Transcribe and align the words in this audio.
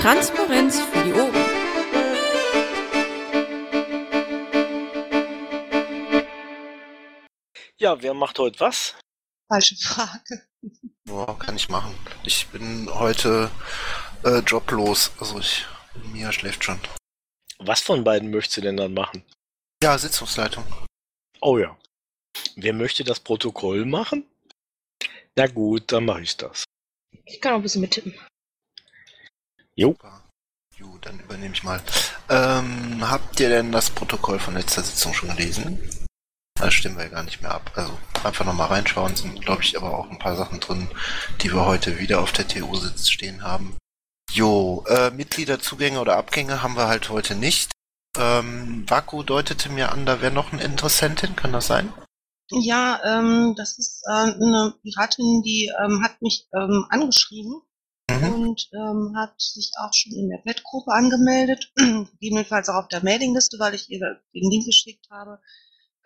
Transparenz 0.00 0.80
für 0.80 1.04
die 1.04 1.12
Ohren. 1.12 1.34
Ja, 7.78 8.00
wer 8.00 8.14
macht 8.14 8.38
heute 8.38 8.60
was? 8.60 8.94
Falsche 9.48 9.76
Frage. 9.76 10.46
Ja, 11.08 11.26
kann 11.34 11.56
ich 11.56 11.68
machen. 11.68 11.92
Ich 12.22 12.46
bin 12.48 12.88
heute 12.94 13.50
äh, 14.24 14.38
joblos. 14.38 15.10
Also 15.18 15.40
ich, 15.40 15.66
Mia 16.12 16.30
schläft 16.30 16.62
schon. 16.62 16.78
Was 17.58 17.80
von 17.80 18.04
beiden 18.04 18.30
möchtest 18.30 18.58
du 18.58 18.60
denn 18.60 18.76
dann 18.76 18.94
machen? 18.94 19.24
Ja, 19.82 19.98
Sitzungsleitung. 19.98 20.64
Oh 21.40 21.58
ja. 21.58 21.76
Wer 22.54 22.72
möchte 22.72 23.02
das 23.02 23.18
Protokoll 23.18 23.84
machen? 23.84 24.24
Na 25.34 25.48
gut, 25.48 25.90
dann 25.90 26.04
mache 26.04 26.22
ich 26.22 26.36
das. 26.36 26.62
Ich 27.24 27.40
kann 27.40 27.54
auch 27.54 27.56
ein 27.56 27.62
bisschen 27.62 27.80
mittippen. 27.80 28.14
Jo. 29.78 29.94
Jo, 30.76 30.98
dann 31.02 31.20
übernehme 31.20 31.54
ich 31.54 31.62
mal. 31.62 31.80
Ähm, 32.28 33.08
habt 33.08 33.38
ihr 33.38 33.48
denn 33.48 33.70
das 33.70 33.90
Protokoll 33.90 34.40
von 34.40 34.54
letzter 34.54 34.82
Sitzung 34.82 35.14
schon 35.14 35.28
gelesen? 35.28 35.78
Das 36.58 36.74
stimmen 36.74 36.96
wir 36.96 37.04
ja 37.04 37.10
gar 37.10 37.22
nicht 37.22 37.42
mehr 37.42 37.52
ab. 37.52 37.70
Also 37.76 37.96
einfach 38.24 38.44
nochmal 38.44 38.66
reinschauen, 38.66 39.14
sind 39.14 39.40
glaube 39.40 39.62
ich 39.62 39.76
aber 39.76 39.96
auch 39.96 40.10
ein 40.10 40.18
paar 40.18 40.34
Sachen 40.34 40.58
drin, 40.58 40.88
die 41.42 41.52
wir 41.52 41.64
heute 41.64 42.00
wieder 42.00 42.20
auf 42.20 42.32
der 42.32 42.48
TU-Sitz 42.48 43.08
stehen 43.08 43.44
haben. 43.44 43.76
Jo, 44.32 44.84
äh, 44.88 45.12
Mitgliederzugänge 45.12 46.00
oder 46.00 46.16
Abgänge 46.16 46.60
haben 46.60 46.74
wir 46.76 46.88
halt 46.88 47.08
heute 47.08 47.36
nicht. 47.36 47.70
Ähm, 48.18 48.84
Vaku 48.90 49.22
deutete 49.22 49.68
mir 49.68 49.92
an, 49.92 50.06
da 50.06 50.20
wäre 50.20 50.34
noch 50.34 50.52
eine 50.52 50.64
Interessentin, 50.64 51.36
kann 51.36 51.52
das 51.52 51.68
sein? 51.68 51.92
Ja, 52.50 53.00
ähm, 53.04 53.54
das 53.56 53.78
ist 53.78 54.02
äh, 54.08 54.10
eine 54.10 54.74
Piratin, 54.82 55.42
die 55.42 55.70
ähm, 55.80 56.02
hat 56.02 56.20
mich 56.20 56.48
ähm, 56.52 56.84
angeschrieben 56.90 57.62
Mhm. 58.10 58.32
und 58.32 58.68
ähm, 58.72 59.14
hat 59.16 59.40
sich 59.40 59.72
auch 59.78 59.92
schon 59.92 60.12
in 60.12 60.30
der 60.30 60.42
Bettgruppe 60.44 60.92
angemeldet, 60.92 61.72
gegebenenfalls 61.76 62.68
auch 62.68 62.76
auf 62.76 62.88
der 62.88 63.04
Mailingliste, 63.04 63.58
weil 63.58 63.74
ich 63.74 63.90
ihr 63.90 64.00
den 64.34 64.50
Link 64.50 64.64
geschickt 64.64 65.06
habe, 65.10 65.40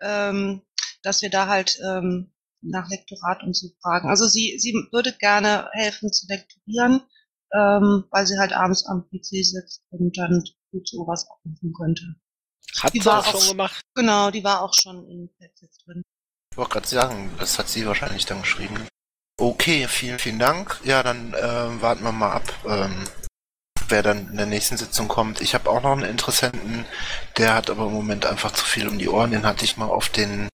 ähm, 0.01 0.61
dass 1.01 1.21
wir 1.21 1.29
da 1.29 1.47
halt 1.47 1.79
ähm, 1.83 2.33
nach 2.61 2.89
Lektorat 2.89 3.43
und 3.43 3.55
so 3.55 3.69
fragen. 3.81 4.09
Also 4.09 4.27
sie, 4.27 4.57
sie 4.57 4.73
würde 4.91 5.13
gerne 5.13 5.69
helfen 5.73 6.11
zu 6.11 6.27
lektorieren, 6.27 7.01
ähm, 7.53 8.05
weil 8.09 8.25
sie 8.25 8.37
halt 8.37 8.53
abends 8.53 8.85
am 8.85 9.07
PC 9.09 9.45
sitzt 9.45 9.83
und 9.89 10.17
dann 10.17 10.43
gut 10.71 10.87
sowas 10.87 11.27
aufrufen 11.29 11.73
könnte. 11.73 12.15
Hat 12.81 12.93
Die 12.93 12.99
sie 12.99 13.05
war 13.05 13.19
auch 13.19 13.25
schon 13.25 13.49
gemacht? 13.49 13.81
Genau, 13.95 14.31
die 14.31 14.43
war 14.43 14.61
auch 14.61 14.73
schon 14.73 15.07
in 15.07 15.29
Pets 15.37 15.77
drin. 15.85 16.03
Ich 16.51 16.57
wollte 16.57 16.71
gerade 16.71 16.87
sagen, 16.87 17.31
das 17.39 17.59
hat 17.59 17.69
sie 17.69 17.85
wahrscheinlich 17.85 18.25
dann 18.25 18.41
geschrieben. 18.41 18.87
Okay, 19.43 19.89
vielen, 19.89 20.19
vielen 20.19 20.39
Dank. 20.39 20.79
Ja, 20.85 21.03
dann 21.03 21.33
äh, 21.33 21.81
warten 21.81 22.05
wir 22.05 22.13
mal 22.13 22.31
ab, 22.31 22.43
ähm, 22.65 23.03
wer 23.89 24.01
dann 24.01 24.29
in 24.29 24.37
der 24.37 24.45
nächsten 24.45 24.77
Sitzung 24.77 25.09
kommt. 25.09 25.41
Ich 25.41 25.53
habe 25.53 25.69
auch 25.69 25.83
noch 25.83 25.91
einen 25.91 26.05
Interessenten, 26.05 26.85
der 27.35 27.53
hat 27.53 27.69
aber 27.69 27.87
im 27.87 27.91
Moment 27.91 28.25
einfach 28.25 28.51
zu 28.53 28.63
viel 28.63 28.87
um 28.87 28.97
die 28.97 29.09
Ohren. 29.09 29.31
Den 29.31 29.45
hatte 29.45 29.65
ich 29.65 29.75
mal 29.75 29.89
auf 29.89 30.07
den 30.07 30.47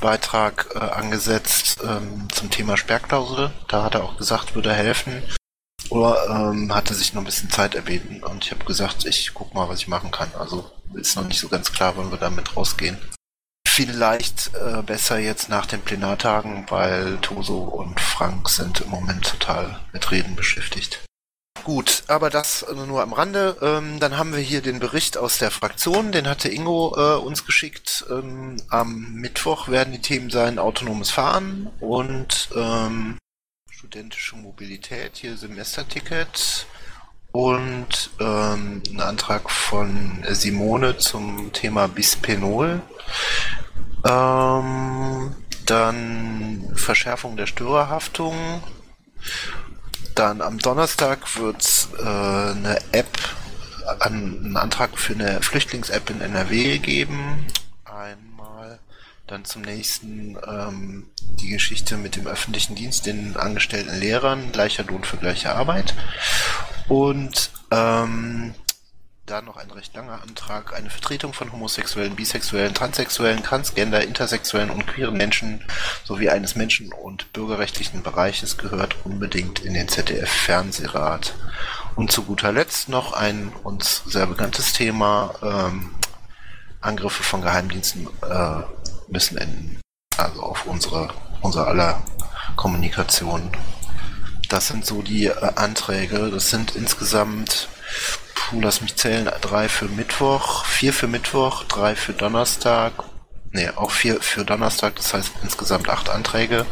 Beitrag 0.00 0.68
äh, 0.72 0.78
angesetzt 0.78 1.80
ähm, 1.82 2.28
zum 2.30 2.48
Thema 2.48 2.76
Sperrklausel. 2.76 3.50
Da 3.66 3.82
hat 3.82 3.96
er 3.96 4.04
auch 4.04 4.16
gesagt, 4.16 4.54
würde 4.54 4.72
helfen. 4.72 5.20
Oder 5.88 6.28
ähm, 6.30 6.72
hatte 6.72 6.94
sich 6.94 7.14
noch 7.14 7.22
ein 7.22 7.26
bisschen 7.26 7.50
Zeit 7.50 7.74
erbeten 7.74 8.22
und 8.22 8.44
ich 8.44 8.52
habe 8.52 8.64
gesagt, 8.64 9.04
ich 9.04 9.34
guck 9.34 9.52
mal, 9.52 9.68
was 9.68 9.80
ich 9.80 9.88
machen 9.88 10.12
kann. 10.12 10.30
Also 10.38 10.70
ist 10.94 11.16
noch 11.16 11.24
nicht 11.24 11.40
so 11.40 11.48
ganz 11.48 11.72
klar, 11.72 11.94
wann 11.96 12.12
wir 12.12 12.18
damit 12.18 12.56
rausgehen 12.56 12.98
vielleicht 13.78 14.50
äh, 14.56 14.82
besser 14.82 15.18
jetzt 15.18 15.48
nach 15.48 15.64
den 15.64 15.80
Plenartagen, 15.80 16.66
weil 16.68 17.16
Toso 17.18 17.58
und 17.58 18.00
Frank 18.00 18.48
sind 18.48 18.80
im 18.80 18.88
Moment 18.88 19.24
total 19.24 19.78
mit 19.92 20.10
Reden 20.10 20.34
beschäftigt. 20.34 21.04
Gut, 21.62 22.02
aber 22.08 22.28
das 22.28 22.66
nur 22.74 23.02
am 23.02 23.12
Rande. 23.12 23.56
Ähm, 23.62 24.00
dann 24.00 24.18
haben 24.18 24.34
wir 24.34 24.42
hier 24.42 24.62
den 24.62 24.80
Bericht 24.80 25.16
aus 25.16 25.38
der 25.38 25.52
Fraktion, 25.52 26.10
den 26.10 26.26
hatte 26.28 26.48
Ingo 26.48 26.92
äh, 26.96 27.20
uns 27.20 27.46
geschickt. 27.46 28.04
Ähm, 28.10 28.56
am 28.68 29.12
Mittwoch 29.12 29.68
werden 29.68 29.92
die 29.92 30.00
Themen 30.00 30.30
sein 30.30 30.58
autonomes 30.58 31.12
Fahren 31.12 31.70
und 31.78 32.48
ähm, 32.56 33.16
studentische 33.70 34.34
Mobilität, 34.34 35.18
hier 35.18 35.36
Semesterticket 35.36 36.66
und 37.30 38.10
ähm, 38.18 38.82
ein 38.90 39.00
Antrag 39.00 39.48
von 39.50 40.24
Simone 40.30 40.98
zum 40.98 41.52
Thema 41.52 41.86
Bisphenol. 41.86 42.82
Ähm, 44.04 45.34
dann 45.66 46.72
Verschärfung 46.74 47.36
der 47.36 47.46
Störerhaftung. 47.46 48.62
Dann 50.14 50.40
am 50.40 50.58
Donnerstag 50.58 51.36
wird 51.36 51.88
äh, 51.98 52.02
eine 52.02 52.78
App, 52.92 53.18
an, 54.00 54.38
einen 54.44 54.56
Antrag 54.56 54.98
für 54.98 55.12
eine 55.12 55.42
Flüchtlings-App 55.42 56.10
in 56.10 56.20
NRW 56.20 56.78
geben. 56.78 57.46
Einmal. 57.84 58.78
Dann 59.26 59.44
zum 59.44 59.62
nächsten 59.62 60.38
ähm, 60.46 61.06
die 61.20 61.48
Geschichte 61.48 61.96
mit 61.98 62.16
dem 62.16 62.26
öffentlichen 62.26 62.74
Dienst, 62.74 63.06
den 63.06 63.36
angestellten 63.36 63.98
Lehrern, 63.98 64.52
gleicher 64.52 64.84
Lohn 64.84 65.04
für 65.04 65.18
gleiche 65.18 65.54
Arbeit. 65.54 65.94
Und 66.88 67.50
ähm, 67.70 68.54
dann 69.28 69.44
noch 69.44 69.56
ein 69.56 69.70
recht 69.70 69.94
langer 69.94 70.22
Antrag, 70.22 70.74
eine 70.74 70.90
Vertretung 70.90 71.32
von 71.32 71.52
homosexuellen, 71.52 72.16
bisexuellen, 72.16 72.74
transsexuellen, 72.74 73.42
transgender, 73.42 74.02
intersexuellen 74.02 74.70
und 74.70 74.86
queeren 74.86 75.16
Menschen 75.16 75.64
sowie 76.04 76.30
eines 76.30 76.56
Menschen- 76.56 76.92
und 76.92 77.32
bürgerrechtlichen 77.32 78.02
Bereiches 78.02 78.56
gehört 78.56 78.96
unbedingt 79.04 79.60
in 79.60 79.74
den 79.74 79.88
ZDF-Fernsehrat. 79.88 81.34
Und 81.94 82.10
zu 82.12 82.22
guter 82.22 82.52
Letzt 82.52 82.88
noch 82.88 83.12
ein 83.12 83.52
uns 83.64 84.02
sehr 84.06 84.26
bekanntes 84.26 84.72
Thema, 84.72 85.34
ähm, 85.42 85.94
Angriffe 86.80 87.22
von 87.22 87.42
Geheimdiensten 87.42 88.08
äh, 88.22 88.62
müssen 89.08 89.36
enden. 89.36 89.80
Also 90.16 90.42
auf 90.42 90.66
unsere, 90.66 91.08
unser 91.42 91.66
aller 91.66 92.02
Kommunikation. 92.56 93.50
Das 94.48 94.68
sind 94.68 94.86
so 94.86 95.02
die 95.02 95.26
äh, 95.26 95.34
Anträge. 95.56 96.30
Das 96.30 96.50
sind 96.50 96.76
insgesamt 96.76 97.68
Puh, 98.34 98.60
lass 98.60 98.80
mich 98.80 98.96
zählen. 98.96 99.30
Drei 99.40 99.68
für 99.68 99.86
Mittwoch, 99.86 100.64
vier 100.64 100.92
für 100.92 101.06
Mittwoch, 101.06 101.64
drei 101.64 101.94
für 101.94 102.12
Donnerstag. 102.12 102.92
Nee, 103.50 103.70
auch 103.76 103.90
vier 103.90 104.20
für 104.20 104.44
Donnerstag, 104.44 104.96
das 104.96 105.14
heißt 105.14 105.32
insgesamt 105.42 105.88
acht 105.88 106.10
Anträge. 106.10 106.66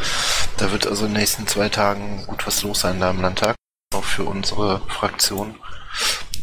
Da 0.58 0.72
wird 0.72 0.86
also 0.86 1.06
in 1.06 1.12
den 1.12 1.20
nächsten 1.20 1.46
zwei 1.46 1.68
Tagen 1.68 2.26
gut 2.26 2.46
was 2.46 2.62
los 2.62 2.80
sein 2.80 3.00
da 3.00 3.10
im 3.10 3.22
Landtag. 3.22 3.56
Auch 3.94 4.04
für 4.04 4.24
unsere 4.24 4.80
Fraktion. 4.88 5.54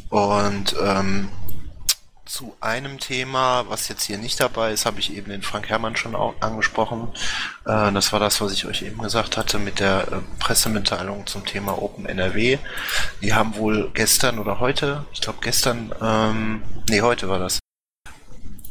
Und 0.10 0.76
ähm, 0.82 1.30
zu 2.34 2.58
einem 2.62 3.00
Thema, 3.00 3.70
was 3.70 3.90
jetzt 3.90 4.06
hier 4.06 4.18
nicht 4.18 4.40
dabei 4.40 4.72
ist, 4.72 4.88
habe 4.88 5.00
ich 5.00 5.16
eben 5.16 5.30
den 5.30 5.44
Frank 5.44 5.70
Herrmann 5.70 5.96
schon 5.96 6.16
angesprochen. 6.16 7.10
Äh, 7.68 7.92
das 7.92 8.12
war 8.12 8.20
das, 8.20 8.42
was 8.42 8.52
ich 8.54 8.66
euch 8.66 8.82
eben 8.82 8.98
gesagt 9.04 9.38
hatte 9.38 9.60
mit 9.60 9.80
der 9.80 10.08
äh, 10.12 10.40
Pressemitteilung 10.40 11.28
zum 11.28 11.46
Thema 11.46 11.80
Open 11.80 12.08
NRW. 12.08 12.58
Die 13.22 13.36
haben 13.36 13.56
wohl 13.56 13.92
gestern 13.94 14.40
oder 14.40 14.60
heute, 14.60 15.06
ich 15.14 15.22
glaube 15.22 15.40
gestern, 15.42 15.94
ähm, 16.02 16.64
nee, 16.90 17.02
heute 17.02 17.30
war 17.30 17.38
das, 17.38 17.60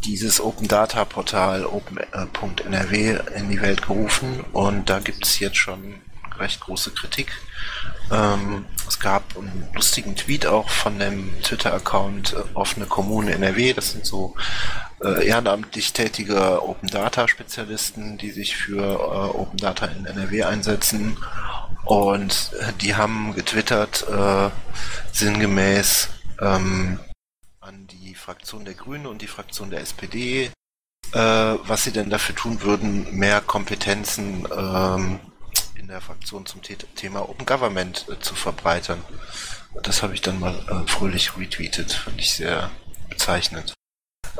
dieses 0.05 0.41
Open 0.41 0.67
Data 0.67 1.05
Portal 1.05 1.65
open.nrw 1.65 3.21
in 3.37 3.49
die 3.49 3.61
Welt 3.61 3.87
gerufen 3.87 4.44
und 4.53 4.91
da 4.91 4.99
gibt 4.99 5.25
es 5.25 5.39
jetzt 5.39 5.59
schon 5.59 6.00
recht 6.37 6.59
große 6.59 6.91
Kritik. 6.91 7.31
Ähm, 8.12 8.67
es 8.87 9.00
gab 9.00 9.37
einen 9.37 9.67
lustigen 9.75 10.15
Tweet 10.15 10.47
auch 10.47 10.69
von 10.69 10.99
dem 10.99 11.33
Twitter-Account 11.43 12.34
äh, 12.34 12.43
Offene 12.55 12.84
Kommune 12.84 13.33
NRW. 13.33 13.73
Das 13.73 13.93
sind 13.93 14.05
so 14.05 14.34
äh, 15.03 15.27
ehrenamtlich 15.27 15.95
tätige 15.95 16.62
Open 16.62 16.91
Data 16.91 17.26
Spezialisten, 17.26 18.19
die 18.19 18.31
sich 18.31 18.56
für 18.56 18.82
äh, 18.82 19.38
Open 19.38 19.59
Data 19.59 19.87
in 19.87 20.05
NRW 20.05 20.44
einsetzen. 20.44 21.17
Und 21.85 22.53
äh, 22.61 22.73
die 22.82 22.94
haben 22.94 23.35
getwittert, 23.35 24.06
äh, 24.09 24.50
sinngemäß 25.12 26.11
ähm, 26.41 27.00
an 27.61 27.87
die 27.87 28.15
Fraktion 28.15 28.67
der 28.67 28.75
Grünen 28.75 29.06
und 29.06 29.23
die 29.23 29.26
Fraktion 29.26 29.70
der 29.70 29.81
SPD, 29.81 30.50
was 31.15 31.85
sie 31.85 31.93
denn 31.93 32.08
dafür 32.08 32.35
tun 32.35 32.62
würden, 32.62 33.15
mehr 33.15 33.43
Kompetenzen 33.43 34.49
ähm, 34.56 35.20
der 35.93 36.00
Fraktion 36.00 36.47
zum 36.47 36.62
The 36.62 36.77
Thema 36.97 37.29
Open 37.29 37.44
Government 37.47 38.06
äh, 38.09 38.19
zu 38.19 38.35
verbreitern. 38.35 39.05
Das 39.83 40.03
habe 40.03 40.15
ich 40.15 40.23
dann 40.23 40.41
mal 40.41 40.55
äh, 40.69 40.91
fröhlich 40.91 41.37
retweetet, 41.37 41.93
fand 41.93 42.19
ich 42.19 42.35
sehr 42.35 42.71
bezeichnend. 43.09 43.75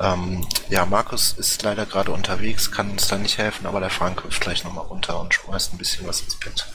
Ähm, 0.01 0.47
ja, 0.71 0.87
Markus 0.87 1.33
ist 1.33 1.63
leider 1.63 1.85
gerade 1.85 2.11
unterwegs, 2.11 2.73
kann 2.73 2.91
uns 2.91 3.09
da 3.09 3.19
nicht 3.19 3.37
helfen, 3.37 3.67
aber 3.67 3.81
der 3.81 3.91
Frank 3.91 4.25
hüpft 4.25 4.41
gleich 4.41 4.65
nochmal 4.65 4.87
runter 4.87 5.21
und 5.21 5.35
schmeißt 5.35 5.75
ein 5.75 5.79
bisschen 5.79 6.07
was 6.07 6.23
ins 6.23 6.41
Bett. 6.41 6.67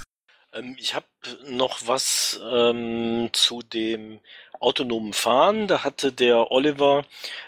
Ähm, 0.54 0.76
ich 0.80 0.94
habe 0.94 1.08
noch 1.48 1.80
was 1.88 2.40
ähm, 2.52 3.30
zu 3.34 3.64
dem 3.64 4.20
autonomen 4.60 5.14
Fahren. 5.14 5.68
Da 5.68 5.84
hatte 5.84 6.12
der 6.12 6.52
Oliver 6.52 7.06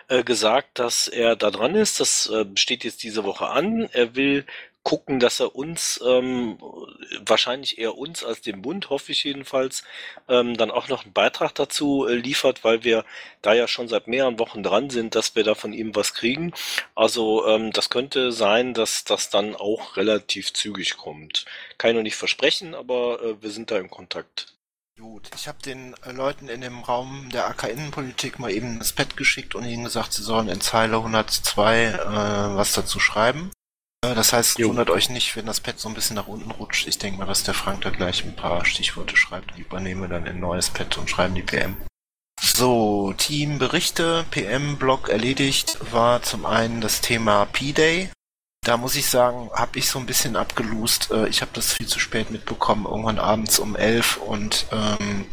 äh, 0.08 0.24
gesagt, 0.24 0.80
dass 0.80 1.08
er 1.08 1.36
da 1.36 1.52
dran 1.52 1.76
ist. 1.76 2.00
Das 2.00 2.28
äh, 2.30 2.46
steht 2.56 2.84
jetzt 2.84 3.04
diese 3.04 3.24
Woche 3.24 3.48
an. 3.48 3.90
Er 3.94 4.16
will 4.16 4.46
gucken, 4.90 5.20
dass 5.20 5.40
er 5.40 5.56
uns, 5.56 6.02
ähm, 6.04 6.58
wahrscheinlich 7.20 7.78
eher 7.78 7.96
uns 7.96 8.24
als 8.24 8.42
dem 8.42 8.64
Bund, 8.64 8.90
hoffe 8.90 9.12
ich 9.12 9.24
jedenfalls, 9.24 9.84
ähm, 10.28 10.58
dann 10.58 10.72
auch 10.72 10.88
noch 10.88 11.04
einen 11.04 11.14
Beitrag 11.14 11.54
dazu 11.54 12.08
äh, 12.08 12.16
liefert, 12.16 12.64
weil 12.64 12.84
wir 12.84 13.06
da 13.44 13.54
ja 13.54 13.68
schon 13.68 13.88
seit 13.88 14.08
mehreren 14.08 14.40
Wochen 14.40 14.64
dran 14.64 14.90
sind, 14.90 15.14
dass 15.14 15.36
wir 15.36 15.44
da 15.44 15.54
von 15.54 15.74
ihm 15.74 15.96
was 15.96 16.16
kriegen. 16.16 16.54
Also 16.96 17.46
ähm, 17.46 17.72
das 17.72 17.92
könnte 17.92 18.32
sein, 18.32 18.74
dass 18.74 19.04
das 19.04 19.30
dann 19.30 19.56
auch 19.56 19.96
relativ 19.96 20.54
zügig 20.54 20.98
kommt. 20.98 21.46
Kann 21.78 21.92
ich 21.92 21.96
noch 21.96 22.02
nicht 22.02 22.16
versprechen, 22.16 22.74
aber 22.74 23.22
äh, 23.22 23.44
wir 23.44 23.52
sind 23.52 23.70
da 23.70 23.78
im 23.78 23.92
Kontakt. 23.92 24.56
Gut, 25.00 25.30
ich 25.36 25.48
habe 25.48 25.62
den 25.62 25.94
äh, 26.04 26.14
Leuten 26.14 26.50
in 26.50 26.62
dem 26.62 26.80
Raum 26.80 27.30
der 27.32 27.48
AK-Innenpolitik 27.48 28.40
mal 28.40 28.50
eben 28.50 28.80
das 28.80 28.94
Pad 28.94 29.16
geschickt 29.16 29.54
und 29.54 29.66
ihnen 29.66 29.84
gesagt, 29.84 30.14
sie 30.14 30.24
sollen 30.24 30.50
in 30.50 30.62
Zeile 30.62 30.98
102 30.98 31.84
äh, 31.84 31.98
was 32.56 32.74
dazu 32.74 33.00
schreiben. 33.00 33.52
Das 34.02 34.34
heißt, 34.34 34.60
Jo. 34.60 34.70
wundert 34.70 34.90
euch 34.90 35.10
nicht, 35.10 35.36
wenn 35.36 35.46
das 35.46 35.60
Pad 35.60 35.80
so 35.80 35.90
ein 35.90 35.94
bisschen 35.96 36.16
nach 36.16 36.28
unten 36.28 36.52
rutscht. 36.52 36.88
Ich 36.88 36.98
denke 36.98 37.20
mal, 37.20 37.26
dass 37.26 37.44
der 37.44 37.54
Frank 37.54 37.82
da 37.82 37.90
gleich 37.90 38.24
ein 38.24 38.36
paar 38.36 38.66
Stichworte 38.66 39.18
schreibt. 39.18 39.58
Die 39.58 39.62
übernehme 39.62 40.08
dann 40.08 40.26
ein 40.26 40.40
neues 40.40 40.70
Pad 40.70 40.98
und 40.98 41.10
schreiben 41.10 41.36
die 41.36 41.42
PM. 41.42 41.76
So, 42.42 43.14
Teamberichte, 43.18 44.26
PM-Block 44.32 45.10
erledigt, 45.10 45.78
war 45.92 46.22
zum 46.24 46.46
einen 46.46 46.80
das 46.80 47.02
Thema 47.02 47.46
P-Day. 47.46 48.10
Da 48.66 48.78
muss 48.78 48.96
ich 48.96 49.08
sagen, 49.08 49.50
habe 49.54 49.78
ich 49.78 49.90
so 49.90 50.00
ein 50.00 50.06
bisschen 50.06 50.36
abgelust. 50.38 51.12
Äh, 51.12 51.28
Ich 51.28 51.42
habe 51.42 51.52
das 51.54 51.74
viel 51.74 51.88
zu 51.88 52.00
spät 52.00 52.32
mitbekommen, 52.32 52.86
irgendwann 52.86 53.20
abends 53.20 53.60
um 53.60 53.76
elf 53.76 54.18
und 54.18 54.66
ähm, 54.72 55.26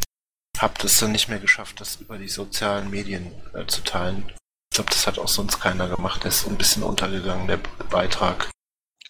habe 0.59 0.75
das 0.83 0.99
dann 0.99 1.13
nicht 1.13 1.29
mehr 1.29 1.39
geschafft, 1.39 1.81
das 1.81 1.97
über 1.97 2.19
die 2.19 2.29
sozialen 2.29 2.91
Medien 2.91 3.33
äh, 3.55 3.67
zu 3.67 3.83
teilen. 3.83 4.33
Ich 4.73 4.77
glaube, 4.77 4.91
das 4.91 5.07
hat 5.07 5.19
auch 5.19 5.29
sonst 5.29 5.61
keiner 5.61 5.89
gemacht. 5.89 6.25
Der 6.25 6.31
ist 6.31 6.41
so 6.43 6.51
ein 6.51 6.59
bisschen 6.59 6.83
untergegangen, 6.83 7.47
der 7.47 7.59
Beitrag. 7.89 8.51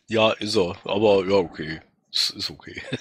Ja, 0.08 0.32
ist 0.32 0.56
er. 0.56 0.76
Aber 0.84 1.24
ja, 1.26 1.36
okay. 1.36 1.80
Es 2.12 2.30
ist 2.30 2.50
okay. 2.50 2.82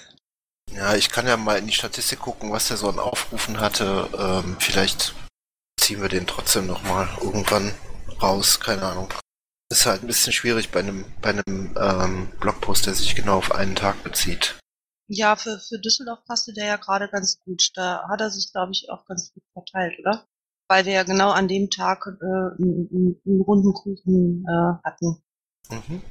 Ja, 0.74 0.96
ich 0.96 1.10
kann 1.10 1.28
ja 1.28 1.36
mal 1.36 1.58
in 1.58 1.68
die 1.68 1.72
Statistik 1.72 2.18
gucken, 2.18 2.50
was 2.50 2.68
der 2.68 2.76
so 2.76 2.88
an 2.88 2.98
Aufrufen 2.98 3.60
hatte. 3.60 4.10
Ähm, 4.18 4.56
vielleicht 4.58 5.14
ziehen 5.80 6.02
wir 6.02 6.08
den 6.08 6.26
trotzdem 6.26 6.66
nochmal 6.66 7.08
irgendwann 7.22 7.72
raus, 8.20 8.58
keine 8.60 8.82
Ahnung. 8.82 9.14
Ist 9.70 9.86
halt 9.86 10.02
ein 10.02 10.08
bisschen 10.08 10.32
schwierig 10.32 10.72
bei 10.72 10.80
einem, 10.80 11.04
bei 11.22 11.30
einem 11.30 11.74
ähm, 11.80 12.28
Blogpost, 12.40 12.86
der 12.86 12.94
sich 12.94 13.14
genau 13.14 13.38
auf 13.38 13.52
einen 13.52 13.76
Tag 13.76 14.02
bezieht. 14.02 14.58
Ja, 15.08 15.36
für, 15.36 15.60
für 15.60 15.78
Düsseldorf 15.78 16.24
passte 16.24 16.52
der 16.52 16.66
ja 16.66 16.76
gerade 16.76 17.08
ganz 17.08 17.38
gut. 17.44 17.70
Da 17.74 18.06
hat 18.08 18.20
er 18.20 18.30
sich, 18.30 18.50
glaube 18.52 18.72
ich, 18.72 18.90
auch 18.90 19.04
ganz 19.06 19.32
gut 19.32 19.44
verteilt, 19.52 19.98
oder? 20.00 20.26
Weil 20.68 20.84
wir 20.84 20.92
ja 20.92 21.04
genau 21.04 21.30
an 21.30 21.46
dem 21.46 21.70
Tag 21.70 22.06
äh, 22.06 22.24
einen, 22.24 22.88
einen, 22.90 23.20
einen 23.24 23.40
runden 23.40 23.72
Kuchen 23.72 24.44
äh, 24.48 24.84
hatten. 24.84 25.22
Mhm. 25.70 26.02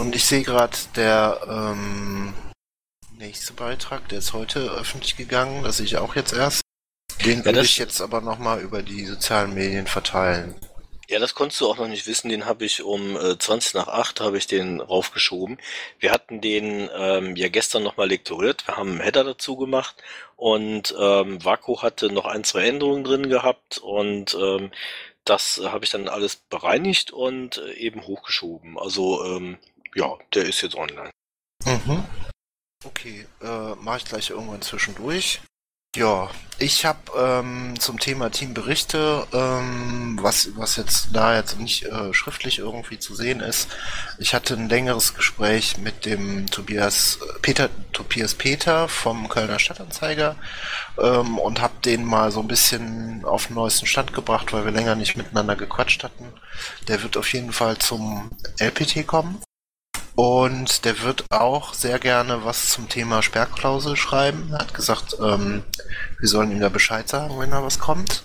Und 0.00 0.14
ich 0.16 0.24
sehe 0.24 0.42
gerade 0.42 0.76
der 0.96 1.40
ähm, 1.48 2.32
nächste 3.18 3.52
Beitrag, 3.52 4.08
der 4.08 4.18
ist 4.18 4.32
heute 4.32 4.70
öffentlich 4.70 5.16
gegangen, 5.16 5.62
das 5.62 5.76
sehe 5.76 5.86
ich 5.86 5.98
auch 5.98 6.16
jetzt 6.16 6.32
erst. 6.32 6.62
Den 7.24 7.40
Ja, 7.40 7.44
würde 7.44 7.58
das- 7.58 7.66
ich 7.66 7.78
jetzt 7.78 8.00
aber 8.00 8.20
nochmal 8.22 8.60
über 8.60 8.82
die 8.82 9.04
sozialen 9.04 9.52
Medien 9.54 9.86
verteilen. 9.86 10.54
Ja, 11.08 11.18
das 11.18 11.34
konntest 11.34 11.60
du 11.60 11.66
auch 11.68 11.76
noch 11.76 11.88
nicht 11.88 12.06
wissen. 12.06 12.28
Den 12.28 12.46
habe 12.46 12.64
ich 12.64 12.82
um 12.84 13.16
äh, 13.16 13.36
20 13.36 13.74
nach 13.74 13.88
8 13.88 14.20
habe 14.20 14.38
ich 14.38 14.46
den 14.46 14.80
raufgeschoben. 14.80 15.58
Wir 15.98 16.12
hatten 16.12 16.40
den 16.40 16.88
ähm, 16.96 17.34
ja 17.34 17.48
gestern 17.48 17.82
nochmal 17.82 18.08
lektoriert. 18.08 18.66
Wir 18.68 18.76
haben 18.76 18.92
einen 18.92 19.00
Header 19.00 19.24
dazu 19.24 19.56
gemacht 19.56 19.96
und 20.36 20.94
ähm, 20.98 21.44
Vaku 21.44 21.82
hatte 21.82 22.10
noch 22.12 22.26
ein, 22.26 22.44
zwei 22.44 22.68
Änderungen 22.68 23.02
drin 23.02 23.28
gehabt 23.28 23.78
und 23.78 24.34
ähm, 24.40 24.70
das 25.24 25.58
äh, 25.58 25.66
habe 25.68 25.84
ich 25.84 25.90
dann 25.90 26.08
alles 26.08 26.36
bereinigt 26.36 27.10
und 27.10 27.58
äh, 27.58 27.72
eben 27.72 28.06
hochgeschoben. 28.06 28.78
Also 28.78 29.24
ähm, 29.24 29.58
ja, 29.94 30.16
der 30.34 30.44
ist 30.44 30.62
jetzt 30.62 30.74
online. 30.74 31.10
Mhm. 31.64 32.04
Okay, 32.84 33.26
äh, 33.42 33.74
mache 33.76 33.98
ich 33.98 34.04
gleich 34.04 34.30
irgendwann 34.30 34.62
zwischendurch. 34.62 35.40
Ja, 35.96 36.30
ich 36.60 36.84
habe 36.84 37.00
ähm, 37.18 37.74
zum 37.80 37.98
Thema 37.98 38.30
Teamberichte, 38.30 39.26
ähm, 39.32 40.20
was, 40.22 40.50
was 40.56 40.76
jetzt 40.76 41.08
da 41.12 41.34
jetzt 41.34 41.58
nicht 41.58 41.82
äh, 41.82 42.14
schriftlich 42.14 42.60
irgendwie 42.60 43.00
zu 43.00 43.16
sehen 43.16 43.40
ist, 43.40 43.68
ich 44.18 44.32
hatte 44.32 44.54
ein 44.54 44.68
längeres 44.68 45.14
Gespräch 45.14 45.78
mit 45.78 46.06
dem 46.06 46.46
Tobias 46.46 47.18
äh, 47.20 47.40
Peter 47.42 47.68
Tobias 47.92 48.34
Peter 48.34 48.86
vom 48.86 49.28
Kölner 49.28 49.58
Stadtanzeiger 49.58 50.36
ähm, 50.96 51.40
und 51.40 51.60
habe 51.60 51.74
den 51.84 52.04
mal 52.04 52.30
so 52.30 52.38
ein 52.38 52.48
bisschen 52.48 53.24
auf 53.24 53.48
den 53.48 53.56
neuesten 53.56 53.86
Stand 53.86 54.12
gebracht, 54.12 54.52
weil 54.52 54.64
wir 54.64 54.72
länger 54.72 54.94
nicht 54.94 55.16
miteinander 55.16 55.56
gequatscht 55.56 56.04
hatten. 56.04 56.32
Der 56.86 57.02
wird 57.02 57.16
auf 57.16 57.32
jeden 57.32 57.52
Fall 57.52 57.78
zum 57.78 58.30
LPT 58.60 59.08
kommen. 59.08 59.42
Und 60.22 60.84
der 60.84 61.00
wird 61.00 61.24
auch 61.30 61.72
sehr 61.72 61.98
gerne 61.98 62.44
was 62.44 62.68
zum 62.68 62.90
Thema 62.90 63.22
Sperrklausel 63.22 63.96
schreiben. 63.96 64.50
Er 64.52 64.58
hat 64.58 64.74
gesagt, 64.74 65.16
ähm, 65.18 65.62
wir 66.18 66.28
sollen 66.28 66.50
ihm 66.50 66.60
da 66.60 66.68
Bescheid 66.68 67.08
sagen, 67.08 67.40
wenn 67.40 67.52
da 67.52 67.62
was 67.62 67.78
kommt. 67.78 68.22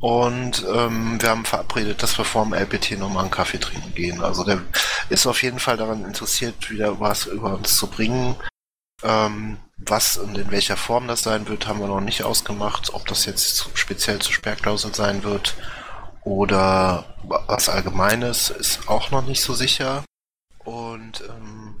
Und 0.00 0.66
ähm, 0.70 1.16
wir 1.22 1.30
haben 1.30 1.46
verabredet, 1.46 2.02
dass 2.02 2.18
wir 2.18 2.26
vor 2.26 2.44
dem 2.44 2.52
LPT 2.52 2.98
nochmal 2.98 3.22
einen 3.22 3.30
Kaffee 3.30 3.56
trinken 3.56 3.94
gehen. 3.94 4.22
Also 4.22 4.44
der 4.44 4.60
ist 5.08 5.26
auf 5.26 5.42
jeden 5.42 5.60
Fall 5.60 5.78
daran 5.78 6.04
interessiert, 6.04 6.68
wieder 6.68 7.00
was 7.00 7.24
über 7.24 7.54
uns 7.54 7.74
zu 7.78 7.86
bringen. 7.86 8.36
Ähm, 9.02 9.56
was 9.78 10.18
und 10.18 10.36
in 10.36 10.50
welcher 10.50 10.76
Form 10.76 11.08
das 11.08 11.22
sein 11.22 11.48
wird, 11.48 11.66
haben 11.66 11.80
wir 11.80 11.88
noch 11.88 12.02
nicht 12.02 12.22
ausgemacht. 12.22 12.92
Ob 12.92 13.06
das 13.06 13.24
jetzt 13.24 13.70
speziell 13.72 14.18
zur 14.18 14.34
Sperrklausel 14.34 14.94
sein 14.94 15.24
wird 15.24 15.54
oder 16.22 17.06
was 17.22 17.70
Allgemeines, 17.70 18.50
ist 18.50 18.90
auch 18.90 19.10
noch 19.10 19.24
nicht 19.24 19.40
so 19.40 19.54
sicher. 19.54 20.04
Und 20.64 21.22
ähm, 21.28 21.76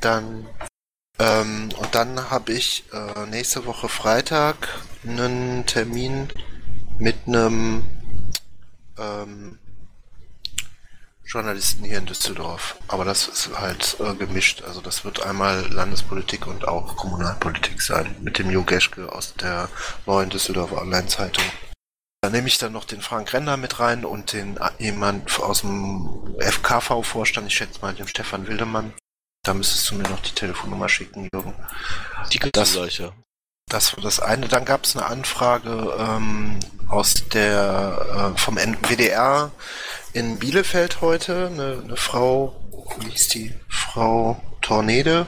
dann 0.00 0.48
ähm, 1.18 1.70
und 1.76 1.94
dann 1.94 2.30
habe 2.30 2.52
ich 2.52 2.84
äh, 2.92 3.26
nächste 3.26 3.66
Woche 3.66 3.88
Freitag 3.88 4.80
einen 5.04 5.66
Termin 5.66 6.28
mit 6.98 7.16
einem 7.26 7.84
ähm, 8.96 9.58
Journalisten 11.24 11.84
hier 11.84 11.98
in 11.98 12.06
Düsseldorf. 12.06 12.76
Aber 12.86 13.04
das 13.04 13.28
ist 13.28 13.50
halt 13.58 13.96
äh, 14.00 14.14
gemischt. 14.14 14.62
Also 14.62 14.80
das 14.80 15.04
wird 15.04 15.22
einmal 15.22 15.66
Landespolitik 15.72 16.46
und 16.46 16.66
auch 16.66 16.96
Kommunalpolitik 16.96 17.82
sein. 17.82 18.14
Mit 18.20 18.38
dem 18.38 18.50
Jo 18.50 18.62
Geschke 18.62 19.12
aus 19.12 19.34
der 19.34 19.68
neuen 20.06 20.30
Düsseldorfer 20.30 20.80
Online-Zeitung. 20.80 21.44
Da 22.20 22.30
nehme 22.30 22.48
ich 22.48 22.58
dann 22.58 22.72
noch 22.72 22.84
den 22.84 23.00
Frank 23.00 23.32
Renner 23.32 23.56
mit 23.56 23.78
rein 23.78 24.04
und 24.04 24.32
den 24.32 24.56
äh, 24.56 24.70
jemand 24.78 25.38
aus 25.40 25.60
dem 25.60 26.34
FKV-Vorstand, 26.40 27.46
ich 27.46 27.54
schätze 27.54 27.80
mal 27.80 27.94
den 27.94 28.08
Stefan 28.08 28.48
Wildemann. 28.48 28.92
Da 29.44 29.54
müsstest 29.54 29.90
du 29.90 29.94
mir 29.94 30.08
noch 30.08 30.20
die 30.20 30.32
Telefonnummer 30.34 30.88
schicken, 30.88 31.28
Jürgen. 31.32 31.54
Die 32.32 32.38
kriegst 32.38 32.56
Das- 32.56 32.72
gleich, 32.72 32.98
ja. 32.98 33.12
Das 33.70 33.94
war 33.94 34.02
das 34.02 34.18
eine. 34.18 34.48
Dann 34.48 34.64
gab 34.64 34.84
es 34.84 34.96
eine 34.96 35.04
Anfrage 35.04 35.94
ähm, 35.98 36.58
aus 36.88 37.28
der 37.34 38.32
äh, 38.34 38.38
vom 38.38 38.56
WDR 38.56 39.50
in 40.14 40.38
Bielefeld 40.38 41.02
heute. 41.02 41.48
Eine, 41.52 41.82
eine 41.84 41.96
Frau, 41.98 42.56
wie 42.98 43.10
hieß 43.10 43.28
die? 43.28 43.54
Frau 43.68 44.42
Tornede. 44.62 45.26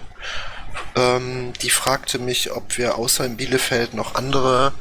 Ähm, 0.96 1.52
die 1.60 1.68
fragte 1.68 2.18
mich, 2.18 2.50
ob 2.52 2.78
wir 2.78 2.96
außer 2.96 3.26
in 3.26 3.36
Bielefeld 3.36 3.92
noch 3.92 4.14
andere 4.14 4.72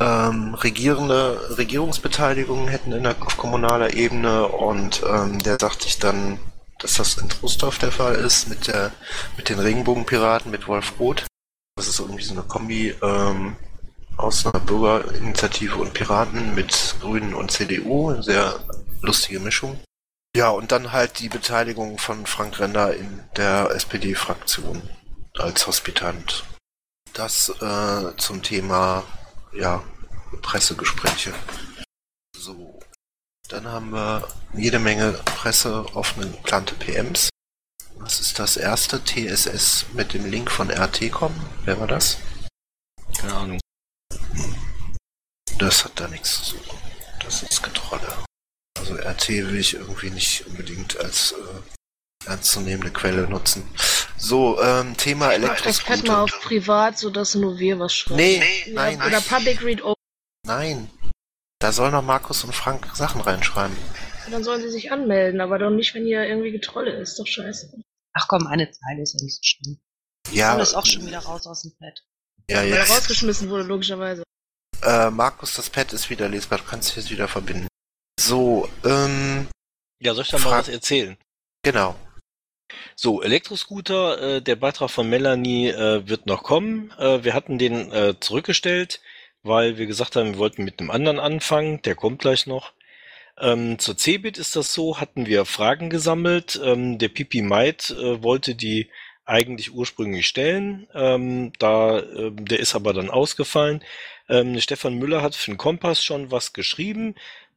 ähm, 0.00 0.54
regierende 0.54 1.56
Regierungsbeteiligungen 1.56 2.68
hätten 2.68 2.92
in 2.92 3.04
der, 3.04 3.16
auf 3.20 3.36
kommunaler 3.36 3.94
Ebene 3.94 4.48
und 4.48 5.02
ähm, 5.08 5.42
der 5.42 5.58
sagte 5.60 5.86
ich 5.86 5.98
dann, 5.98 6.38
dass 6.78 6.94
das 6.94 7.16
in 7.18 7.28
Trostorf 7.28 7.78
der 7.78 7.92
Fall 7.92 8.14
ist 8.16 8.48
mit 8.48 8.66
der 8.66 8.92
mit 9.36 9.48
den 9.48 9.58
Regenbogenpiraten 9.58 10.50
mit 10.50 10.66
Wolf 10.66 10.94
Roth. 10.98 11.24
Das 11.76 11.88
ist 11.88 12.00
irgendwie 12.00 12.24
so 12.24 12.34
eine 12.34 12.42
Kombi 12.42 12.94
ähm, 13.02 13.56
aus 14.16 14.46
einer 14.46 14.60
Bürgerinitiative 14.60 15.76
und 15.76 15.92
Piraten 15.92 16.54
mit 16.54 16.96
Grünen 17.00 17.34
und 17.34 17.50
CDU, 17.50 18.10
eine 18.10 18.22
sehr 18.22 18.60
lustige 19.02 19.40
Mischung. 19.40 19.80
Ja, 20.36 20.50
und 20.50 20.72
dann 20.72 20.92
halt 20.92 21.20
die 21.20 21.28
Beteiligung 21.28 21.98
von 21.98 22.26
Frank 22.26 22.58
Render 22.58 22.94
in 22.94 23.20
der 23.36 23.70
SPD-Fraktion 23.70 24.82
als 25.38 25.66
Hospitant. 25.66 26.44
Das 27.12 27.48
äh, 27.60 28.16
zum 28.16 28.42
Thema 28.42 29.04
ja, 29.54 29.82
Pressegespräche. 30.42 31.32
So. 32.36 32.78
Dann 33.48 33.66
haben 33.68 33.90
wir 33.90 34.26
jede 34.54 34.78
Menge 34.78 35.12
Presse 35.24 35.84
offene 35.94 36.30
geplante 36.30 36.74
PMs. 36.74 37.28
Was 37.96 38.20
ist 38.20 38.38
das 38.38 38.56
erste? 38.56 39.02
TSS 39.04 39.86
mit 39.92 40.14
dem 40.14 40.26
Link 40.26 40.50
von 40.50 40.70
RT 40.70 41.10
kommen? 41.12 41.40
Wer 41.64 41.78
war 41.78 41.86
das? 41.86 42.18
Keine 43.18 43.34
Ahnung. 43.34 43.60
Das 45.58 45.84
hat 45.84 46.00
da 46.00 46.08
nichts 46.08 46.42
zu 46.42 46.56
suchen. 46.56 46.78
Das 47.20 47.42
ist 47.42 47.62
Getrolle. 47.62 48.24
Also 48.78 48.94
RT 48.96 49.28
will 49.28 49.56
ich 49.56 49.74
irgendwie 49.74 50.10
nicht 50.10 50.46
unbedingt 50.46 50.98
als 50.98 51.32
äh, 51.32 51.60
ernstzunehmende 52.26 52.90
Quelle 52.92 53.28
nutzen. 53.28 53.62
So, 54.16 54.60
ähm, 54.62 54.96
Thema 54.96 55.28
Das 55.28 55.40
Pad 55.40 55.40
mal 55.40 55.46
Elektroscooter. 55.48 56.22
auf 56.22 56.40
privat, 56.42 56.98
sodass 56.98 57.34
nur 57.34 57.58
wir 57.58 57.78
was 57.78 57.94
schreiben. 57.94 58.16
Nee, 58.16 58.42
Ja, 58.66 58.72
nein, 58.74 59.02
Oder 59.02 59.20
Public 59.20 59.62
Read 59.62 59.82
Open. 59.82 60.02
nein. 60.46 60.90
Da 61.60 61.72
sollen 61.72 61.92
noch 61.92 62.02
Markus 62.02 62.44
und 62.44 62.54
Frank 62.54 62.88
Sachen 62.94 63.20
reinschreiben. 63.22 63.76
Dann 64.30 64.44
sollen 64.44 64.60
sie 64.62 64.70
sich 64.70 64.90
anmelden, 64.92 65.40
aber 65.40 65.58
doch 65.58 65.70
nicht, 65.70 65.94
wenn 65.94 66.04
hier 66.04 66.24
irgendwie 66.24 66.50
Getrolle 66.50 66.90
ist. 66.92 67.18
Doch 67.18 67.26
scheiße. 67.26 67.70
Ach 68.14 68.28
komm, 68.28 68.46
eine 68.46 68.70
Zeile 68.70 69.02
ist 69.02 69.14
ja 69.14 69.22
nicht 69.22 69.36
so 69.36 69.40
schlimm. 69.42 69.80
Ja, 70.30 70.54
Und 70.54 70.60
ist 70.60 70.74
auch 70.74 70.84
schon 70.86 71.06
wieder 71.06 71.18
raus 71.20 71.46
aus 71.46 71.62
dem 71.62 71.72
Pad. 71.78 72.02
ja 72.50 72.58
Weil 72.58 72.72
er 72.72 72.88
rausgeschmissen 72.88 73.48
wurde, 73.50 73.64
logischerweise. 73.64 74.22
Äh, 74.82 75.10
Markus, 75.10 75.54
das 75.54 75.70
Pad 75.70 75.92
ist 75.92 76.10
wieder 76.10 76.28
lesbar, 76.28 76.58
du 76.58 76.64
kannst 76.64 76.90
es 76.90 76.96
jetzt 76.96 77.10
wieder 77.10 77.28
verbinden. 77.28 77.66
So, 78.20 78.68
ähm, 78.84 79.48
Ja, 80.02 80.14
soll 80.14 80.24
ich 80.24 80.30
da 80.30 80.38
mal 80.38 80.58
was 80.58 80.68
erzählen? 80.68 81.16
genau. 81.62 81.96
So, 82.96 83.22
Elektroscooter, 83.22 84.36
äh, 84.36 84.42
der 84.42 84.56
Beitrag 84.56 84.90
von 84.90 85.08
Melanie 85.08 85.68
äh, 85.68 86.08
wird 86.08 86.26
noch 86.26 86.42
kommen. 86.42 86.92
Äh, 86.98 87.24
wir 87.24 87.34
hatten 87.34 87.58
den 87.58 87.92
äh, 87.92 88.14
zurückgestellt, 88.20 89.00
weil 89.42 89.78
wir 89.78 89.86
gesagt 89.86 90.16
haben, 90.16 90.32
wir 90.32 90.38
wollten 90.38 90.64
mit 90.64 90.80
einem 90.80 90.90
anderen 90.90 91.18
anfangen. 91.18 91.82
Der 91.82 91.94
kommt 91.94 92.20
gleich 92.20 92.46
noch. 92.46 92.72
Ähm, 93.40 93.78
zur 93.78 93.96
Cebit 93.96 94.38
ist 94.38 94.56
das 94.56 94.72
so, 94.72 95.00
hatten 95.00 95.26
wir 95.26 95.44
Fragen 95.44 95.90
gesammelt. 95.90 96.60
Ähm, 96.62 96.98
der 96.98 97.08
Pipi 97.08 97.42
Maid 97.42 97.90
äh, 97.90 98.22
wollte 98.22 98.54
die 98.54 98.88
eigentlich 99.26 99.72
ursprünglich 99.72 100.26
stellen. 100.26 100.86
Ähm, 100.94 101.52
da, 101.58 102.00
ähm, 102.00 102.44
der 102.44 102.60
ist 102.60 102.74
aber 102.74 102.92
dann 102.92 103.10
ausgefallen. 103.10 103.82
Ähm, 104.28 104.58
Stefan 104.60 104.94
Müller 104.94 105.22
hat 105.22 105.34
für 105.34 105.50
den 105.50 105.58
Kompass 105.58 106.02
schon 106.02 106.30
was 106.30 106.52
geschrieben. 106.52 107.14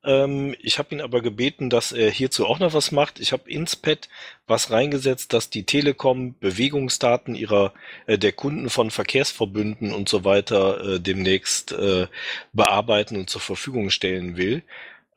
Ähm, 0.08 0.56
ich 0.62 0.80
habe 0.80 0.96
ihn 0.96 1.02
aber 1.02 1.22
gebeten, 1.22 1.70
dass 1.70 1.92
er 1.92 2.10
hierzu 2.10 2.48
auch 2.48 2.60
noch 2.60 2.74
was 2.74 2.92
macht. 2.94 3.20
Ich 3.20 3.34
habe 3.34 3.50
ins 3.52 3.76
Pad 3.76 4.08
was 4.48 4.72
reingesetzt, 4.72 5.34
dass 5.34 5.50
die 5.50 5.66
Telekom 5.66 6.36
Bewegungsdaten 6.40 7.36
ihrer 7.36 7.74
äh, 8.08 8.18
der 8.18 8.32
Kunden 8.32 8.70
von 8.70 8.90
Verkehrsverbünden 8.90 9.94
und 9.94 10.08
so 10.08 10.24
weiter 10.24 10.96
äh, 10.96 11.00
demnächst 11.02 11.74
äh, 11.74 12.08
bearbeiten 12.54 13.18
und 13.18 13.30
zur 13.30 13.42
Verfügung 13.42 13.90
stellen 13.90 14.38
will. 14.38 14.64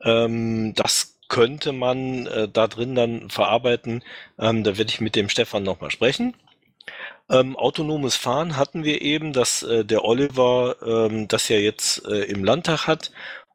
Ähm, 0.03 0.73
das 0.75 1.17
könnte 1.29 1.71
man 1.71 2.27
äh, 2.27 2.49
da 2.49 2.67
drin 2.67 2.93
dann 2.93 3.29
verarbeiten. 3.29 4.03
Ähm, 4.37 4.65
da 4.65 4.77
werde 4.77 4.91
ich 4.91 4.99
mit 4.99 5.15
dem 5.15 5.29
Stefan 5.29 5.63
nochmal 5.63 5.91
sprechen. 5.91 6.35
Ähm, 7.29 7.55
autonomes 7.55 8.17
Fahren 8.17 8.57
hatten 8.57 8.83
wir 8.83 9.01
eben, 9.01 9.31
dass 9.31 9.63
äh, 9.63 9.85
der 9.85 10.03
Oliver 10.03 10.75
ähm, 10.85 11.29
das 11.29 11.47
ja 11.47 11.55
jetzt 11.57 12.05
äh, 12.05 12.23
im 12.23 12.43
Landtag 12.43 12.87
hat 12.87 13.11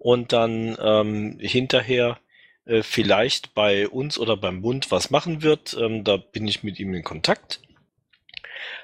und 0.07 0.33
dann 0.33 0.79
ähm, 0.81 1.37
hinterher 1.41 2.21
äh, 2.65 2.85
vielleicht 2.85 3.55
bei 3.55 3.89
uns 3.89 4.21
oder 4.21 4.37
beim 4.37 4.63
Bund 4.63 4.93
was 4.93 5.11
machen 5.11 5.43
wird. 5.43 5.77
Ähm, 5.81 6.05
da 6.05 6.17
bin 6.17 6.47
ich 6.47 6.63
mit 6.63 6.79
ihm 6.79 6.95
in 6.95 7.03
Kontakt. 7.03 7.61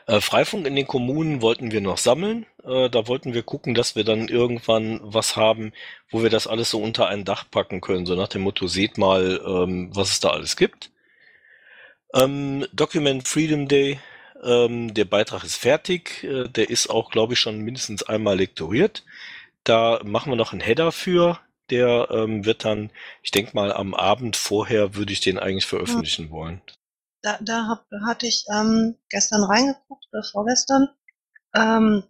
Äh, 0.08 0.20
Freifunk 0.20 0.66
in 0.66 0.74
den 0.74 0.88
Kommunen 0.88 1.40
wollten 1.40 1.70
wir 1.70 1.80
noch 1.80 1.98
sammeln. 1.98 2.44
Äh, 2.64 2.90
da 2.90 3.06
wollten 3.06 3.34
wir 3.34 3.44
gucken, 3.44 3.74
dass 3.74 3.94
wir 3.94 4.02
dann 4.02 4.26
irgendwann 4.26 4.98
was 5.04 5.36
haben, 5.36 5.72
wo 6.10 6.24
wir 6.24 6.30
das 6.30 6.48
alles 6.48 6.70
so 6.70 6.82
unter 6.82 7.06
ein 7.06 7.24
Dach 7.24 7.44
packen 7.48 7.80
können. 7.80 8.04
So 8.04 8.16
nach 8.16 8.26
dem 8.26 8.42
Motto, 8.42 8.66
seht 8.66 8.98
mal, 8.98 9.40
ähm, 9.46 9.90
was 9.94 10.10
es 10.10 10.18
da 10.18 10.30
alles 10.30 10.56
gibt. 10.56 10.90
Ähm, 12.16 12.66
Document 12.72 13.28
Freedom 13.28 13.68
Day, 13.68 14.00
ähm, 14.42 14.92
der 14.92 15.04
Beitrag 15.04 15.44
ist 15.44 15.54
fertig. 15.54 16.24
Äh, 16.24 16.48
der 16.48 16.68
ist 16.68 16.90
auch, 16.90 17.12
glaube 17.12 17.34
ich, 17.34 17.38
schon 17.38 17.60
mindestens 17.60 18.02
einmal 18.02 18.38
lektoriert. 18.38 19.04
Da 19.64 20.00
machen 20.04 20.32
wir 20.32 20.36
noch 20.36 20.52
einen 20.52 20.60
Header 20.60 20.92
für. 20.92 21.38
Der 21.70 22.08
ähm, 22.10 22.44
wird 22.44 22.64
dann, 22.64 22.90
ich 23.22 23.30
denke 23.30 23.52
mal, 23.54 23.72
am 23.72 23.94
Abend 23.94 24.36
vorher 24.36 24.94
würde 24.94 25.12
ich 25.12 25.20
den 25.20 25.38
eigentlich 25.38 25.66
veröffentlichen 25.66 26.30
wollen. 26.30 26.60
Da, 27.22 27.38
da 27.40 27.68
hab, 27.68 27.86
hatte 28.04 28.26
ich 28.26 28.44
ähm, 28.52 28.96
gestern 29.08 29.44
reingeguckt 29.44 30.06
oder 30.12 30.24
vorgestern. 30.24 30.88
Ähm, 31.54 32.02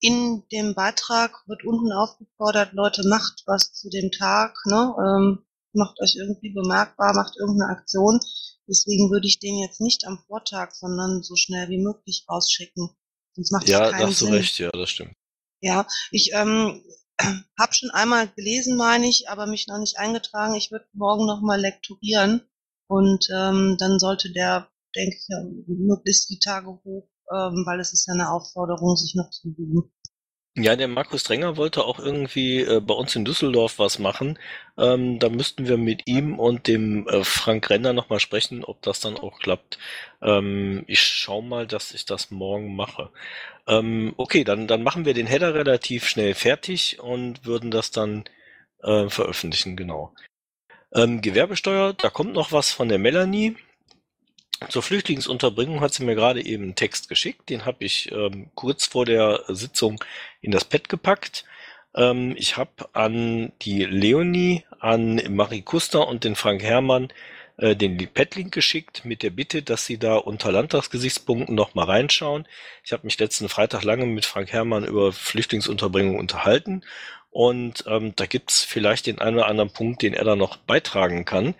in 0.00 0.44
dem 0.52 0.74
Beitrag 0.74 1.42
wird 1.46 1.64
unten 1.64 1.92
aufgefordert, 1.92 2.72
Leute, 2.72 3.06
macht 3.06 3.42
was 3.46 3.72
zu 3.72 3.90
dem 3.90 4.10
Tag, 4.10 4.56
ne? 4.64 4.94
ähm, 4.98 5.44
macht 5.72 6.00
euch 6.00 6.16
irgendwie 6.16 6.52
bemerkbar, 6.52 7.12
macht 7.14 7.36
irgendeine 7.36 7.72
Aktion. 7.72 8.20
Deswegen 8.66 9.10
würde 9.10 9.26
ich 9.26 9.40
den 9.40 9.58
jetzt 9.58 9.80
nicht 9.80 10.06
am 10.06 10.18
Vortag, 10.26 10.70
sondern 10.72 11.22
so 11.22 11.36
schnell 11.36 11.68
wie 11.68 11.82
möglich 11.82 12.24
rausschicken. 12.28 12.90
Sonst 13.34 13.52
macht 13.52 13.68
Ja, 13.68 13.90
da 13.90 13.98
hast 13.98 14.22
du 14.22 14.26
recht, 14.26 14.58
ja, 14.58 14.70
das 14.70 14.90
stimmt. 14.90 15.14
Ja, 15.62 15.86
ich 16.10 16.32
ähm, 16.34 16.82
habe 17.58 17.74
schon 17.74 17.90
einmal 17.90 18.28
gelesen, 18.28 18.76
meine 18.76 19.06
ich, 19.08 19.28
aber 19.28 19.46
mich 19.46 19.66
noch 19.68 19.78
nicht 19.78 19.98
eingetragen. 19.98 20.54
Ich 20.54 20.70
würde 20.70 20.86
morgen 20.92 21.26
noch 21.26 21.40
mal 21.40 21.60
lektorieren 21.60 22.42
und 22.88 23.28
ähm, 23.32 23.76
dann 23.78 23.98
sollte 23.98 24.32
der, 24.32 24.68
denke 24.94 25.16
ich, 25.16 25.26
möglichst 25.66 26.28
die 26.30 26.38
Tage 26.38 26.68
hoch, 26.68 27.08
ähm, 27.30 27.64
weil 27.66 27.80
es 27.80 27.92
ist 27.92 28.06
ja 28.06 28.14
eine 28.14 28.30
Aufforderung, 28.30 28.96
sich 28.96 29.14
noch 29.14 29.30
zu 29.30 29.48
üben. 29.48 29.92
Ja, 30.56 30.74
der 30.74 30.88
Markus 30.88 31.22
Drenger 31.22 31.56
wollte 31.56 31.84
auch 31.84 32.00
irgendwie 32.00 32.60
äh, 32.62 32.80
bei 32.80 32.92
uns 32.94 33.14
in 33.14 33.24
Düsseldorf 33.24 33.78
was 33.78 34.00
machen. 34.00 34.36
Ähm, 34.76 35.20
da 35.20 35.28
müssten 35.28 35.68
wir 35.68 35.76
mit 35.76 36.08
ihm 36.08 36.40
und 36.40 36.66
dem 36.66 37.06
äh, 37.08 37.22
Frank 37.22 37.70
Renner 37.70 37.92
nochmal 37.92 38.18
sprechen, 38.18 38.64
ob 38.64 38.82
das 38.82 38.98
dann 38.98 39.16
auch 39.16 39.38
klappt. 39.38 39.78
Ähm, 40.20 40.82
ich 40.88 41.02
schau 41.02 41.40
mal, 41.40 41.68
dass 41.68 41.92
ich 41.94 42.04
das 42.04 42.32
morgen 42.32 42.74
mache. 42.74 43.10
Ähm, 43.68 44.12
okay, 44.16 44.42
dann, 44.42 44.66
dann 44.66 44.82
machen 44.82 45.04
wir 45.04 45.14
den 45.14 45.28
Header 45.28 45.54
relativ 45.54 46.08
schnell 46.08 46.34
fertig 46.34 46.98
und 47.00 47.46
würden 47.46 47.70
das 47.70 47.92
dann 47.92 48.24
äh, 48.82 49.08
veröffentlichen, 49.08 49.76
genau. 49.76 50.12
Ähm, 50.92 51.20
Gewerbesteuer, 51.22 51.92
da 51.92 52.10
kommt 52.10 52.32
noch 52.34 52.50
was 52.52 52.72
von 52.72 52.88
der 52.88 52.98
Melanie. 52.98 53.56
Zur 54.68 54.82
Flüchtlingsunterbringung 54.82 55.80
hat 55.80 55.94
sie 55.94 56.04
mir 56.04 56.14
gerade 56.14 56.44
eben 56.44 56.64
einen 56.64 56.74
Text 56.74 57.08
geschickt. 57.08 57.48
Den 57.48 57.64
habe 57.64 57.84
ich 57.84 58.12
ähm, 58.12 58.50
kurz 58.54 58.84
vor 58.86 59.06
der 59.06 59.44
Sitzung 59.48 60.04
in 60.40 60.50
das 60.50 60.64
Pad 60.64 60.88
gepackt. 60.88 61.44
Ähm, 61.94 62.34
ich 62.36 62.56
habe 62.56 62.88
an 62.92 63.52
die 63.62 63.84
Leonie, 63.84 64.64
an 64.78 65.20
Marie 65.30 65.62
Kuster 65.62 66.06
und 66.08 66.24
den 66.24 66.36
Frank 66.36 66.62
Herrmann 66.62 67.12
äh, 67.56 67.76
den 67.76 67.96
Pad-Link 67.96 68.52
geschickt 68.52 69.04
mit 69.04 69.22
der 69.22 69.30
Bitte, 69.30 69.62
dass 69.62 69.86
sie 69.86 69.98
da 69.98 70.16
unter 70.16 70.52
Landtagsgesichtspunkten 70.52 71.54
noch 71.54 71.74
mal 71.74 71.84
reinschauen. 71.84 72.46
Ich 72.84 72.92
habe 72.92 73.04
mich 73.04 73.18
letzten 73.18 73.48
Freitag 73.48 73.84
lange 73.84 74.06
mit 74.06 74.24
Frank 74.24 74.52
Herrmann 74.52 74.84
über 74.84 75.12
Flüchtlingsunterbringung 75.12 76.18
unterhalten 76.18 76.82
und 77.30 77.84
ähm, 77.86 78.12
da 78.16 78.26
gibt's 78.26 78.64
vielleicht 78.64 79.06
den 79.06 79.20
einen 79.20 79.36
oder 79.36 79.46
anderen 79.46 79.70
Punkt, 79.70 80.02
den 80.02 80.14
er 80.14 80.24
da 80.24 80.36
noch 80.36 80.56
beitragen 80.56 81.24
kann. 81.24 81.54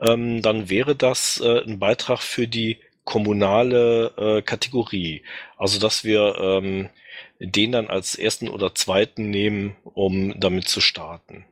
Ähm, 0.00 0.42
dann 0.42 0.70
wäre 0.70 0.94
das 0.94 1.40
äh, 1.40 1.62
ein 1.64 1.78
Beitrag 1.78 2.20
für 2.20 2.46
die 2.46 2.78
kommunale 3.04 4.12
äh, 4.16 4.42
Kategorie. 4.42 5.22
Also 5.56 5.80
dass 5.80 6.04
wir 6.04 6.36
ähm, 6.38 6.90
den 7.38 7.72
dann 7.72 7.88
als 7.88 8.14
ersten 8.14 8.48
oder 8.48 8.74
zweiten 8.74 9.30
nehmen, 9.30 9.76
um 9.84 10.38
damit 10.38 10.68
zu 10.68 10.80
starten. 10.80 11.44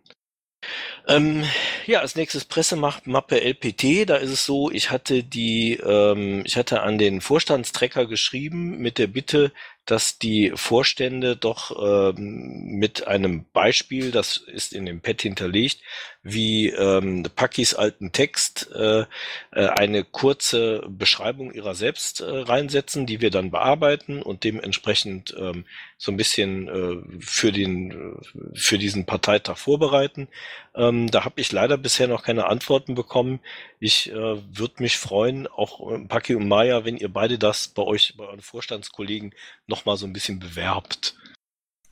Ähm, 1.06 1.44
ja, 1.86 2.00
als 2.00 2.16
nächstes 2.16 2.46
Pressemappe 2.46 3.40
LPT. 3.40 4.08
Da 4.08 4.16
ist 4.16 4.30
es 4.30 4.46
so, 4.46 4.70
ich 4.70 4.90
hatte 4.90 5.22
die, 5.22 5.74
ähm, 5.74 6.42
ich 6.46 6.56
hatte 6.56 6.82
an 6.82 6.96
den 6.98 7.20
Vorstandstrecker 7.20 8.06
geschrieben 8.06 8.78
mit 8.78 8.98
der 8.98 9.06
Bitte, 9.06 9.52
dass 9.86 10.18
die 10.18 10.52
Vorstände 10.54 11.36
doch 11.36 12.14
ähm, 12.16 12.78
mit 12.78 13.06
einem 13.06 13.44
Beispiel, 13.52 14.10
das 14.10 14.38
ist 14.38 14.72
in 14.72 14.86
dem 14.86 15.00
Pad 15.00 15.22
hinterlegt, 15.22 15.80
wie 16.22 16.70
ähm, 16.70 17.24
Pakis 17.36 17.74
alten 17.74 18.10
Text 18.10 18.70
äh, 18.74 19.00
äh, 19.00 19.06
eine 19.52 20.04
kurze 20.04 20.82
Beschreibung 20.88 21.52
ihrer 21.52 21.74
selbst 21.74 22.20
äh, 22.20 22.24
reinsetzen, 22.24 23.04
die 23.04 23.20
wir 23.20 23.30
dann 23.30 23.50
bearbeiten 23.50 24.22
und 24.22 24.42
dementsprechend 24.44 25.34
ähm, 25.38 25.66
so 25.98 26.12
ein 26.12 26.16
bisschen 26.16 26.68
äh, 26.68 27.20
für 27.20 27.52
den 27.52 28.18
für 28.54 28.78
diesen 28.78 29.04
Parteitag 29.04 29.58
vorbereiten. 29.58 30.28
Ähm, 30.74 31.10
da 31.10 31.24
habe 31.24 31.40
ich 31.40 31.52
leider 31.52 31.76
bisher 31.76 32.08
noch 32.08 32.22
keine 32.22 32.46
Antworten 32.46 32.94
bekommen. 32.94 33.40
Ich 33.78 34.10
äh, 34.10 34.14
würde 34.14 34.82
mich 34.82 34.96
freuen, 34.96 35.46
auch 35.46 35.92
äh, 35.92 35.98
Paki 36.06 36.34
und 36.34 36.48
Maya, 36.48 36.84
wenn 36.84 36.96
ihr 36.96 37.12
beide 37.12 37.38
das 37.38 37.68
bei 37.68 37.82
euch, 37.82 38.14
bei 38.16 38.24
euren 38.24 38.40
Vorstandskollegen 38.40 39.34
noch 39.66 39.73
mal 39.84 39.96
so 39.96 40.06
ein 40.06 40.12
bisschen 40.12 40.38
bewerbt. 40.38 41.14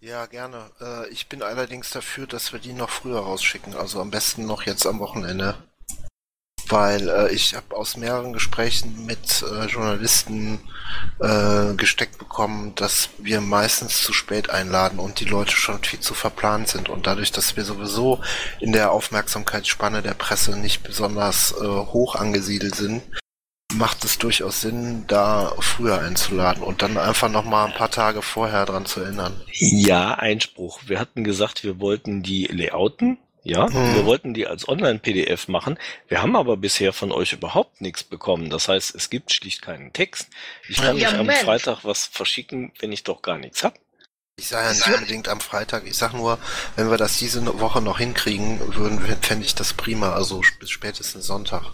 Ja, 0.00 0.26
gerne. 0.26 0.68
Äh, 0.80 1.08
ich 1.10 1.28
bin 1.28 1.44
allerdings 1.44 1.90
dafür, 1.90 2.26
dass 2.26 2.52
wir 2.52 2.58
die 2.58 2.72
noch 2.72 2.90
früher 2.90 3.20
rausschicken, 3.20 3.76
also 3.76 4.00
am 4.00 4.10
besten 4.10 4.46
noch 4.46 4.64
jetzt 4.64 4.84
am 4.84 4.98
Wochenende. 4.98 5.54
Weil 6.68 7.08
äh, 7.08 7.32
ich 7.32 7.54
habe 7.54 7.76
aus 7.76 7.96
mehreren 7.96 8.32
Gesprächen 8.32 9.06
mit 9.06 9.42
äh, 9.42 9.66
Journalisten 9.66 10.58
äh, 11.20 11.74
gesteckt 11.74 12.18
bekommen, 12.18 12.74
dass 12.74 13.10
wir 13.18 13.40
meistens 13.40 14.02
zu 14.02 14.12
spät 14.12 14.50
einladen 14.50 14.98
und 14.98 15.20
die 15.20 15.24
Leute 15.24 15.54
schon 15.54 15.84
viel 15.84 16.00
zu 16.00 16.14
verplant 16.14 16.66
sind. 16.66 16.88
Und 16.88 17.06
dadurch, 17.06 17.30
dass 17.30 17.56
wir 17.56 17.64
sowieso 17.64 18.20
in 18.58 18.72
der 18.72 18.90
Aufmerksamkeitsspanne 18.90 20.02
der 20.02 20.14
Presse 20.14 20.58
nicht 20.58 20.82
besonders 20.82 21.52
äh, 21.52 21.64
hoch 21.64 22.16
angesiedelt 22.16 22.74
sind, 22.74 23.02
macht 23.72 24.04
es 24.04 24.18
durchaus 24.18 24.60
Sinn, 24.60 25.04
da 25.06 25.54
früher 25.60 26.00
einzuladen 26.00 26.62
und 26.62 26.82
dann 26.82 26.96
einfach 26.96 27.28
noch 27.28 27.44
mal 27.44 27.66
ein 27.66 27.74
paar 27.74 27.90
Tage 27.90 28.22
vorher 28.22 28.66
dran 28.66 28.86
zu 28.86 29.00
erinnern. 29.00 29.40
Ja, 29.52 30.14
Einspruch. 30.14 30.80
Wir 30.86 30.98
hatten 30.98 31.24
gesagt, 31.24 31.64
wir 31.64 31.80
wollten 31.80 32.22
die 32.22 32.46
layouten. 32.46 33.18
Ja, 33.44 33.66
Mhm. 33.68 33.94
wir 33.96 34.04
wollten 34.06 34.34
die 34.34 34.46
als 34.46 34.68
Online-PDF 34.68 35.48
machen. 35.48 35.76
Wir 36.06 36.22
haben 36.22 36.36
aber 36.36 36.56
bisher 36.56 36.92
von 36.92 37.10
euch 37.10 37.32
überhaupt 37.32 37.80
nichts 37.80 38.04
bekommen. 38.04 38.50
Das 38.50 38.68
heißt, 38.68 38.94
es 38.94 39.10
gibt 39.10 39.32
schlicht 39.32 39.62
keinen 39.62 39.92
Text. 39.92 40.28
Ich 40.68 40.76
kann 40.76 40.86
Ja, 40.86 40.92
nicht 40.94 41.06
am 41.08 41.16
Moment. 41.26 41.38
Freitag 41.40 41.80
was 41.84 42.06
verschicken, 42.06 42.72
wenn 42.78 42.92
ich 42.92 43.02
doch 43.02 43.20
gar 43.20 43.38
nichts 43.38 43.64
hab. 43.64 43.74
Ich 44.38 44.48
sage 44.48 44.66
ja 44.68 44.72
nicht 44.72 44.86
unbedingt 44.86 45.28
am 45.28 45.40
Freitag. 45.40 45.86
Ich 45.86 45.96
sag 45.96 46.12
nur, 46.14 46.38
wenn 46.76 46.88
wir 46.88 46.98
das 46.98 47.18
diese 47.18 47.44
Woche 47.60 47.82
noch 47.82 47.98
hinkriegen 47.98 48.60
würden, 48.76 49.00
fände 49.22 49.44
ich 49.44 49.54
das 49.56 49.72
prima. 49.74 50.12
Also 50.12 50.40
bis 50.60 50.70
spätestens 50.70 51.26
Sonntag. 51.26 51.64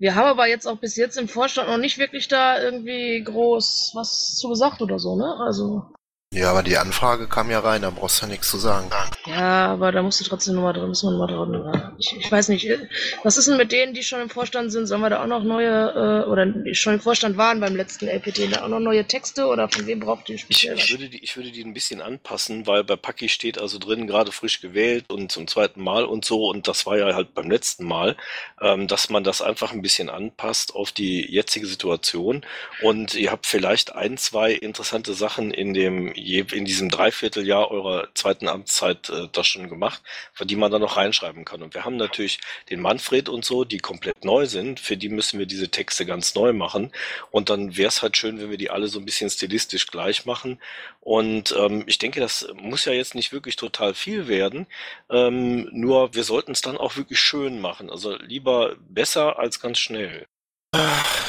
Wir 0.00 0.14
haben 0.14 0.28
aber 0.28 0.48
jetzt 0.48 0.66
auch 0.66 0.78
bis 0.78 0.96
jetzt 0.96 1.18
im 1.18 1.28
Vorstand 1.28 1.68
noch 1.68 1.76
nicht 1.76 1.98
wirklich 1.98 2.26
da 2.26 2.58
irgendwie 2.58 3.22
groß 3.22 3.92
was 3.94 4.34
zu 4.34 4.48
gesagt 4.48 4.80
oder 4.80 4.98
so, 4.98 5.14
ne? 5.14 5.36
Also. 5.44 5.92
Ja, 6.32 6.50
aber 6.50 6.62
die 6.62 6.78
Anfrage 6.78 7.28
kam 7.28 7.50
ja 7.50 7.60
rein, 7.60 7.82
da 7.82 7.90
brauchst 7.90 8.20
du 8.20 8.24
ja 8.24 8.30
nichts 8.30 8.50
zu 8.50 8.56
sagen. 8.56 8.88
Ja, 9.26 9.66
aber 9.66 9.92
da 9.92 10.02
musst 10.02 10.20
du 10.20 10.24
trotzdem 10.24 10.54
nochmal 10.54 10.72
drin, 10.72 10.88
müssen 10.88 11.06
wir 11.10 11.26
nochmal 11.26 11.46
drin. 11.46 11.92
Ich, 11.98 12.16
ich 12.16 12.32
weiß 12.32 12.48
nicht, 12.48 12.64
äh, 12.66 12.88
was 13.22 13.36
ist 13.36 13.48
denn 13.48 13.58
mit 13.58 13.70
denen, 13.70 13.92
die 13.92 14.02
schon 14.02 14.20
im 14.20 14.30
Vorstand 14.30 14.72
sind? 14.72 14.86
Sollen 14.86 15.02
wir 15.02 15.10
da 15.10 15.22
auch 15.22 15.26
noch 15.26 15.44
neue, 15.44 16.24
äh, 16.24 16.28
oder 16.28 16.46
die 16.46 16.74
schon 16.74 16.94
im 16.94 17.00
Vorstand 17.00 17.36
waren 17.36 17.60
beim 17.60 17.76
letzten 17.76 18.08
LPT, 18.08 18.50
da 18.50 18.62
auch 18.64 18.68
noch 18.68 18.80
neue 18.80 19.06
Texte 19.06 19.46
oder 19.46 19.68
von 19.68 19.86
wem 19.86 20.00
braucht 20.00 20.30
ihr 20.30 20.38
Ich, 20.48 20.62
speziell 20.62 20.74
ich, 20.74 20.84
was? 20.84 20.90
würde 20.90 21.10
die, 21.10 21.22
ich 21.22 21.36
würde 21.36 21.50
die 21.50 21.62
ein 21.62 21.74
bisschen 21.74 22.00
anpassen, 22.00 22.66
weil 22.66 22.82
bei 22.82 22.96
Paki 22.96 23.28
steht 23.28 23.58
also 23.60 23.78
drin, 23.78 24.06
gerade 24.06 24.32
frisch 24.32 24.60
gewählt 24.62 25.04
und 25.10 25.30
zum 25.30 25.46
zweiten 25.46 25.82
Mal 25.82 26.04
und 26.06 26.24
so, 26.24 26.48
und 26.48 26.66
das 26.66 26.86
war 26.86 26.96
ja 26.96 27.14
halt 27.14 27.34
beim 27.34 27.50
letzten 27.50 27.84
Mal, 27.84 28.16
ähm, 28.60 28.88
dass 28.88 29.10
man 29.10 29.22
das 29.22 29.42
einfach 29.42 29.72
ein 29.72 29.82
bisschen 29.82 30.08
anpasst 30.08 30.74
auf 30.74 30.92
die 30.92 31.30
jetzige 31.30 31.66
Situation. 31.66 32.44
Und 32.82 33.14
ihr 33.14 33.30
habt 33.30 33.46
vielleicht 33.46 33.94
ein, 33.94 34.16
zwei 34.16 34.52
interessante 34.52 35.12
Sachen 35.12 35.50
in 35.52 35.74
dem 35.74 36.08
in 36.12 36.64
diesem 36.64 36.88
Dreivierteljahr 36.88 37.70
eurer 37.70 38.08
zweiten 38.14 38.48
Amtszeit 38.48 39.10
äh, 39.24 39.28
das 39.32 39.46
schon 39.46 39.68
gemacht, 39.68 40.02
die 40.40 40.56
man 40.56 40.70
dann 40.70 40.80
noch 40.80 40.96
reinschreiben 40.96 41.44
kann. 41.44 41.62
Und 41.62 41.74
wir 41.74 41.84
haben 41.84 41.96
natürlich 41.96 42.40
den 42.70 42.80
Manfred 42.80 43.28
und 43.28 43.44
so, 43.44 43.64
die 43.64 43.78
komplett 43.78 44.24
neu 44.24 44.46
sind, 44.46 44.80
für 44.80 44.96
die 44.96 45.08
müssen 45.08 45.38
wir 45.38 45.46
diese 45.46 45.68
Texte 45.68 46.06
ganz 46.06 46.34
neu 46.34 46.52
machen. 46.52 46.92
Und 47.30 47.50
dann 47.50 47.76
wäre 47.76 47.88
es 47.88 48.02
halt 48.02 48.16
schön, 48.16 48.40
wenn 48.40 48.50
wir 48.50 48.58
die 48.58 48.70
alle 48.70 48.88
so 48.88 48.98
ein 48.98 49.04
bisschen 49.04 49.30
stilistisch 49.30 49.86
gleich 49.86 50.26
machen. 50.26 50.60
Und 51.00 51.54
ähm, 51.58 51.84
ich 51.86 51.98
denke, 51.98 52.20
das 52.20 52.48
muss 52.54 52.84
ja 52.84 52.92
jetzt 52.92 53.14
nicht 53.14 53.32
wirklich 53.32 53.56
total 53.56 53.94
viel 53.94 54.28
werden. 54.28 54.66
Ähm, 55.10 55.68
nur 55.72 56.14
wir 56.14 56.24
sollten 56.24 56.52
es 56.52 56.60
dann 56.60 56.76
auch 56.76 56.96
wirklich 56.96 57.20
schön 57.20 57.60
machen. 57.60 57.90
Also 57.90 58.16
lieber 58.16 58.76
besser 58.88 59.38
als 59.38 59.60
ganz 59.60 59.78
schnell. 59.78 60.26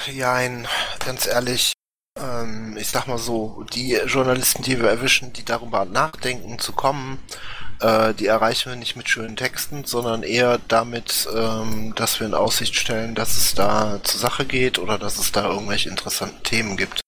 Jein, 0.07 0.67
ganz 1.05 1.27
ehrlich, 1.27 1.73
ähm, 2.17 2.75
ich 2.77 2.87
sag 2.87 3.07
mal 3.07 3.17
so, 3.17 3.65
die 3.73 3.93
Journalisten, 4.05 4.63
die 4.63 4.79
wir 4.79 4.89
erwischen, 4.89 5.33
die 5.33 5.45
darüber 5.45 5.85
nachdenken 5.85 6.59
zu 6.59 6.73
kommen, 6.73 7.19
äh, 7.81 8.13
die 8.13 8.27
erreichen 8.27 8.69
wir 8.69 8.75
nicht 8.75 8.95
mit 8.95 9.09
schönen 9.09 9.35
Texten, 9.35 9.85
sondern 9.85 10.23
eher 10.23 10.59
damit, 10.67 11.27
ähm, 11.35 11.93
dass 11.95 12.19
wir 12.19 12.27
in 12.27 12.33
Aussicht 12.33 12.75
stellen, 12.75 13.15
dass 13.15 13.37
es 13.37 13.55
da 13.55 13.99
zur 14.03 14.19
Sache 14.19 14.45
geht 14.45 14.79
oder 14.79 14.97
dass 14.97 15.17
es 15.17 15.31
da 15.31 15.49
irgendwelche 15.49 15.89
interessanten 15.89 16.43
Themen 16.43 16.77
gibt. 16.77 17.01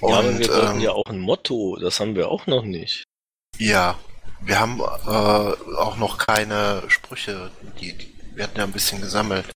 ja, 0.00 0.08
aber 0.08 0.38
wir 0.38 0.48
wollten 0.48 0.76
ähm, 0.76 0.80
ja 0.80 0.92
auch 0.92 1.06
ein 1.06 1.18
Motto. 1.18 1.76
Das 1.80 2.00
haben 2.00 2.14
wir 2.14 2.28
auch 2.28 2.46
noch 2.46 2.62
nicht. 2.64 3.04
Ja, 3.58 3.98
wir 4.40 4.60
haben 4.60 4.80
äh, 4.80 5.74
auch 5.76 5.96
noch 5.96 6.18
keine 6.18 6.82
Sprüche. 6.88 7.50
Die, 7.80 7.92
die, 7.92 8.14
wir 8.34 8.44
hatten 8.44 8.58
ja 8.58 8.64
ein 8.64 8.72
bisschen 8.72 9.00
gesammelt. 9.00 9.46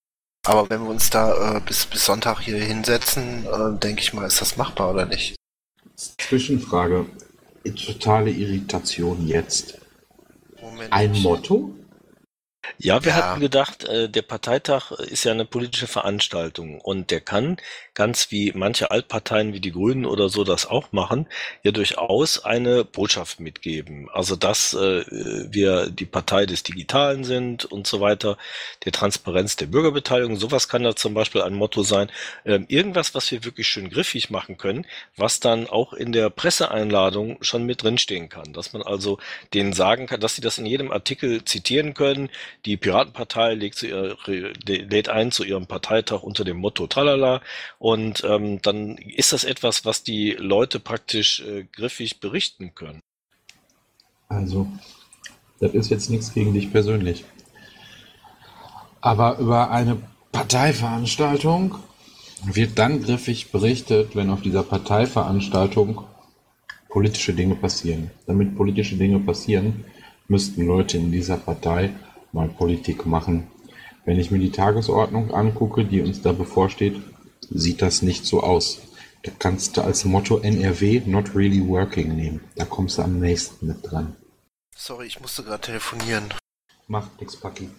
Aber 0.47 0.69
wenn 0.69 0.83
wir 0.83 0.91
uns 0.91 1.09
da 1.11 1.57
äh, 1.57 1.61
bis, 1.61 1.87
bis 1.87 2.05
Sonntag 2.05 2.41
hier 2.41 2.59
hinsetzen, 2.59 3.47
äh, 3.47 3.79
denke 3.79 4.03
ich 4.03 4.13
mal, 4.13 4.27
ist 4.27 4.41
das 4.41 4.57
machbar 4.57 4.91
oder 4.91 5.07
nicht? 5.07 5.37
Zwischenfrage. 5.97 7.07
Totale 7.87 8.31
Irritation 8.31 9.27
jetzt. 9.27 9.79
Ein 10.91 11.13
Motto? 11.23 11.71
Ja, 12.79 13.05
wir 13.05 13.13
Ja. 13.13 13.17
hatten 13.17 13.41
gedacht, 13.41 13.85
äh, 13.85 14.09
der 14.09 14.23
Parteitag 14.23 14.91
ist 14.93 15.25
ja 15.25 15.33
eine 15.33 15.45
politische 15.45 15.87
Veranstaltung 15.87 16.81
und 16.81 17.11
der 17.11 17.21
kann, 17.21 17.57
ganz 17.95 18.31
wie 18.31 18.53
manche 18.55 18.91
Altparteien 18.91 19.53
wie 19.53 19.61
die 19.61 19.71
Grünen 19.73 20.05
oder 20.07 20.29
so 20.29 20.45
das 20.45 20.67
auch 20.67 20.91
machen, 20.93 21.29
ja 21.63 21.71
durchaus 21.73 22.45
eine 22.45 22.85
Botschaft 22.85 23.41
mitgeben. 23.41 24.09
Also 24.13 24.37
dass 24.37 24.75
äh, 24.75 25.05
wir 25.53 25.91
die 25.91 26.07
Partei 26.07 26.47
des 26.47 26.63
Digitalen 26.65 27.25
sind 27.25 27.65
und 27.65 27.87
so 27.87 28.01
weiter, 28.01 28.37
der 28.85 28.93
Transparenz 28.93 29.57
der 29.57 29.67
Bürgerbeteiligung, 29.67 30.37
sowas 30.37 30.69
kann 30.69 30.83
da 30.83 30.97
zum 30.97 31.15
Beispiel 31.15 31.43
ein 31.43 31.55
Motto 31.55 31.83
sein. 31.83 32.11
Ähm, 32.45 32.67
irgendwas, 32.69 33.15
was 33.15 33.31
wir 33.31 33.45
wirklich 33.45 33.69
schön 33.69 33.91
griffig 33.91 34.31
machen 34.31 34.57
können, 34.57 34.87
was 35.17 35.41
dann 35.41 35.69
auch 35.69 35.93
in 35.93 36.13
der 36.13 36.31
Presseeinladung 36.31 37.39
schon 37.43 37.65
mit 37.65 37.83
drinstehen 37.83 38.29
kann. 38.29 38.53
Dass 38.53 38.73
man 38.73 38.83
also 38.83 39.19
denen 39.53 39.73
sagen 39.73 40.07
kann, 40.07 40.21
dass 40.21 40.35
sie 40.35 40.41
das 40.43 40.59
in 40.59 40.67
jedem 40.67 40.91
Artikel 40.93 41.45
zitieren 41.45 41.95
können. 41.95 42.31
Die 42.65 42.77
Piratenpartei 42.77 43.55
legt, 43.55 43.77
zu 43.77 43.87
ihr, 43.87 44.17
lädt 44.67 45.09
ein 45.09 45.31
zu 45.31 45.45
ihrem 45.45 45.67
Parteitag 45.67 46.23
unter 46.23 46.45
dem 46.45 46.59
Motto 46.59 46.87
Tralala 46.87 47.41
und 47.79 48.25
ähm, 48.25 48.61
dann 48.63 48.97
ist 48.97 49.33
das 49.33 49.45
etwas, 49.45 49.85
was 49.85 50.03
die 50.03 50.33
Leute 50.33 50.81
praktisch 50.81 51.41
äh, 51.41 51.65
griffig 51.65 52.21
berichten 52.21 52.75
können. 52.75 53.01
Also, 54.29 54.67
das 55.61 55.75
ist 55.75 55.91
jetzt 55.91 56.11
nichts 56.11 56.33
gegen 56.33 56.55
dich 56.55 56.73
persönlich. 56.73 57.25
Aber 59.01 59.39
über 59.39 59.71
eine 59.71 59.99
Parteiveranstaltung 60.33 61.77
wird 62.45 62.79
dann 62.79 63.03
griffig 63.03 63.53
berichtet, 63.53 64.17
wenn 64.17 64.31
auf 64.31 64.43
dieser 64.43 64.63
Parteiveranstaltung 64.63 66.05
politische 66.89 67.35
Dinge 67.35 67.55
passieren. 67.55 68.11
Damit 68.27 68.57
politische 68.57 68.97
Dinge 68.97 69.19
passieren, 69.19 69.85
müssten 70.29 70.67
Leute 70.67 70.97
in 70.97 71.13
dieser 71.13 71.37
Partei 71.37 71.91
mal 72.35 72.49
Politik 72.49 73.07
machen. 73.07 73.47
Wenn 74.05 74.19
ich 74.19 74.31
mir 74.31 74.39
die 74.41 74.51
Tagesordnung 74.51 75.33
angucke, 75.33 75.85
die 75.85 76.03
uns 76.03 76.21
da 76.21 76.33
bevorsteht, 76.33 77.01
sieht 77.49 77.81
das 77.81 78.03
nicht 78.03 78.27
so 78.27 78.43
aus. 78.43 78.83
Da 79.23 79.33
kannst 79.39 79.77
du 79.77 79.81
als 79.81 80.05
Motto 80.05 80.39
NRW 80.39 81.03
not 81.07 81.35
really 81.35 81.67
working 81.67 82.15
nehmen. 82.15 82.41
Da 82.57 82.67
kommst 82.67 82.99
du 82.99 83.03
am 83.03 83.21
nächsten 83.21 83.67
mit 83.67 83.91
dran. 83.91 84.17
Sorry, 84.77 85.07
ich 85.07 85.21
musste 85.21 85.45
gerade 85.45 85.63
telefonieren. 85.63 86.25
Macht 86.89 87.19
nix, 87.21 87.37
Paki. 87.37 87.71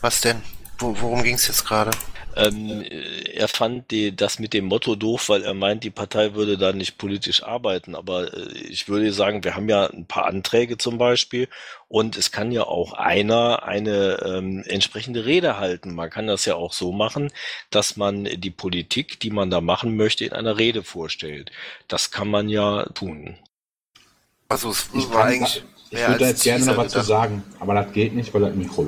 Was 0.00 0.22
denn? 0.22 0.40
Wo, 0.80 0.96
worum 0.98 1.22
ging 1.22 1.34
es 1.34 1.46
jetzt 1.46 1.66
gerade? 1.66 1.90
Ähm, 2.36 2.82
äh, 2.82 3.34
er 3.34 3.48
fand 3.48 3.90
die, 3.90 4.16
das 4.16 4.38
mit 4.38 4.54
dem 4.54 4.64
Motto 4.64 4.94
doof, 4.94 5.28
weil 5.28 5.42
er 5.42 5.52
meint, 5.52 5.84
die 5.84 5.90
Partei 5.90 6.34
würde 6.34 6.56
da 6.56 6.72
nicht 6.72 6.96
politisch 6.96 7.42
arbeiten. 7.42 7.94
Aber 7.94 8.32
äh, 8.32 8.52
ich 8.68 8.88
würde 8.88 9.12
sagen, 9.12 9.44
wir 9.44 9.56
haben 9.56 9.68
ja 9.68 9.86
ein 9.86 10.06
paar 10.06 10.26
Anträge 10.26 10.78
zum 10.78 10.96
Beispiel 10.96 11.48
und 11.88 12.16
es 12.16 12.32
kann 12.32 12.50
ja 12.50 12.62
auch 12.62 12.94
einer 12.94 13.64
eine 13.64 14.22
ähm, 14.24 14.64
entsprechende 14.66 15.26
Rede 15.26 15.58
halten. 15.58 15.94
Man 15.94 16.08
kann 16.08 16.26
das 16.28 16.46
ja 16.46 16.54
auch 16.54 16.72
so 16.72 16.92
machen, 16.92 17.30
dass 17.70 17.96
man 17.96 18.24
die 18.24 18.50
Politik, 18.50 19.20
die 19.20 19.30
man 19.30 19.50
da 19.50 19.60
machen 19.60 19.96
möchte, 19.96 20.24
in 20.24 20.32
einer 20.32 20.56
Rede 20.56 20.82
vorstellt. 20.82 21.50
Das 21.88 22.10
kann 22.10 22.28
man 22.28 22.48
ja 22.48 22.86
tun. 22.94 23.36
Also 24.48 24.70
es 24.70 24.88
Ich, 24.94 25.08
war 25.10 25.24
kann, 25.24 25.32
eigentlich 25.32 25.62
ich 25.90 26.06
würde 26.06 26.26
jetzt 26.26 26.44
gerne 26.44 26.64
noch 26.64 26.76
was 26.76 26.92
zu 26.92 27.02
sagen, 27.02 27.42
aber 27.58 27.74
das 27.74 27.92
geht 27.92 28.14
nicht, 28.14 28.32
weil 28.32 28.42
das 28.42 28.54
Mikro. 28.54 28.86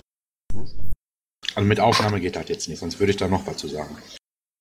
Also 1.55 1.67
mit 1.67 1.81
Aufnahme 1.81 2.21
geht 2.21 2.37
das 2.37 2.49
jetzt 2.49 2.69
nicht, 2.69 2.79
sonst 2.79 2.99
würde 2.99 3.11
ich 3.13 3.17
da 3.19 3.29
noch 3.29 3.47
was 3.47 3.57
zu 3.57 3.69
sagen. 3.69 3.97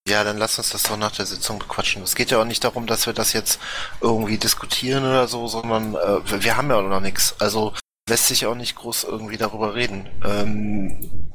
Ja, 0.08 0.24
dann 0.24 0.38
lass 0.38 0.58
uns 0.58 0.72
das 0.72 0.84
doch 0.84 0.98
nach 0.98 1.12
der 1.16 1.26
Sitzung 1.26 1.60
bequatschen. 1.60 2.02
Es 2.04 2.16
geht 2.16 2.32
ja 2.32 2.42
auch 2.42 2.46
nicht 2.46 2.64
darum, 2.64 2.88
dass 2.88 3.06
wir 3.06 3.14
das 3.14 3.34
jetzt 3.34 3.60
irgendwie 4.02 4.38
diskutieren 4.38 5.04
oder 5.04 5.28
so, 5.28 5.48
sondern 5.48 5.96
äh, 5.96 6.44
wir- 6.44 6.58
haben 6.58 6.70
ja 6.70 6.78
auch 6.78 6.82
noch 6.88 7.00
nichts. 7.00 7.36
Also 7.40 7.74
lässt 8.10 8.28
sich 8.28 8.46
auch 8.46 8.56
nicht 8.56 8.76
groß 8.76 9.04
irgendwie 9.06 9.38
darüber 9.38 9.76
reden. 9.76 10.10
Ähm, 10.26 11.30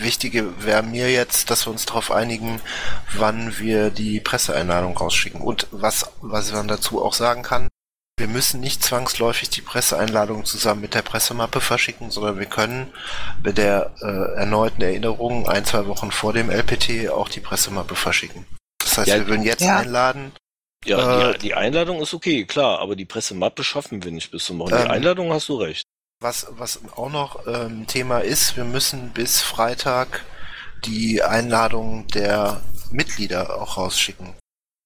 Wichtige 0.00 0.64
wäre 0.64 0.82
mir 0.82 1.10
jetzt, 1.12 1.50
dass 1.50 1.66
wir 1.66 1.70
uns 1.72 1.84
darauf 1.86 2.10
einigen, 2.10 2.60
wann 3.16 3.58
wir 3.58 3.90
die 3.90 4.20
Presseeinladung 4.20 4.96
rausschicken. 4.96 5.40
Und 5.40 5.66
was, 5.70 6.10
was 6.20 6.52
man 6.52 6.68
dazu 6.68 7.04
auch 7.04 7.12
sagen 7.14 7.42
kann, 7.42 7.68
wir 8.16 8.28
müssen 8.28 8.60
nicht 8.60 8.82
zwangsläufig 8.82 9.50
die 9.50 9.60
Presseeinladung 9.60 10.44
zusammen 10.44 10.80
mit 10.80 10.94
der 10.94 11.02
Pressemappe 11.02 11.60
verschicken, 11.60 12.10
sondern 12.10 12.38
wir 12.38 12.46
können 12.46 12.92
bei 13.42 13.50
der 13.52 13.92
äh, 14.00 14.36
erneuten 14.38 14.82
Erinnerung 14.82 15.48
ein, 15.48 15.64
zwei 15.64 15.86
Wochen 15.86 16.12
vor 16.12 16.32
dem 16.32 16.48
LPT 16.50 17.08
auch 17.10 17.28
die 17.28 17.40
Pressemappe 17.40 17.96
verschicken. 17.96 18.46
Das 18.78 18.98
heißt, 18.98 19.08
Ja, 19.08 19.16
wir 19.16 19.26
würden 19.26 19.42
jetzt 19.42 19.62
ja. 19.62 19.78
einladen. 19.78 20.32
Ja, 20.84 21.30
Äh, 21.30 21.32
die, 21.34 21.38
die 21.40 21.54
Einladung 21.54 22.00
ist 22.02 22.14
okay, 22.14 22.44
klar, 22.44 22.78
aber 22.78 22.94
die 22.94 23.04
Pressemappe 23.06 23.64
schaffen 23.64 24.04
wir 24.04 24.12
nicht 24.12 24.30
bis 24.30 24.44
zum 24.44 24.58
Morgen. 24.58 24.76
Die 24.76 24.82
Ähm, 24.82 24.90
Einladung 24.90 25.32
hast 25.32 25.48
du 25.48 25.56
recht. 25.56 25.84
Was, 26.20 26.46
was 26.50 26.80
auch 26.96 27.10
noch 27.10 27.46
ähm, 27.48 27.86
Thema 27.88 28.20
ist, 28.20 28.56
wir 28.56 28.64
müssen 28.64 29.10
bis 29.10 29.40
Freitag 29.40 30.24
die 30.84 31.22
Einladung 31.22 32.06
der 32.08 32.60
Mitglieder 32.92 33.60
auch 33.60 33.76
rausschicken. 33.76 34.34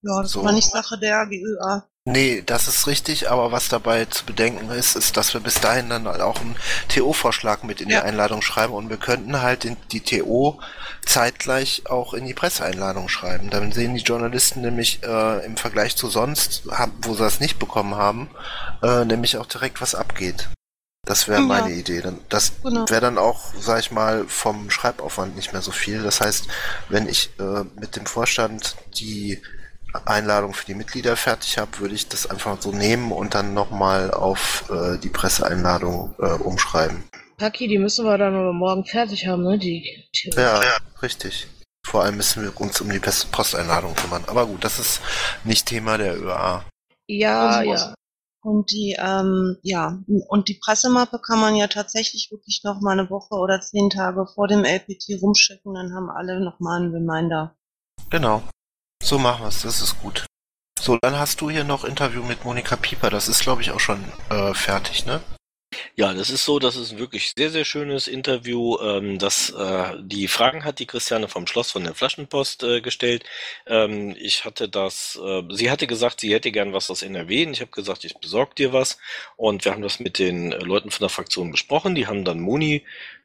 Ja, 0.03 0.23
das 0.23 0.33
So. 0.33 0.45
war 0.45 0.53
nicht 0.53 0.71
Sache 0.71 0.99
der 0.99 1.27
GÖA. 1.27 1.87
Nee, 2.11 2.43
das 2.45 2.69
ist 2.69 2.87
richtig, 2.87 3.31
aber 3.31 3.53
was 3.53 3.69
dabei 3.69 4.07
zu 4.07 4.25
bedenken 4.25 4.71
ist, 4.71 4.97
ist, 4.97 5.17
dass 5.17 5.35
wir 5.35 5.41
bis 5.41 5.61
dahin 5.61 5.91
dann 5.91 6.07
auch 6.07 6.41
einen 6.41 6.57
TO-Vorschlag 6.89 7.63
mit 7.65 7.81
in 7.81 7.91
Ja. 7.91 8.01
die 8.01 8.07
Einladung 8.07 8.41
schreiben 8.41 8.73
und 8.73 8.89
wir 8.89 8.97
könnten 8.97 9.43
halt 9.43 9.65
den, 9.65 9.77
die 9.93 10.01
TO 10.01 10.59
zeitgleich 11.05 11.83
auch 11.87 12.15
in 12.15 12.25
die 12.27 12.35
Presseeinladung 12.35 13.09
schreiben. 13.09 13.51
Dann 13.51 13.73
sehen 13.73 13.95
die 13.95 14.03
Journalisten 14.03 14.61
nämlich 14.63 15.03
äh, 15.03 15.45
im 15.45 15.57
Vergleich 15.57 15.97
zu 15.97 16.09
sonst, 16.09 16.63
hab, 16.71 16.91
wo 17.03 17.13
sie 17.15 17.23
das 17.23 17.41
nicht 17.41 17.59
bekommen 17.59 17.95
haben, 17.97 18.31
äh, 18.83 19.05
nämlich 19.05 19.37
auch 19.37 19.47
direkt 19.47 19.81
was 19.81 19.95
abgeht. 19.95 20.49
Das 21.07 21.29
wäre 21.29 21.41
Ja. 21.41 21.47
meine 21.47 21.73
Idee. 21.73 22.01
Dann- 22.03 22.21
Das 22.29 22.53
Genau. 22.63 22.89
wäre 22.89 23.01
dann 23.01 23.19
auch, 23.19 23.53
sag 23.59 23.81
ich 23.81 23.91
mal, 23.91 24.25
vom 24.29 24.71
Schreibaufwand 24.71 25.37
nicht 25.37 25.53
mehr 25.53 25.63
so 25.63 25.73
viel. 25.73 26.03
Das 26.03 26.21
heißt, 26.21 26.47
wenn 26.89 27.09
ich 27.09 27.31
äh, 27.39 27.65
mit 27.81 27.97
dem 27.97 28.07
Vorstand 28.07 28.77
die 28.99 29.43
Einladung 30.07 30.53
für 30.55 30.67
die 30.67 30.75
Mitglieder 30.75 31.17
fertig 31.17 31.59
habe, 31.59 31.79
würde 31.79 31.95
ich 31.95 32.09
das 32.09 32.29
einfach 32.31 32.61
so 32.61 32.73
nehmen 32.73 33.13
und 33.13 33.35
dann 33.35 33.55
nochmal 33.55 34.11
auf 34.11 34.65
äh, 34.71 34.99
die 34.99 35.09
Presseeinladung 35.09 36.15
äh, 36.19 36.33
umschreiben. 36.35 37.05
Paki, 37.39 37.69
die 37.69 37.79
müssen 37.79 38.05
wir 38.05 38.19
dann 38.19 38.35
aber 38.35 38.53
morgen 38.53 38.85
fertig 38.85 39.27
haben, 39.27 39.45
ne? 39.45 39.59
Die 39.59 40.09
Theorie. 40.13 40.41
Ja, 40.41 40.61
richtig. 41.03 41.47
Vor 41.87 42.03
allem 42.03 42.17
müssen 42.17 42.43
wir 42.43 42.61
uns 42.61 42.81
um 42.81 42.91
die 42.91 42.99
Posteinladung 42.99 43.95
kümmern. 43.95 44.25
Aber 44.27 44.47
gut, 44.47 44.65
das 44.65 44.79
ist 44.79 45.01
nicht 45.45 45.67
Thema 45.67 45.97
der 45.99 46.21
ÖA. 46.21 46.65
Ja, 47.07 47.61
Und- 47.61 47.67
ja. 47.67 47.95
Und 48.41 48.71
die, 48.71 48.97
ähm, 48.99 49.57
ja, 49.63 49.99
und 50.29 50.49
die 50.49 50.55
Pressemappe 50.55 51.19
kann 51.19 51.41
man 51.41 51.57
ja 51.57 51.67
tatsächlich 51.67 52.29
wirklich 52.31 52.63
noch 52.63 52.81
mal 52.81 52.93
eine 52.93 53.11
Woche 53.11 53.35
oder 53.35 53.61
zehn 53.61 53.91
Tage 53.91 54.27
vor 54.33 54.47
dem 54.47 54.65
LPT 54.65 55.21
rumschicken, 55.21 55.75
dann 55.75 55.93
haben 55.93 56.09
alle 56.09 56.39
noch 56.41 56.61
mal 56.61 56.81
einen 56.81 56.93
Reminder. 56.95 57.57
Genau. 58.11 58.43
So 59.03 59.19
machen 59.19 59.45
wir 59.45 59.49
es, 59.49 59.63
das 59.63 59.81
ist 59.81 60.01
gut. 60.01 60.27
So, 60.79 60.97
dann 61.01 61.19
hast 61.19 61.41
du 61.41 61.51
hier 61.51 61.65
noch 61.65 61.85
Interview 61.85 62.23
mit 62.23 62.45
Monika 62.45 62.77
Pieper. 62.77 63.11
Das 63.11 63.29
ist, 63.29 63.41
glaube 63.41 63.63
ich, 63.63 63.71
auch 63.73 63.81
schon 63.81 64.05
äh, 64.31 64.55
fertig, 64.55 65.07
ne? 65.07 65.21
Ja, 65.97 66.15
das 66.15 66.31
ist 66.31 66.45
so, 66.45 66.59
das 66.59 66.77
ist 66.77 66.93
ein 66.93 66.99
wirklich 66.99 67.33
sehr, 67.37 67.51
sehr 67.51 67.65
schönes 67.65 68.09
Interview. 68.09 68.79
Ähm, 68.81 69.19
das, 69.19 69.51
äh, 69.51 69.97
die 70.01 70.29
Fragen 70.29 70.65
hat 70.65 70.79
die 70.79 70.87
Christiane 70.87 71.29
vom 71.29 71.47
Schloss 71.47 71.73
von 71.73 71.85
der 71.85 71.95
Flaschenpost 71.95 72.63
äh, 72.63 72.81
gestellt. 72.81 73.25
Ähm, 73.67 74.15
ich 74.19 74.45
hatte 74.45 74.69
das, 74.69 75.19
äh, 75.23 75.43
sie 75.51 75.71
hatte 75.71 75.87
gesagt, 75.87 76.21
sie 76.21 76.33
hätte 76.33 76.53
gern 76.53 76.73
was 76.73 76.91
aus 76.91 77.03
NRW. 77.03 77.47
Und 77.47 77.53
ich 77.53 77.61
habe 77.61 77.71
gesagt, 77.71 78.05
ich 78.05 78.17
besorge 78.19 78.55
dir 78.55 78.73
was. 78.73 78.99
Und 79.37 79.65
wir 79.65 79.73
haben 79.73 79.83
das 79.83 80.01
mit 80.01 80.19
den 80.19 80.53
äh, 80.53 80.59
Leuten 80.59 80.91
von 80.91 81.01
der 81.01 81.11
Fraktion 81.11 81.51
besprochen. 81.51 81.95
Die 81.95 82.07
haben 82.07 82.25
dann 82.25 82.41
Moni 82.41 82.85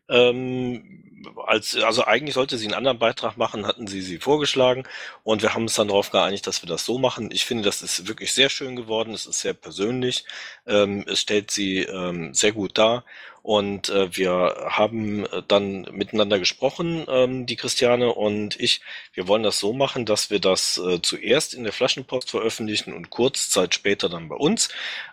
ähm, 0.09 1.03
als, 1.45 1.75
also 1.75 2.05
eigentlich 2.05 2.33
sollte 2.33 2.57
sie 2.57 2.65
einen 2.65 2.73
anderen 2.73 2.99
Beitrag 2.99 3.37
machen, 3.37 3.65
hatten 3.65 3.87
sie 3.87 4.01
sie 4.01 4.17
vorgeschlagen 4.17 4.83
und 5.23 5.41
wir 5.41 5.53
haben 5.53 5.63
uns 5.63 5.75
dann 5.75 5.87
darauf 5.87 6.11
geeinigt, 6.11 6.47
dass 6.47 6.61
wir 6.61 6.67
das 6.67 6.85
so 6.85 6.97
machen. 6.99 7.29
Ich 7.31 7.45
finde, 7.45 7.63
das 7.63 7.81
ist 7.81 8.07
wirklich 8.07 8.33
sehr 8.33 8.49
schön 8.49 8.75
geworden, 8.75 9.13
es 9.13 9.25
ist 9.25 9.39
sehr 9.39 9.53
persönlich, 9.53 10.25
ähm, 10.67 11.05
es 11.07 11.21
stellt 11.21 11.51
sie 11.51 11.79
ähm, 11.79 12.33
sehr 12.33 12.51
gut 12.51 12.77
dar 12.77 13.03
und 13.43 13.89
äh, 13.89 14.15
wir 14.15 14.67
haben 14.69 15.25
äh, 15.25 15.43
dann 15.45 15.81
miteinander 15.91 16.39
gesprochen, 16.39 17.05
ähm, 17.09 17.45
die 17.45 17.57
Christiane 17.57 18.13
und 18.13 18.57
ich. 18.57 18.81
Wir 19.13 19.27
wollen 19.27 19.43
das 19.43 19.59
so 19.59 19.73
machen, 19.73 20.05
dass 20.05 20.29
wir 20.29 20.39
das 20.39 20.77
äh, 20.77 21.01
zuerst 21.01 21.53
in 21.53 21.65
der 21.65 21.73
Flaschenpost 21.73 22.29
veröffentlichen 22.31 22.93
und 22.93 23.09
kurz 23.09 23.49
Zeit 23.49 23.75
später 23.75 24.07
dann 24.07 24.29
bei 24.29 24.35
uns. 24.37 24.69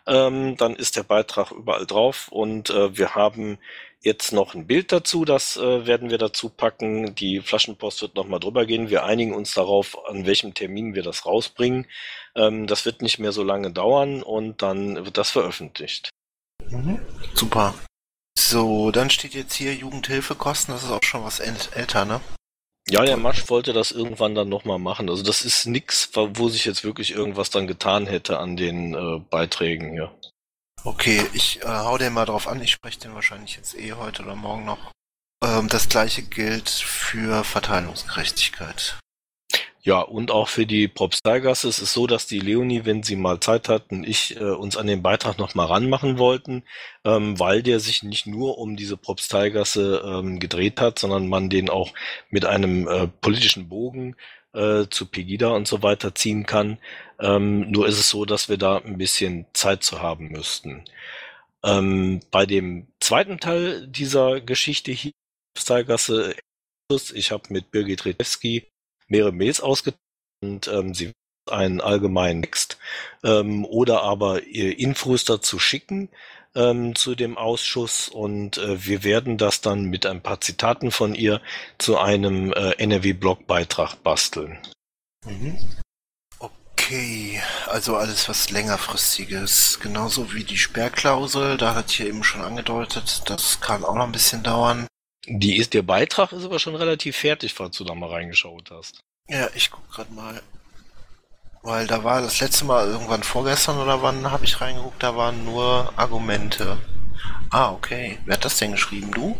Ähm, 0.06 0.56
dann 0.56 0.76
ist 0.76 0.96
der 0.96 1.02
Beitrag 1.02 1.50
überall 1.50 1.86
drauf 1.86 2.28
und 2.28 2.70
äh, 2.70 2.96
wir 2.96 3.16
haben 3.16 3.58
jetzt 4.02 4.32
noch 4.32 4.54
ein 4.54 4.66
Bild 4.66 4.92
dazu, 4.92 5.24
das 5.24 5.56
äh, 5.56 5.86
werden 5.86 6.10
wir 6.10 6.18
dazu 6.18 6.48
packen. 6.48 7.14
Die 7.14 7.40
Flaschenpost 7.40 8.02
wird 8.02 8.14
nochmal 8.14 8.40
drüber 8.40 8.66
gehen. 8.66 8.90
Wir 8.90 9.04
einigen 9.04 9.34
uns 9.34 9.54
darauf, 9.54 10.06
an 10.06 10.26
welchem 10.26 10.54
Termin 10.54 10.94
wir 10.94 11.02
das 11.02 11.26
rausbringen. 11.26 11.86
Ähm, 12.34 12.66
das 12.66 12.86
wird 12.86 13.02
nicht 13.02 13.18
mehr 13.18 13.32
so 13.32 13.42
lange 13.42 13.70
dauern 13.70 14.22
und 14.22 14.62
dann 14.62 15.04
wird 15.04 15.18
das 15.18 15.30
veröffentlicht. 15.30 16.10
Super. 17.34 17.74
So, 18.38 18.90
dann 18.90 19.10
steht 19.10 19.34
jetzt 19.34 19.54
hier 19.54 19.74
Jugendhilfekosten. 19.74 20.74
Das 20.74 20.84
ist 20.84 20.90
auch 20.90 21.02
schon 21.02 21.24
was 21.24 21.40
äl 21.40 21.56
älter, 21.74 22.04
ne? 22.04 22.20
Ja, 22.88 23.04
der 23.04 23.18
Masch 23.18 23.48
wollte 23.50 23.72
das 23.72 23.92
irgendwann 23.92 24.34
dann 24.34 24.48
nochmal 24.48 24.78
machen. 24.78 25.08
Also 25.10 25.22
das 25.22 25.42
ist 25.42 25.66
nix, 25.66 26.10
wo 26.14 26.30
wo 26.32 26.48
sich 26.48 26.64
jetzt 26.64 26.82
wirklich 26.82 27.12
irgendwas 27.12 27.50
dann 27.50 27.66
getan 27.66 28.06
hätte 28.06 28.38
an 28.38 28.56
den 28.56 28.94
äh, 28.94 29.20
Beiträgen 29.30 29.92
hier. 29.92 30.10
Okay, 30.82 31.22
ich 31.34 31.62
äh, 31.62 31.66
hau 31.66 31.98
den 31.98 32.14
mal 32.14 32.24
drauf 32.24 32.48
an. 32.48 32.62
Ich 32.62 32.70
spreche 32.70 33.00
den 33.00 33.14
wahrscheinlich 33.14 33.56
jetzt 33.56 33.78
eh 33.78 33.92
heute 33.92 34.22
oder 34.22 34.34
morgen 34.34 34.64
noch. 34.64 34.92
Ähm, 35.44 35.68
das 35.68 35.90
gleiche 35.90 36.22
gilt 36.22 36.70
für 36.70 37.44
Verteilungsgerechtigkeit. 37.44 38.98
Ja, 39.82 40.00
und 40.00 40.30
auch 40.30 40.48
für 40.48 40.66
die 40.66 40.88
Propsteigasse. 40.88 41.68
Es 41.68 41.80
ist 41.80 41.92
so, 41.92 42.06
dass 42.06 42.26
die 42.26 42.40
Leonie, 42.40 42.84
wenn 42.84 43.02
sie 43.02 43.16
mal 43.16 43.40
Zeit 43.40 43.68
hatten, 43.68 44.04
ich 44.04 44.36
äh, 44.36 44.44
uns 44.44 44.76
an 44.76 44.86
den 44.86 45.02
Beitrag 45.02 45.38
noch 45.38 45.54
mal 45.54 45.66
ranmachen 45.66 46.18
wollten, 46.18 46.64
ähm, 47.04 47.38
weil 47.38 47.62
der 47.62 47.80
sich 47.80 48.02
nicht 48.02 48.26
nur 48.26 48.58
um 48.58 48.76
diese 48.76 48.96
Propsteigasse 48.96 50.02
ähm, 50.04 50.38
gedreht 50.38 50.80
hat, 50.80 50.98
sondern 50.98 51.28
man 51.28 51.50
den 51.50 51.70
auch 51.70 51.92
mit 52.30 52.44
einem 52.44 52.88
äh, 52.88 53.06
politischen 53.06 53.68
Bogen 53.68 54.16
äh, 54.52 54.86
zu 54.90 55.06
Pegida 55.06 55.48
und 55.48 55.68
so 55.68 55.82
weiter 55.82 56.14
ziehen 56.14 56.44
kann. 56.44 56.78
Ähm, 57.20 57.70
nur 57.70 57.86
ist 57.86 57.98
es 57.98 58.10
so, 58.10 58.24
dass 58.24 58.48
wir 58.48 58.56
da 58.56 58.78
ein 58.78 58.98
bisschen 58.98 59.46
Zeit 59.52 59.82
zu 59.84 60.00
haben 60.00 60.28
müssten. 60.28 60.84
Ähm, 61.62 62.20
bei 62.30 62.46
dem 62.46 62.86
zweiten 63.00 63.38
Teil 63.38 63.86
dieser 63.86 64.40
Geschichte 64.40 64.92
hier, 64.92 65.12
Propsteigasse, 65.54 66.34
ich 67.14 67.30
habe 67.30 67.44
mit 67.50 67.70
Birgit 67.70 68.04
Redewski 68.04 68.68
mehrere 69.08 69.32
Mails 69.32 69.60
ausgetauscht 69.60 70.00
und 70.42 70.68
ähm, 70.68 70.94
sie 70.94 71.12
einen 71.50 71.80
allgemeinen 71.80 72.42
Text 72.42 72.78
ähm, 73.24 73.64
oder 73.64 74.02
aber 74.02 74.44
ihr 74.44 74.78
Infos 74.78 75.24
dazu 75.24 75.58
schicken 75.58 76.08
ähm, 76.54 76.94
zu 76.94 77.14
dem 77.14 77.36
Ausschuss 77.36 78.08
und 78.08 78.58
äh, 78.58 78.86
wir 78.86 79.04
werden 79.04 79.36
das 79.38 79.60
dann 79.60 79.84
mit 79.84 80.06
ein 80.06 80.22
paar 80.22 80.40
Zitaten 80.40 80.90
von 80.90 81.14
ihr 81.14 81.40
zu 81.78 81.98
einem 81.98 82.52
äh, 82.52 82.72
NRW-Blogbeitrag 82.78 84.02
basteln. 84.02 84.58
Mhm. 85.24 85.58
Okay, 86.90 87.40
also 87.68 87.94
alles 87.94 88.28
was 88.28 88.50
längerfristiges, 88.50 89.78
genauso 89.80 90.34
wie 90.34 90.42
die 90.42 90.58
Sperrklausel, 90.58 91.56
da 91.56 91.76
hat 91.76 91.92
hier 91.92 92.08
eben 92.08 92.24
schon 92.24 92.40
angedeutet, 92.40 93.22
das 93.26 93.60
kann 93.60 93.84
auch 93.84 93.94
noch 93.94 94.06
ein 94.06 94.10
bisschen 94.10 94.42
dauern. 94.42 94.88
Die 95.28 95.56
ist, 95.56 95.72
der 95.72 95.82
Beitrag 95.82 96.32
ist 96.32 96.44
aber 96.44 96.58
schon 96.58 96.74
relativ 96.74 97.16
fertig, 97.16 97.54
falls 97.54 97.76
du 97.76 97.84
da 97.84 97.94
mal 97.94 98.10
reingeschaut 98.10 98.72
hast. 98.72 98.98
Ja, 99.28 99.48
ich 99.54 99.70
guck 99.70 99.88
gerade 99.88 100.12
mal. 100.12 100.42
Weil 101.62 101.86
da 101.86 102.02
war 102.02 102.22
das 102.22 102.40
letzte 102.40 102.64
Mal 102.64 102.88
irgendwann 102.88 103.22
vorgestern 103.22 103.78
oder 103.78 104.02
wann 104.02 104.28
habe 104.32 104.44
ich 104.44 104.60
reingeguckt, 104.60 105.00
da 105.00 105.14
waren 105.14 105.44
nur 105.44 105.92
Argumente. 105.96 106.76
Ah, 107.50 107.70
okay. 107.70 108.18
Wer 108.24 108.34
hat 108.34 108.44
das 108.44 108.58
denn 108.58 108.72
geschrieben? 108.72 109.12
Du? 109.12 109.38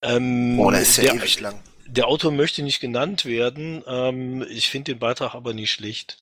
Ähm, 0.00 0.58
Oh, 0.58 0.70
der 0.70 0.80
ist 0.80 0.96
ja 0.96 1.02
der, 1.02 1.14
ewig 1.16 1.38
lang. 1.40 1.60
der 1.86 2.06
Autor 2.06 2.32
möchte 2.32 2.62
nicht 2.62 2.80
genannt 2.80 3.26
werden. 3.26 3.84
Ähm, 3.86 4.46
ich 4.48 4.70
finde 4.70 4.92
den 4.94 4.98
Beitrag 4.98 5.34
aber 5.34 5.52
nicht 5.52 5.70
schlecht. 5.70 6.16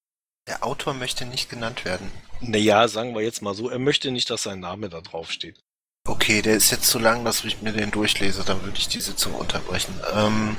Der 0.47 0.65
Autor 0.65 0.95
möchte 0.95 1.25
nicht 1.25 1.51
genannt 1.51 1.85
werden. 1.85 2.11
Naja, 2.41 2.87
sagen 2.87 3.15
wir 3.15 3.23
jetzt 3.23 3.43
mal 3.43 3.55
so, 3.55 3.69
er 3.69 3.79
möchte 3.81 4.11
nicht, 4.11 4.31
dass 4.31 4.45
sein 4.45 4.61
Name 4.61 4.89
da 4.89 5.01
drauf 5.01 5.33
steht. 5.33 5.59
Okay, 6.07 6.41
der 6.41 6.55
ist 6.55 6.71
jetzt 6.71 6.87
zu 6.87 7.01
lang, 7.01 7.25
dass 7.25 7.45
ich 7.45 7.63
mir 7.63 7.73
den 7.73 7.91
durchlese, 7.91 8.45
dann 8.45 8.63
würde 8.63 8.79
ich 8.79 8.87
die 8.87 9.01
Sitzung 9.01 9.35
unterbrechen. 9.35 9.99
Ähm, 10.15 10.57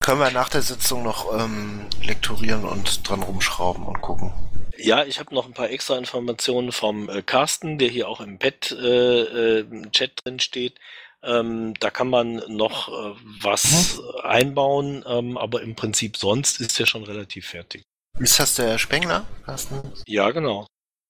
können 0.00 0.20
wir 0.20 0.30
nach 0.30 0.48
der 0.48 0.62
Sitzung 0.62 1.02
noch 1.02 1.36
ähm, 1.36 1.86
lektorieren 2.02 2.64
und 2.64 3.08
dran 3.08 3.22
rumschrauben 3.22 3.84
und 3.84 4.00
gucken. 4.02 4.32
Ja, 4.76 5.04
ich 5.04 5.18
habe 5.18 5.34
noch 5.34 5.46
ein 5.46 5.52
paar 5.52 5.70
extra 5.70 5.98
Informationen 5.98 6.70
vom 6.70 7.08
äh, 7.08 7.22
Carsten, 7.22 7.78
der 7.78 7.88
hier 7.88 8.08
auch 8.08 8.20
im 8.20 8.38
Pet 8.38 8.70
äh, 8.70 9.60
äh, 9.60 9.90
Chat 9.90 10.12
drin 10.22 10.38
steht. 10.38 10.78
Ähm, 11.22 11.74
da 11.80 11.90
kann 11.90 12.08
man 12.08 12.42
noch 12.48 12.88
äh, 12.88 13.16
was 13.40 13.98
einbauen, 14.22 15.04
ähm, 15.08 15.38
aber 15.38 15.62
im 15.62 15.74
Prinzip 15.74 16.18
sonst 16.18 16.60
ist 16.60 16.78
er 16.78 16.86
schon 16.86 17.02
relativ 17.02 17.48
fertig. 17.48 17.82
Ist 18.18 18.38
das 18.38 18.54
der 18.54 18.78
Spengler, 18.78 19.26
Carsten? 19.44 19.80
Ja, 20.06 20.30
genau. 20.30 20.66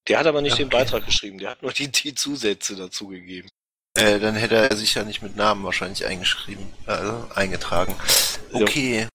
Der 0.08 0.18
hat 0.18 0.26
aber 0.26 0.42
nicht 0.42 0.58
den 0.58 0.66
Okay. 0.66 0.76
Beitrag 0.78 1.06
geschrieben, 1.06 1.38
der 1.38 1.50
hat 1.50 1.62
nur 1.62 1.72
die, 1.72 1.90
die 1.90 2.14
Zusätze 2.14 2.76
dazu 2.76 3.08
gegeben. 3.08 3.48
Äh, 3.96 4.18
dann 4.18 4.34
hätte 4.34 4.56
er 4.56 4.76
sich 4.76 4.94
ja 4.94 5.04
nicht 5.04 5.22
mit 5.22 5.36
Namen 5.36 5.64
wahrscheinlich 5.64 6.04
eingeschrieben, 6.04 6.66
äh, 6.86 7.12
eingetragen. 7.34 7.94
Okay. 8.52 9.06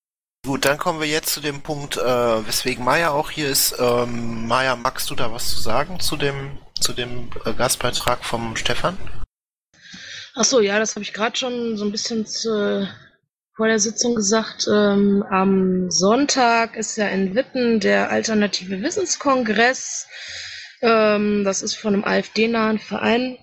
Gut, 0.46 0.66
dann 0.66 0.78
kommen 0.78 1.02
wir 1.02 1.08
jetzt 1.08 1.34
zu 1.34 1.42
dem 1.42 1.62
Punkt, 1.62 1.98
äh, 1.98 2.48
weswegen 2.48 2.84
Maya 2.86 3.10
auch 3.12 3.30
hier 3.30 3.50
ist. 3.50 3.76
Ähm, 3.78 4.48
Maya, 4.48 4.76
magst 4.78 5.10
du 5.10 5.16
da 5.16 5.34
was 5.34 5.50
zu 5.50 5.60
sagen 5.60 6.00
zu 6.00 6.16
dem, 6.16 6.58
zu 6.80 6.94
dem 6.94 7.30
äh, 7.44 7.54
Gastbeitrag 7.54 8.24
vom 8.24 8.56
Stefan? 8.56 8.98
Ach 10.36 10.46
so, 10.46 10.62
ja, 10.62 10.80
das 10.80 10.96
habe 10.96 11.04
ich 11.04 11.12
gerade 11.12 11.36
schon 11.36 11.76
so 11.76 11.84
ein 11.84 11.92
bisschen 11.92 12.26
zu, 12.26 12.88
vor 13.60 13.68
der 13.68 13.80
Sitzung 13.80 14.16
gesagt. 14.16 14.70
Ähm, 14.74 15.22
am 15.30 15.92
Sonntag 15.92 16.78
ist 16.78 16.96
ja 16.96 17.10
in 17.10 17.36
Witten 17.36 17.82
der 17.82 18.10
Alternative 18.10 18.82
Wissenskongress. 18.82 20.08
Ähm, 20.82 21.44
das 21.44 21.62
ist 21.62 21.76
von 21.76 21.94
einem 21.94 22.06
AfD-nahen 22.06 22.80
Verein, 22.80 23.38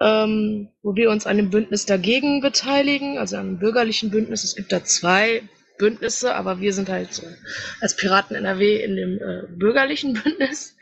ähm, 0.00 0.70
wo 0.82 0.96
wir 0.96 1.10
uns 1.10 1.26
an 1.26 1.36
dem 1.36 1.50
Bündnis 1.50 1.84
dagegen 1.84 2.40
beteiligen, 2.40 3.18
also 3.18 3.36
am 3.36 3.58
bürgerlichen 3.58 4.10
Bündnis. 4.10 4.42
Es 4.42 4.56
gibt 4.56 4.72
da 4.72 4.84
zwei 4.84 5.42
Bündnisse, 5.76 6.34
aber 6.34 6.60
wir 6.60 6.72
sind 6.72 6.88
halt 6.88 7.22
äh, 7.22 7.36
als 7.82 7.94
Piraten 7.94 8.34
NRW 8.34 8.82
in 8.82 8.96
dem 8.96 9.18
äh, 9.18 9.42
bürgerlichen 9.54 10.14
Bündnis. 10.24 10.78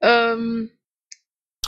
Ähm, 0.00 0.72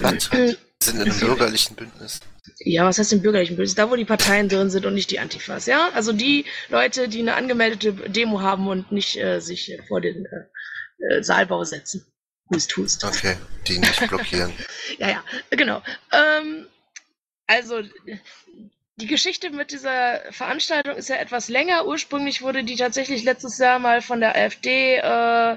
Was? 0.00 0.32
Wir 0.32 0.56
sind 0.84 1.00
in 1.00 1.10
einem 1.10 1.18
bürgerlichen 1.18 1.76
Bündnis. 1.76 2.20
ja, 2.58 2.84
was 2.84 2.98
heißt 2.98 3.12
im 3.12 3.22
bürgerlichen 3.22 3.56
Bündnis? 3.56 3.74
Da, 3.74 3.90
wo 3.90 3.96
die 3.96 4.04
Parteien 4.04 4.48
drin 4.48 4.70
sind 4.70 4.86
und 4.86 4.94
nicht 4.94 5.10
die 5.10 5.20
Antifas, 5.20 5.66
ja? 5.66 5.90
Also 5.94 6.12
die 6.12 6.44
Leute, 6.68 7.08
die 7.08 7.20
eine 7.20 7.34
angemeldete 7.34 7.92
Demo 8.10 8.40
haben 8.40 8.68
und 8.68 8.92
nicht 8.92 9.16
äh, 9.16 9.40
sich 9.40 9.78
vor 9.88 10.00
den 10.00 10.26
äh, 10.26 11.14
äh, 11.14 11.22
Saalbau 11.22 11.64
setzen. 11.64 12.06
Hust, 12.50 12.76
hust. 12.76 13.04
Okay, 13.04 13.36
die 13.66 13.78
nicht 13.78 13.98
blockieren. 14.08 14.52
Ja, 14.98 15.08
ja, 15.08 15.24
genau. 15.50 15.82
Ähm, 16.12 16.66
also, 17.46 17.82
die 18.96 19.06
Geschichte 19.06 19.50
mit 19.50 19.72
dieser 19.72 20.20
Veranstaltung 20.32 20.96
ist 20.96 21.08
ja 21.08 21.16
etwas 21.16 21.48
länger. 21.48 21.86
Ursprünglich 21.86 22.42
wurde 22.42 22.64
die 22.64 22.76
tatsächlich 22.76 23.24
letztes 23.24 23.58
Jahr 23.58 23.78
mal 23.78 24.02
von 24.02 24.20
der 24.20 24.36
AfD 24.36 24.96
äh, 24.96 25.56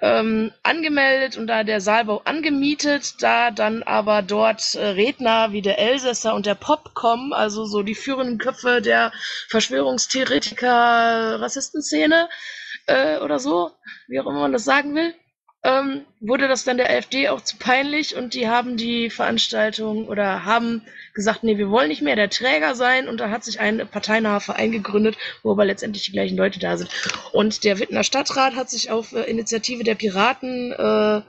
ähm, 0.00 0.52
angemeldet 0.62 1.36
und 1.36 1.46
da 1.46 1.64
der 1.64 1.80
Saalbau 1.80 2.22
angemietet, 2.24 3.22
da 3.22 3.50
dann 3.50 3.82
aber 3.82 4.22
dort 4.22 4.74
äh, 4.74 4.86
Redner 4.86 5.52
wie 5.52 5.62
der 5.62 5.78
Elsässer 5.78 6.34
und 6.34 6.46
der 6.46 6.54
Pop 6.54 6.94
kommen, 6.94 7.32
also 7.32 7.64
so 7.66 7.82
die 7.82 7.94
führenden 7.94 8.38
Köpfe 8.38 8.80
der 8.80 9.12
Verschwörungstheoretiker 9.48 11.40
Rassistenszene 11.40 12.28
äh, 12.86 13.18
oder 13.18 13.38
so, 13.38 13.70
wie 14.08 14.18
auch 14.20 14.26
immer 14.26 14.40
man 14.40 14.52
das 14.52 14.64
sagen 14.64 14.94
will, 14.94 15.14
ähm, 15.64 16.02
wurde 16.20 16.48
das 16.48 16.64
dann 16.64 16.76
der 16.76 16.90
AfD 16.90 17.28
auch 17.28 17.40
zu 17.40 17.56
peinlich 17.56 18.16
und 18.16 18.34
die 18.34 18.48
haben 18.48 18.76
die 18.76 19.10
Veranstaltung 19.10 20.08
oder 20.08 20.44
haben 20.44 20.82
gesagt, 21.14 21.44
nee, 21.44 21.56
wir 21.56 21.70
wollen 21.70 21.88
nicht 21.88 22.02
mehr 22.02 22.16
der 22.16 22.30
Träger 22.30 22.74
sein 22.74 23.08
und 23.08 23.20
da 23.20 23.30
hat 23.30 23.44
sich 23.44 23.60
ein 23.60 23.86
parteinaher 23.88 24.40
Verein 24.40 24.72
gegründet, 24.72 25.16
wo 25.42 25.52
aber 25.52 25.64
letztendlich 25.64 26.04
die 26.04 26.12
gleichen 26.12 26.36
Leute 26.36 26.58
da 26.58 26.76
sind. 26.76 26.90
Und 27.32 27.62
der 27.64 27.78
Wittener 27.78 28.02
Stadtrat 28.02 28.56
hat 28.56 28.70
sich 28.70 28.90
auf 28.90 29.12
äh, 29.12 29.22
Initiative 29.22 29.84
der 29.84 29.94
Piraten 29.94 30.72
äh, 30.72 31.22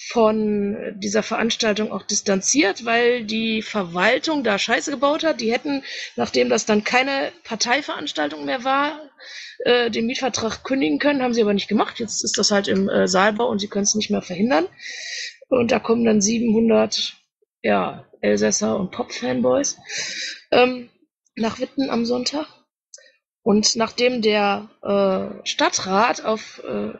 von 0.00 0.94
dieser 0.96 1.24
Veranstaltung 1.24 1.90
auch 1.90 2.04
distanziert, 2.04 2.84
weil 2.84 3.24
die 3.24 3.62
Verwaltung 3.62 4.44
da 4.44 4.58
Scheiße 4.58 4.92
gebaut 4.92 5.24
hat. 5.24 5.40
Die 5.40 5.52
hätten, 5.52 5.82
nachdem 6.14 6.48
das 6.48 6.66
dann 6.66 6.84
keine 6.84 7.32
Parteiveranstaltung 7.42 8.44
mehr 8.44 8.62
war, 8.62 9.10
äh, 9.64 9.90
den 9.90 10.06
Mietvertrag 10.06 10.62
kündigen 10.62 11.00
können, 11.00 11.22
haben 11.22 11.34
sie 11.34 11.42
aber 11.42 11.52
nicht 11.52 11.68
gemacht. 11.68 11.98
Jetzt 11.98 12.22
ist 12.22 12.38
das 12.38 12.52
halt 12.52 12.68
im 12.68 12.88
äh, 12.88 13.08
Saalbau 13.08 13.48
und 13.48 13.58
sie 13.58 13.68
können 13.68 13.84
es 13.84 13.96
nicht 13.96 14.10
mehr 14.10 14.22
verhindern. 14.22 14.68
Und 15.48 15.72
da 15.72 15.80
kommen 15.80 16.04
dann 16.04 16.20
700 16.20 17.14
ja, 17.62 18.06
Elsässer 18.20 18.78
und 18.78 18.92
Pop-Fanboys 18.92 19.78
ähm, 20.52 20.90
nach 21.34 21.58
Witten 21.58 21.90
am 21.90 22.04
Sonntag. 22.04 22.46
Und 23.42 23.74
nachdem 23.76 24.22
der 24.22 24.70
äh, 24.82 25.46
Stadtrat 25.46 26.24
auf 26.24 26.62
äh, 26.64 26.92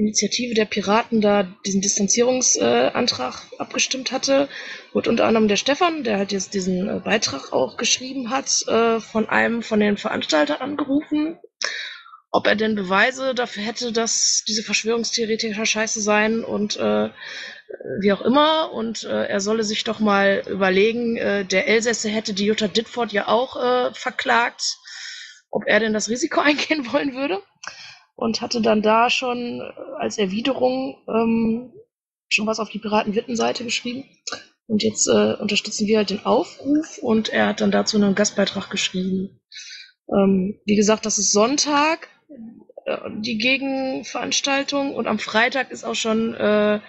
Initiative 0.00 0.54
der 0.54 0.64
Piraten 0.64 1.20
da 1.20 1.42
diesen 1.66 1.82
Distanzierungsantrag 1.82 3.34
äh, 3.52 3.56
abgestimmt 3.58 4.12
hatte, 4.12 4.48
wurde 4.92 5.10
unter 5.10 5.26
anderem 5.26 5.46
der 5.46 5.56
Stefan, 5.56 6.04
der 6.04 6.16
halt 6.16 6.32
jetzt 6.32 6.54
diesen 6.54 6.88
äh, 6.88 7.00
Beitrag 7.00 7.52
auch 7.52 7.76
geschrieben 7.76 8.30
hat, 8.30 8.66
äh, 8.66 9.00
von 9.00 9.28
einem 9.28 9.62
von 9.62 9.78
den 9.78 9.98
Veranstaltern 9.98 10.62
angerufen, 10.62 11.38
ob 12.30 12.46
er 12.46 12.56
denn 12.56 12.76
Beweise 12.76 13.34
dafür 13.34 13.62
hätte, 13.62 13.92
dass 13.92 14.42
diese 14.48 14.62
Verschwörungstheoretiker 14.62 15.66
scheiße 15.66 16.00
seien 16.00 16.44
und 16.44 16.76
äh, 16.78 17.10
wie 18.00 18.12
auch 18.12 18.22
immer. 18.22 18.72
Und 18.72 19.04
äh, 19.04 19.26
er 19.26 19.40
solle 19.40 19.64
sich 19.64 19.84
doch 19.84 20.00
mal 20.00 20.42
überlegen, 20.48 21.18
äh, 21.18 21.44
der 21.44 21.68
Elsässer 21.68 22.08
hätte 22.08 22.32
die 22.32 22.46
Jutta 22.46 22.68
Ditford 22.68 23.12
ja 23.12 23.28
auch 23.28 23.94
verklagt, 23.94 24.62
ob 25.50 25.64
er 25.66 25.80
denn 25.80 25.92
das 25.92 26.08
Risiko 26.08 26.40
eingehen 26.48 26.90
wollen 26.90 27.14
würde 27.14 27.42
und 28.20 28.40
hatte 28.40 28.60
dann 28.60 28.82
da 28.82 29.10
schon 29.10 29.60
äh, 29.60 29.72
als 29.98 30.18
Erwiderung 30.18 30.98
ähm, 31.08 31.72
schon 32.28 32.46
was 32.46 32.60
auf 32.60 32.70
die 32.70 32.78
Piraten-Witten-Seite 32.78 33.64
geschrieben. 33.64 34.04
Und 34.66 34.82
jetzt 34.84 35.08
äh, 35.08 35.34
unterstützen 35.34 35.88
wir 35.88 35.98
halt 35.98 36.10
den 36.10 36.24
Aufruf 36.24 36.98
und 36.98 37.30
er 37.30 37.48
hat 37.48 37.60
dann 37.60 37.72
dazu 37.72 37.96
einen 37.96 38.14
Gastbeitrag 38.14 38.70
geschrieben. 38.70 39.40
Ähm, 40.08 40.60
wie 40.64 40.76
gesagt, 40.76 41.06
das 41.06 41.18
ist 41.18 41.32
Sonntag, 41.32 42.08
äh, 42.84 42.98
die 43.16 43.38
Gegenveranstaltung 43.38 44.94
und 44.94 45.08
am 45.08 45.18
Freitag 45.18 45.70
ist 45.72 45.84
auch 45.84 45.96
schon, 45.96 46.34
äh, 46.34 46.80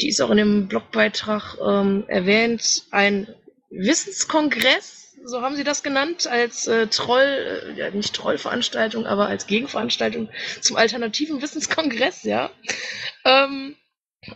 die 0.00 0.08
ist 0.08 0.20
auch 0.20 0.30
in 0.30 0.36
dem 0.36 0.68
Blogbeitrag 0.68 1.58
ähm, 1.66 2.04
erwähnt, 2.06 2.84
ein 2.92 3.26
Wissenskongress 3.70 5.01
so 5.24 5.42
haben 5.42 5.56
sie 5.56 5.64
das 5.64 5.82
genannt, 5.82 6.26
als 6.26 6.66
äh, 6.66 6.86
Troll, 6.88 7.22
äh, 7.22 7.78
ja 7.78 7.90
nicht 7.90 8.14
Trollveranstaltung, 8.14 9.06
aber 9.06 9.28
als 9.28 9.46
Gegenveranstaltung 9.46 10.28
zum 10.60 10.76
alternativen 10.76 11.42
Wissenskongress, 11.42 12.22
ja. 12.24 12.50
Ähm, 13.24 13.76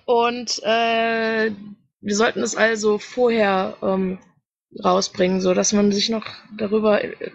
und 0.05 0.61
äh, 0.65 1.51
wir 2.01 2.17
sollten 2.17 2.43
es 2.43 2.57
also 2.57 2.99
vorher 2.99 3.77
ähm, 3.83 4.19
rausbringen, 4.85 5.41
so 5.41 5.55
dass 5.55 5.73
man 5.73 5.93
sich 5.93 6.09
noch 6.09 6.27
darüber, 6.57 7.03
äh, 7.03 7.31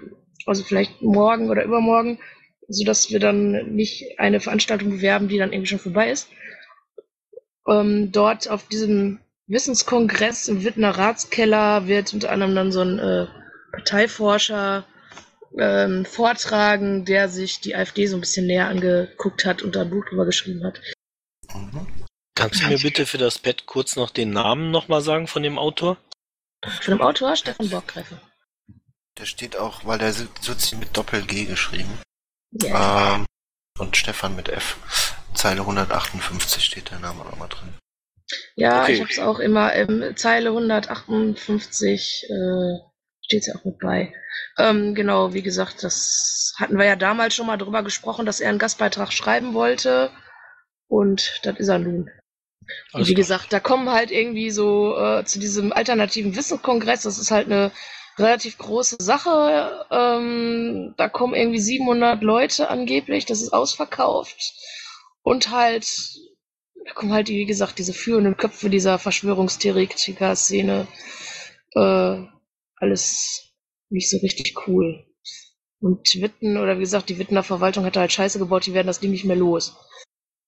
also 0.45 0.63
vielleicht 0.63 1.01
morgen 1.01 1.49
oder 1.49 1.63
übermorgen, 1.63 2.19
so 2.67 2.85
dass 2.85 3.09
wir 3.09 3.19
dann 3.19 3.73
nicht 3.75 4.19
eine 4.19 4.39
Veranstaltung 4.39 4.89
bewerben, 4.91 5.27
die 5.27 5.37
dann 5.37 5.51
irgendwie 5.51 5.67
schon 5.67 5.79
vorbei 5.79 6.11
ist. 6.11 6.29
Ähm, 7.67 8.11
dort 8.11 8.49
auf 8.49 8.67
diesem 8.67 9.19
Wissenskongress 9.47 10.47
im 10.47 10.63
Wittner 10.63 10.91
Ratskeller 10.91 11.87
wird 11.87 12.13
unter 12.13 12.31
anderem 12.31 12.55
dann 12.55 12.71
so 12.71 12.81
ein 12.81 12.99
äh, 12.99 13.27
Parteiforscher 13.71 14.85
ähm, 15.57 16.05
vortragen, 16.05 17.05
der 17.05 17.29
sich 17.29 17.59
die 17.59 17.75
AfD 17.75 18.07
so 18.07 18.17
ein 18.17 18.21
bisschen 18.21 18.47
näher 18.47 18.67
angeguckt 18.67 19.45
hat 19.45 19.61
und 19.61 19.75
da 19.75 19.81
ein 19.81 19.89
Buch 19.89 20.05
drüber 20.05 20.25
geschrieben 20.25 20.63
hat. 20.63 20.79
Mhm. 21.53 21.87
Kannst 22.35 22.61
du 22.61 22.67
mir 22.67 22.79
bitte 22.79 23.05
für 23.05 23.17
das 23.17 23.37
Pad 23.39 23.65
kurz 23.65 23.95
noch 23.95 24.09
den 24.09 24.31
Namen 24.31 24.71
nochmal 24.71 25.01
sagen 25.01 25.27
von 25.27 25.43
dem 25.43 25.59
Autor? 25.59 25.97
Von 26.81 26.95
dem 26.95 27.01
Autor 27.01 27.35
Stefan 27.35 27.69
Borggreife. 27.69 28.19
Der 29.17 29.25
steht 29.25 29.57
auch, 29.57 29.85
weil 29.85 29.99
der 29.99 30.13
Suzi 30.13 30.75
mit 30.77 30.95
Doppel-G 30.95 31.45
geschrieben. 31.45 31.99
Yeah. 32.63 33.15
Ähm, 33.15 33.25
und 33.77 33.97
Stefan 33.97 34.35
mit 34.35 34.49
F. 34.49 34.77
Zeile 35.33 35.61
158 35.61 36.63
steht 36.63 36.91
der 36.91 36.99
Name 36.99 37.21
auch 37.25 37.37
mal 37.37 37.47
drin. 37.47 37.73
Ja, 38.55 38.83
Okay. 38.83 38.93
ich 38.93 39.01
habe 39.01 39.11
es 39.11 39.19
auch 39.19 39.39
immer 39.39 39.73
im 39.73 40.15
Zeile 40.15 40.49
158 40.49 42.25
äh, 42.29 42.79
steht 43.31 43.47
ja 43.47 43.55
auch 43.55 43.63
mit 43.63 43.79
bei. 43.79 44.13
Ähm, 44.57 44.93
genau, 44.93 45.33
wie 45.33 45.41
gesagt, 45.41 45.83
das 45.83 46.53
hatten 46.57 46.77
wir 46.77 46.85
ja 46.85 46.97
damals 46.97 47.33
schon 47.33 47.47
mal 47.47 47.57
drüber 47.57 47.81
gesprochen, 47.81 48.25
dass 48.25 48.41
er 48.41 48.49
einen 48.49 48.59
Gastbeitrag 48.59 49.13
schreiben 49.13 49.53
wollte. 49.53 50.11
Und 50.87 51.39
das 51.43 51.57
ist 51.57 51.69
er 51.69 51.79
nun. 51.79 52.09
Und 52.93 53.07
wie 53.07 53.13
gesagt, 53.13 53.53
da 53.53 53.59
kommen 53.59 53.89
halt 53.89 54.11
irgendwie 54.11 54.51
so 54.51 54.97
äh, 54.97 55.23
zu 55.25 55.39
diesem 55.39 55.71
alternativen 55.71 56.35
Wissenskongress, 56.35 57.03
das 57.03 57.17
ist 57.17 57.31
halt 57.31 57.47
eine 57.47 57.71
relativ 58.17 58.57
große 58.57 58.97
Sache. 58.99 59.85
Ähm, 59.89 60.93
da 60.97 61.07
kommen 61.07 61.33
irgendwie 61.33 61.59
700 61.59 62.21
Leute 62.21 62.69
angeblich, 62.69 63.25
das 63.25 63.41
ist 63.41 63.53
ausverkauft. 63.53 64.53
Und 65.23 65.51
halt, 65.51 65.87
da 66.85 66.93
kommen 66.93 67.13
halt, 67.13 67.29
wie 67.29 67.45
gesagt, 67.45 67.79
diese 67.79 67.93
führenden 67.93 68.37
Köpfe 68.37 68.69
dieser 68.69 68.99
Verschwörungstheoretiker-Szene. 68.99 70.87
Äh, 71.75 72.30
alles 72.81 73.53
nicht 73.89 74.09
so 74.09 74.17
richtig 74.17 74.67
cool. 74.67 75.05
Und 75.79 76.21
Witten, 76.21 76.57
oder 76.57 76.77
wie 76.77 76.81
gesagt, 76.81 77.09
die 77.09 77.17
Wittener 77.17 77.43
Verwaltung 77.43 77.85
hat 77.85 77.97
halt 77.97 78.11
Scheiße 78.11 78.37
gebaut, 78.39 78.65
die 78.65 78.73
werden 78.73 78.87
das 78.87 78.99
Ding 78.99 79.11
nicht 79.11 79.25
mehr 79.25 79.35
los. 79.35 79.75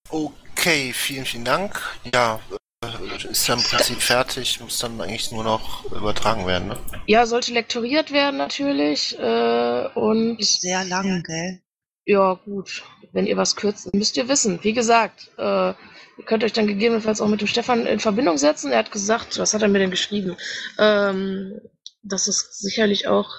Okay, 0.10 0.93
vielen, 0.93 1.26
vielen 1.26 1.46
Dank. 1.46 1.82
Ja, 2.13 2.39
äh, 2.84 3.32
ist 3.32 3.50
dann 3.50 3.60
im 3.60 3.65
Prinzip 3.65 4.02
fertig, 4.02 4.60
muss 4.60 4.78
dann 4.78 5.02
eigentlich 5.02 5.32
nur 5.32 5.43
noch 5.43 5.86
übertragen 5.91 6.46
werden, 6.46 6.67
ne? 6.69 6.78
Ja, 7.08 7.26
sollte 7.26 7.54
lektoriert 7.54 8.12
werden 8.12 8.38
natürlich. 8.38 9.17
Äh, 9.17 9.88
und 9.96 10.39
Ist 10.39 10.62
sehr 10.62 10.84
lang, 10.86 11.24
gell? 11.24 11.62
ja, 12.06 12.34
gut, 12.46 12.84
wenn 13.12 13.26
ihr 13.26 13.38
was 13.38 13.56
kürzt, 13.56 13.93
müsst 13.96 14.17
ihr 14.17 14.28
wissen. 14.28 14.60
Wie 14.62 14.74
gesagt, 14.74 15.32
äh, 15.38 15.69
ihr 15.69 16.26
könnt 16.26 16.43
euch 16.43 16.54
dann 16.54 16.67
gegebenenfalls 16.67 17.22
auch 17.22 17.28
mit 17.28 17.41
dem 17.41 17.48
Stefan 17.48 17.88
in 17.88 18.00
Verbindung 18.00 18.38
setzen. 18.38 18.72
Er 18.72 18.80
hat 18.80 18.91
gesagt, 18.91 19.39
was 19.39 19.54
hat 19.56 19.63
er 19.63 19.67
mir 19.67 19.80
denn 19.80 19.91
geschrieben? 19.91 20.36
Ähm, 20.78 21.60
das 22.03 22.27
ist 22.27 22.59
sicherlich 22.59 23.07
auch, 23.07 23.33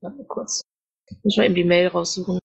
warte 0.00 0.24
kurz, 0.24 0.62
muss 1.22 1.36
mal 1.36 1.44
eben 1.44 1.54
die 1.54 1.64
Mail 1.64 1.88
raussuchen. 1.88 2.38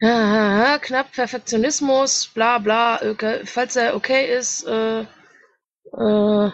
Ja, 0.00 0.78
knapp 0.78 1.12
Perfektionismus, 1.12 2.26
bla 2.28 2.58
bla, 2.58 3.00
okay, 3.02 3.46
falls 3.46 3.76
er 3.76 3.96
okay 3.96 4.36
ist, 4.36 4.66
äh, 4.66 5.00
äh, 5.00 6.50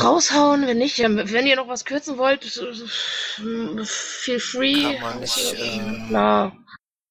raushauen, 0.00 0.66
wenn 0.66 0.78
nicht, 0.78 0.98
ja, 0.98 1.08
wenn 1.10 1.46
ihr 1.46 1.56
noch 1.56 1.68
was 1.68 1.84
kürzen 1.84 2.18
wollt, 2.18 2.44
äh, 2.44 3.84
feel 3.84 4.40
free. 4.40 4.96
Kann 4.96 5.00
man 5.00 5.20
nicht, 5.20 5.54
ähm, 5.58 6.06
Klar. 6.08 6.56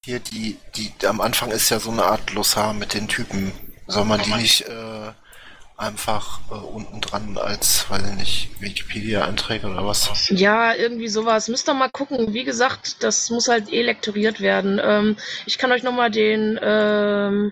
Hier, 0.05 0.19
die, 0.19 0.57
die, 0.75 0.93
am 1.05 1.21
Anfang 1.21 1.51
ist 1.51 1.69
ja 1.69 1.79
so 1.79 1.91
eine 1.91 2.03
Art 2.03 2.27
Glossar 2.27 2.73
mit 2.73 2.93
den 2.93 3.07
Typen. 3.07 3.51
Soll 3.87 4.05
man 4.05 4.21
die 4.21 4.33
nicht 4.33 4.61
äh, 4.61 5.11
einfach 5.77 6.39
äh, 6.49 6.55
unten 6.55 6.99
dran 7.01 7.37
als, 7.37 7.89
weiß 7.89 8.01
ich 8.09 8.15
nicht, 8.15 8.61
Wikipedia-Einträge 8.61 9.67
oder 9.67 9.85
was? 9.85 10.27
Ja, 10.29 10.73
irgendwie 10.73 11.07
sowas. 11.07 11.47
Müsst 11.47 11.69
ihr 11.69 11.73
mal 11.75 11.89
gucken. 11.89 12.33
Wie 12.33 12.43
gesagt, 12.43 13.03
das 13.03 13.29
muss 13.29 13.47
halt 13.47 13.71
eh 13.71 13.83
lektoriert 13.83 14.41
werden. 14.41 14.81
Ähm, 14.83 15.17
ich 15.45 15.57
kann 15.59 15.71
euch 15.71 15.83
nochmal 15.83 16.09
den, 16.09 16.59
ähm, 16.61 17.51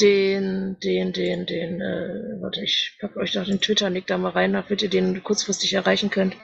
den, 0.00 0.78
den, 0.82 1.12
den, 1.12 1.46
den, 1.46 1.80
äh, 1.80 2.40
warte, 2.40 2.62
ich 2.62 2.96
pack 3.00 3.16
euch 3.16 3.32
da 3.32 3.44
den 3.44 3.60
Twitter-Nick 3.60 4.06
da 4.06 4.18
mal 4.18 4.30
rein, 4.30 4.52
damit 4.52 4.80
ihr 4.82 4.90
den 4.90 5.22
kurzfristig 5.22 5.72
erreichen 5.74 6.10
könnt. 6.10 6.36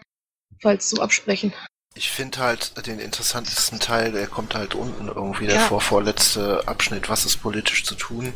Falls 0.61 0.89
zum 0.89 1.01
Absprechen. 1.01 1.53
Ich 1.95 2.11
finde 2.11 2.39
halt 2.39 2.87
den 2.87 2.99
interessantesten 2.99 3.81
Teil, 3.81 4.13
der 4.13 4.27
kommt 4.27 4.55
halt 4.55 4.75
unten 4.75 5.09
irgendwie, 5.09 5.47
der 5.47 5.57
Ja. 5.57 5.63
vorvorletzte 5.63 6.67
Abschnitt, 6.67 7.09
was 7.09 7.25
ist 7.25 7.39
politisch 7.39 7.85
zu 7.85 7.95
tun. 7.95 8.33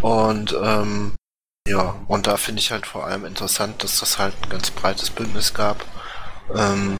Und 0.00 0.56
ähm, 0.60 1.14
ja, 1.70 2.04
und 2.08 2.26
da 2.26 2.36
finde 2.36 2.60
ich 2.60 2.70
halt 2.72 2.86
vor 2.86 3.06
allem 3.06 3.24
interessant, 3.24 3.82
dass 3.84 4.00
das 4.00 4.18
halt 4.18 4.34
ein 4.42 4.50
ganz 4.50 4.70
breites 4.70 5.10
Bündnis 5.10 5.54
gab. 5.54 5.84
Ähm, 6.54 6.96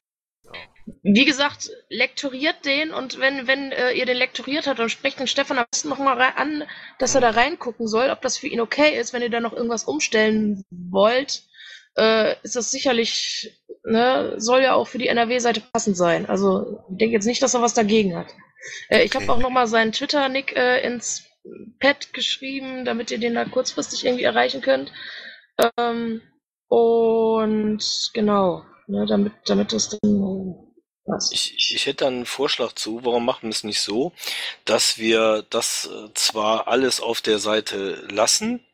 wie 1.02 1.24
gesagt, 1.24 1.70
lektoriert 1.88 2.64
den 2.64 2.92
und 2.92 3.18
wenn, 3.20 3.46
wenn 3.46 3.72
äh, 3.72 3.92
ihr 3.92 4.06
den 4.06 4.16
lektoriert 4.16 4.66
habt, 4.66 4.78
dann 4.78 4.88
sprecht 4.88 5.18
den 5.20 5.26
Stefan 5.26 5.58
am 5.58 5.66
besten 5.70 5.88
nochmal 5.88 6.20
an, 6.36 6.64
dass 6.98 7.14
er 7.14 7.20
da 7.20 7.30
reingucken 7.30 7.86
soll, 7.86 8.10
ob 8.10 8.22
das 8.22 8.38
für 8.38 8.48
ihn 8.48 8.60
okay 8.60 8.98
ist. 8.98 9.12
Wenn 9.12 9.22
ihr 9.22 9.30
da 9.30 9.40
noch 9.40 9.52
irgendwas 9.52 9.84
umstellen 9.84 10.64
wollt, 10.70 11.42
äh, 11.96 12.34
ist 12.42 12.56
das 12.56 12.70
sicherlich, 12.70 13.62
ne, 13.84 14.34
soll 14.38 14.62
ja 14.62 14.74
auch 14.74 14.88
für 14.88 14.98
die 14.98 15.08
NRW-Seite 15.08 15.62
passend 15.72 15.96
sein. 15.96 16.26
Also 16.26 16.80
ich 16.90 16.96
denke 16.98 17.14
jetzt 17.14 17.26
nicht, 17.26 17.42
dass 17.42 17.54
er 17.54 17.62
was 17.62 17.74
dagegen 17.74 18.16
hat. 18.16 18.28
Äh, 18.88 19.04
ich 19.04 19.14
Okay. 19.14 19.16
habe 19.16 19.32
auch 19.32 19.38
nochmal 19.38 19.66
seinen 19.66 19.92
Twitter-Nick 19.92 20.56
äh, 20.56 20.80
ins 20.86 21.24
Pad 21.78 22.12
geschrieben, 22.12 22.84
damit 22.84 23.10
ihr 23.10 23.18
den 23.18 23.34
da 23.34 23.44
kurzfristig 23.44 24.04
irgendwie 24.04 24.24
erreichen 24.24 24.60
könnt. 24.60 24.92
Ähm, 25.78 26.22
und 26.68 28.10
genau, 28.14 28.64
ne, 28.86 29.06
damit, 29.06 29.32
damit 29.46 29.72
das 29.72 29.88
dann. 29.88 30.54
Ich, 31.32 31.74
ich 31.74 31.86
hätte 31.86 32.06
einen 32.06 32.26
Vorschlag 32.26 32.72
zu, 32.74 33.04
warum 33.04 33.24
machen 33.24 33.44
wir 33.44 33.50
es 33.50 33.64
nicht 33.64 33.80
so, 33.80 34.12
dass 34.64 34.98
wir 34.98 35.44
das 35.50 35.90
äh, 35.92 36.14
zwar 36.14 36.68
alles 36.68 37.00
auf 37.00 37.20
der 37.20 37.40
Seite 37.40 38.06
lassen, 38.10 38.64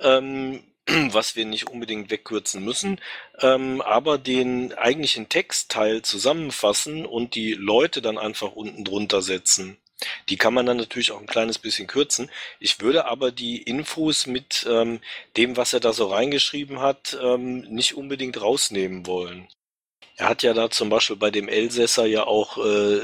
ähm, 0.00 0.62
was 0.86 1.36
wir 1.36 1.46
nicht 1.46 1.68
unbedingt 1.68 2.10
wegkürzen 2.10 2.62
müssen, 2.62 3.00
ähm, 3.40 3.80
aber 3.80 4.18
den 4.18 4.74
eigentlichen 4.74 5.30
Textteil 5.30 6.02
zusammenfassen 6.02 7.06
und 7.06 7.34
die 7.34 7.52
Leute 7.52 8.02
dann 8.02 8.18
einfach 8.18 8.52
unten 8.52 8.84
drunter 8.84 9.22
setzen. 9.22 9.78
Die 10.28 10.36
kann 10.36 10.54
man 10.54 10.66
dann 10.66 10.76
natürlich 10.76 11.12
auch 11.12 11.20
ein 11.20 11.26
kleines 11.26 11.58
bisschen 11.58 11.86
kürzen. 11.86 12.30
Ich 12.60 12.80
würde 12.80 13.06
aber 13.06 13.30
die 13.30 13.62
Infos 13.62 14.26
mit 14.26 14.66
ähm, 14.68 15.00
dem, 15.36 15.56
was 15.56 15.72
er 15.72 15.80
da 15.80 15.92
so 15.92 16.06
reingeschrieben 16.06 16.80
hat, 16.80 17.16
ähm, 17.22 17.60
nicht 17.62 17.96
unbedingt 17.96 18.40
rausnehmen 18.40 19.06
wollen. 19.06 19.48
Er 20.16 20.28
hat 20.28 20.42
ja 20.42 20.54
da 20.54 20.70
zum 20.70 20.88
Beispiel 20.88 21.16
bei 21.16 21.30
dem 21.30 21.48
Elsässer 21.48 22.06
ja 22.06 22.26
auch 22.26 22.56
äh, 22.58 23.00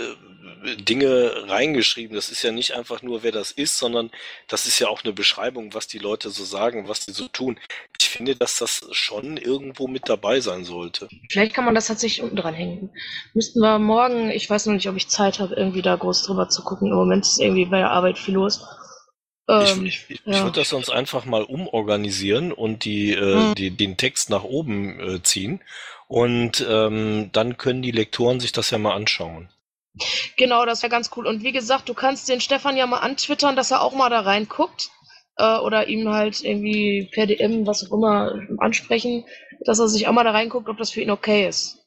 Dinge 0.62 1.32
reingeschrieben. 1.48 2.14
Das 2.14 2.30
ist 2.30 2.42
ja 2.42 2.52
nicht 2.52 2.72
einfach 2.74 3.02
nur, 3.02 3.22
wer 3.22 3.32
das 3.32 3.50
ist, 3.52 3.78
sondern 3.78 4.10
das 4.48 4.66
ist 4.66 4.78
ja 4.78 4.88
auch 4.88 5.02
eine 5.04 5.12
Beschreibung, 5.12 5.74
was 5.74 5.86
die 5.86 5.98
Leute 5.98 6.30
so 6.30 6.44
sagen, 6.44 6.88
was 6.88 7.06
die 7.06 7.12
so 7.12 7.28
tun. 7.28 7.58
Ich 8.00 8.08
finde, 8.08 8.36
dass 8.36 8.56
das 8.58 8.80
schon 8.92 9.36
irgendwo 9.36 9.88
mit 9.88 10.08
dabei 10.08 10.40
sein 10.40 10.64
sollte. 10.64 11.08
Vielleicht 11.30 11.54
kann 11.54 11.64
man 11.64 11.74
das 11.74 11.86
tatsächlich 11.86 12.22
unten 12.22 12.36
dran 12.36 12.54
hängen. 12.54 12.90
Müssten 13.34 13.60
wir 13.60 13.78
morgen, 13.78 14.30
ich 14.30 14.48
weiß 14.48 14.66
noch 14.66 14.74
nicht, 14.74 14.88
ob 14.88 14.96
ich 14.96 15.08
Zeit 15.08 15.38
habe, 15.40 15.54
irgendwie 15.54 15.82
da 15.82 15.96
groß 15.96 16.24
drüber 16.24 16.48
zu 16.48 16.62
gucken. 16.62 16.88
Im 16.88 16.96
Moment 16.96 17.24
ist 17.24 17.40
irgendwie 17.40 17.64
bei 17.66 17.78
der 17.78 17.90
Arbeit 17.90 18.18
viel 18.18 18.34
los. 18.34 18.64
Ähm, 19.48 19.86
ich 19.86 20.04
ich, 20.08 20.20
ich 20.26 20.36
ja. 20.36 20.44
würde 20.44 20.60
das 20.60 20.68
sonst 20.68 20.90
einfach 20.90 21.24
mal 21.24 21.42
umorganisieren 21.42 22.52
und 22.52 22.84
die, 22.84 23.12
äh, 23.12 23.50
Mhm. 23.50 23.54
die, 23.56 23.70
den 23.70 23.96
Text 23.96 24.30
nach 24.30 24.44
oben 24.44 25.00
äh, 25.00 25.22
ziehen. 25.22 25.60
Und 26.08 26.64
ähm, 26.68 27.30
dann 27.32 27.56
können 27.56 27.82
die 27.82 27.90
Lektoren 27.90 28.38
sich 28.40 28.52
das 28.52 28.70
ja 28.70 28.78
mal 28.78 28.94
anschauen. 28.94 29.48
Genau, 30.36 30.64
das 30.64 30.82
wäre 30.82 30.90
ganz 30.90 31.10
cool. 31.16 31.26
Und 31.26 31.42
wie 31.42 31.52
gesagt, 31.52 31.88
du 31.88 31.94
kannst 31.94 32.28
den 32.28 32.40
Stefan 32.40 32.76
ja 32.76 32.86
mal 32.86 32.98
antwittern, 32.98 33.56
dass 33.56 33.70
er 33.70 33.82
auch 33.82 33.92
mal 33.94 34.10
da 34.10 34.20
reinguckt. 34.20 34.90
Äh, 35.36 35.58
oder 35.58 35.88
ihm 35.88 36.08
halt 36.10 36.42
irgendwie 36.44 37.08
per 37.12 37.26
DM, 37.26 37.66
was 37.66 37.86
auch 37.88 37.92
immer, 37.96 38.38
ansprechen, 38.58 39.24
dass 39.64 39.78
er 39.78 39.88
sich 39.88 40.06
auch 40.06 40.12
mal 40.12 40.24
da 40.24 40.32
reinguckt, 40.32 40.68
ob 40.68 40.76
das 40.78 40.90
für 40.90 41.00
ihn 41.00 41.10
okay 41.10 41.48
ist. 41.48 41.78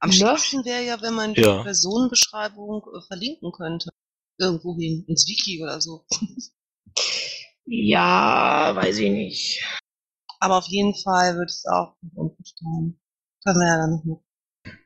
Am 0.00 0.10
Ne? 0.10 0.16
schlimmsten 0.16 0.64
wäre 0.64 0.82
ja, 0.84 1.00
wenn 1.00 1.14
man 1.14 1.34
die 1.34 1.40
Ja. 1.42 1.62
Personenbeschreibung 1.62 2.82
äh, 2.94 3.00
verlinken 3.06 3.52
könnte. 3.52 3.90
Irgendwo 4.38 4.76
hin, 4.76 5.04
ins 5.08 5.26
Wiki 5.28 5.62
oder 5.62 5.80
so. 5.80 6.04
Ja, 7.64 8.72
weiß 8.74 8.98
ich 8.98 9.10
nicht. 9.10 9.64
Aber 10.40 10.58
auf 10.58 10.66
jeden 10.68 10.94
Fall 10.94 11.36
wird 11.38 11.50
es 11.50 11.64
auch 11.66 11.94
unten 12.14 12.44
stehen. 12.44 13.00
Können 13.44 13.60
wir 13.60 13.66
ja 13.68 13.76
dann 13.78 14.02
noch. 14.04 14.22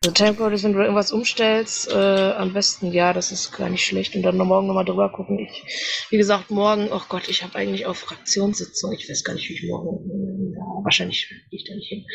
Also 0.03 0.13
Timecode 0.15 0.55
ist, 0.55 0.65
wenn 0.65 0.73
du 0.73 0.81
irgendwas 0.81 1.13
umstellst, 1.13 1.89
äh, 1.91 2.33
am 2.33 2.53
besten, 2.53 2.93
ja, 2.93 3.13
das 3.13 3.33
ist 3.33 3.53
gar 3.53 3.69
nicht 3.69 3.85
schlecht. 3.85 4.15
Und 4.15 4.23
dann 4.23 4.37
noch 4.37 4.45
morgen 4.47 4.67
nochmal 4.67 4.85
drüber 4.85 5.11
gucken. 5.11 5.39
Ich, 5.39 6.07
wie 6.11 6.17
gesagt, 6.17 6.51
morgen, 6.51 6.89
oh 6.93 7.03
Gott, 7.09 7.29
ich 7.29 7.43
habe 7.43 7.57
eigentlich 7.57 7.87
auch 7.87 7.97
Fraktionssitzung. 7.97 8.93
Ich 8.93 9.09
weiß 9.09 9.25
gar 9.25 9.35
nicht, 9.35 9.49
wie 9.49 9.55
ich 9.55 9.65
morgen, 9.69 10.53
ja, 10.55 10.63
wahrscheinlich 10.85 11.29
gehe 11.29 11.59
ich 11.61 11.65
da 11.69 11.75
nicht 11.75 11.89
hin. 11.89 12.07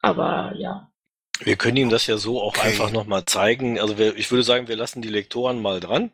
Aber 0.00 0.54
ja, 0.58 0.90
Wir 1.44 1.56
können 1.56 1.76
ihm 1.76 1.90
das 1.90 2.06
ja 2.06 2.16
so 2.16 2.40
auch 2.40 2.56
Okay. 2.56 2.68
einfach 2.68 2.90
nochmal 2.90 3.24
zeigen. 3.26 3.78
Also 3.78 3.98
wir, 3.98 4.16
ich 4.16 4.30
würde 4.30 4.42
sagen, 4.44 4.68
wir 4.68 4.76
lassen 4.76 5.02
die 5.02 5.08
Lektoren 5.08 5.60
mal 5.62 5.80
dran 5.80 6.10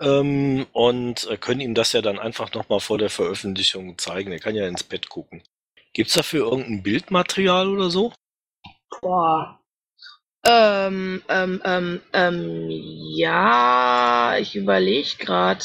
ähm, 0.00 0.66
und 0.72 1.26
äh, 1.30 1.36
können 1.38 1.60
ihm 1.60 1.74
das 1.74 1.92
ja 1.92 2.02
dann 2.02 2.18
einfach 2.18 2.52
nochmal 2.54 2.80
vor 2.80 2.98
der 2.98 3.10
Veröffentlichung 3.10 3.98
zeigen. 3.98 4.32
Er 4.32 4.40
kann 4.40 4.54
ja 4.56 4.66
ins 4.68 4.84
Bett 4.84 5.08
gucken. 5.08 5.42
Gibt's 5.92 6.14
dafür 6.14 6.46
irgendein 6.46 6.82
Bildmaterial 6.82 7.68
oder 7.68 7.90
so? 7.90 8.12
Boah. 9.00 9.60
Ähm, 10.46 11.22
ähm, 11.28 11.62
ähm, 11.64 12.00
ähm, 12.12 12.66
ja, 12.68 14.36
ich 14.38 14.56
überlege 14.56 15.16
gerade. 15.18 15.64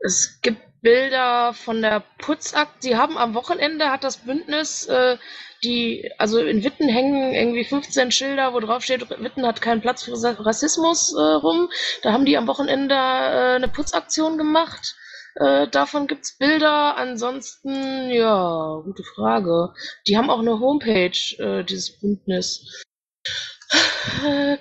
Es 0.00 0.40
gibt 0.42 0.60
Bilder 0.82 1.54
von 1.54 1.82
der 1.82 2.04
Putzakt. 2.18 2.82
Sie 2.82 2.96
haben 2.96 3.16
am 3.16 3.34
Wochenende 3.34 3.90
hat 3.90 4.04
das 4.04 4.18
Bündnis, 4.18 4.86
äh, 4.86 5.16
die, 5.64 6.10
also 6.18 6.38
in 6.38 6.62
Witten 6.62 6.88
hängen 6.88 7.32
irgendwie 7.34 7.64
15 7.64 8.12
Schilder, 8.12 8.52
wo 8.52 8.60
drauf 8.60 8.84
steht, 8.84 9.08
Witten 9.08 9.46
hat 9.46 9.62
keinen 9.62 9.80
Platz 9.80 10.02
für 10.04 10.12
Rassismus 10.12 11.14
äh, 11.14 11.20
rum. 11.20 11.70
Da 12.02 12.12
haben 12.12 12.26
die 12.26 12.36
am 12.36 12.46
Wochenende 12.46 12.94
äh, 12.94 13.56
eine 13.56 13.68
Putzaktion 13.68 14.36
gemacht. 14.38 14.94
Äh, 15.36 15.68
davon 15.68 16.06
gibt's 16.06 16.36
Bilder. 16.38 16.96
Ansonsten, 16.96 18.10
ja, 18.10 18.80
gute 18.84 19.02
Frage. 19.02 19.72
Die 20.06 20.16
haben 20.16 20.30
auch 20.30 20.40
eine 20.40 20.60
Homepage, 20.60 21.18
äh, 21.38 21.64
dieses 21.64 21.98
Bündnis. 21.98 22.84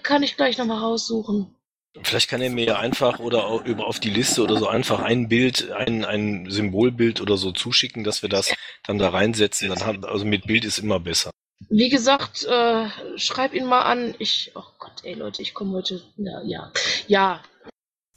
Kann 0.03 0.23
ich 0.23 0.35
gleich 0.37 0.57
nochmal 0.57 0.79
raussuchen. 0.79 1.55
Vielleicht 2.03 2.29
kann 2.29 2.41
er 2.41 2.49
mir 2.49 2.65
ja 2.65 2.79
einfach 2.79 3.19
oder 3.19 3.61
über 3.63 3.87
auf 3.87 3.99
die 3.99 4.09
Liste 4.09 4.43
oder 4.43 4.57
so 4.57 4.67
einfach 4.67 4.99
ein 4.99 5.29
Bild, 5.29 5.71
ein, 5.71 6.03
ein 6.03 6.49
Symbolbild 6.49 7.21
oder 7.21 7.37
so 7.37 7.53
zuschicken, 7.53 8.03
dass 8.03 8.21
wir 8.21 8.27
das 8.29 8.53
dann 8.85 8.97
da 8.97 9.09
reinsetzen. 9.09 9.69
Dann 9.69 9.85
haben, 9.85 10.03
also 10.03 10.25
mit 10.25 10.45
Bild 10.45 10.65
ist 10.65 10.77
immer 10.79 10.99
besser. 10.99 11.31
Wie 11.69 11.89
gesagt, 11.89 12.43
äh, 12.43 12.89
schreib 13.15 13.53
ihn 13.53 13.65
mal 13.65 13.83
an. 13.83 14.13
Ich, 14.19 14.51
oh 14.55 14.63
Gott, 14.77 15.03
ey 15.03 15.13
Leute, 15.13 15.41
ich 15.41 15.53
komme 15.53 15.71
heute, 15.77 16.01
ja, 16.17 16.41
ja, 16.43 16.71
ja, 17.07 17.43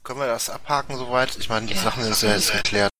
Können 0.03 0.19
wir 0.19 0.27
das 0.27 0.49
abhaken 0.49 0.97
soweit? 0.97 1.37
Ich 1.37 1.47
meine, 1.47 1.65
die 1.67 1.73
Ja. 1.73 1.79
Sachen 1.81 2.03
sind 2.03 2.29
ja 2.29 2.35
jetzt 2.35 2.51
geklärt. 2.51 2.91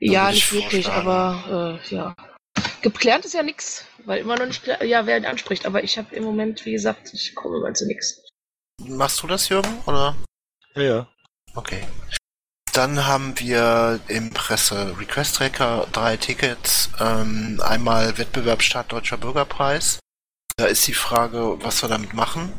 ja, 0.00 0.30
nicht 0.30 0.38
ich 0.38 0.52
wirklich, 0.52 0.86
aber 0.88 1.80
äh, 1.82 1.94
ja. 1.94 2.14
Geklärt 2.82 3.24
ist 3.24 3.32
ja 3.34 3.42
nix, 3.42 3.86
weil 4.06 4.20
immer 4.20 4.36
noch 4.36 4.46
nicht 4.46 4.62
klar, 4.62 4.82
ja, 4.84 5.06
wer 5.06 5.16
ihn 5.16 5.26
anspricht. 5.26 5.66
Aber 5.66 5.82
ich 5.84 5.98
habe 5.98 6.14
im 6.14 6.24
Moment, 6.24 6.64
wie 6.64 6.72
gesagt, 6.72 7.12
ich 7.12 7.34
komme 7.34 7.60
mal 7.60 7.74
zu 7.74 7.86
nix. 7.86 8.22
Machst 8.86 9.22
du 9.22 9.26
das, 9.26 9.48
Jürgen? 9.48 9.78
Oder? 9.86 10.16
Ja, 10.74 10.82
ja. 10.82 11.08
Okay. 11.54 11.86
Dann 12.72 13.06
haben 13.06 13.38
wir 13.38 14.00
im 14.08 14.30
Presse 14.30 14.96
Request 14.98 15.36
Tracker 15.36 15.88
drei 15.92 16.16
Tickets. 16.16 16.90
Ähm, 17.00 17.60
einmal 17.64 18.16
Wettbewerbsstart 18.16 18.92
Deutscher 18.92 19.18
Bürgerpreis. 19.18 19.98
Da 20.56 20.66
ist 20.66 20.86
die 20.86 20.94
Frage, 20.94 21.56
was 21.62 21.82
wir 21.82 21.88
damit 21.88 22.14
machen. 22.14 22.52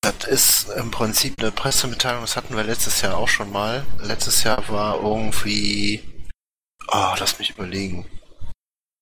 Das 0.00 0.24
ist 0.26 0.70
im 0.70 0.90
Prinzip 0.90 1.38
eine 1.38 1.52
Pressemitteilung, 1.52 2.22
das 2.22 2.36
hatten 2.36 2.56
wir 2.56 2.64
letztes 2.64 3.02
Jahr 3.02 3.18
auch 3.18 3.28
schon 3.28 3.52
mal. 3.52 3.84
Letztes 3.98 4.42
Jahr 4.44 4.66
war 4.68 5.02
irgendwie. 5.02 6.02
Ah, 6.88 7.14
lass 7.18 7.38
mich 7.38 7.50
überlegen. 7.50 8.06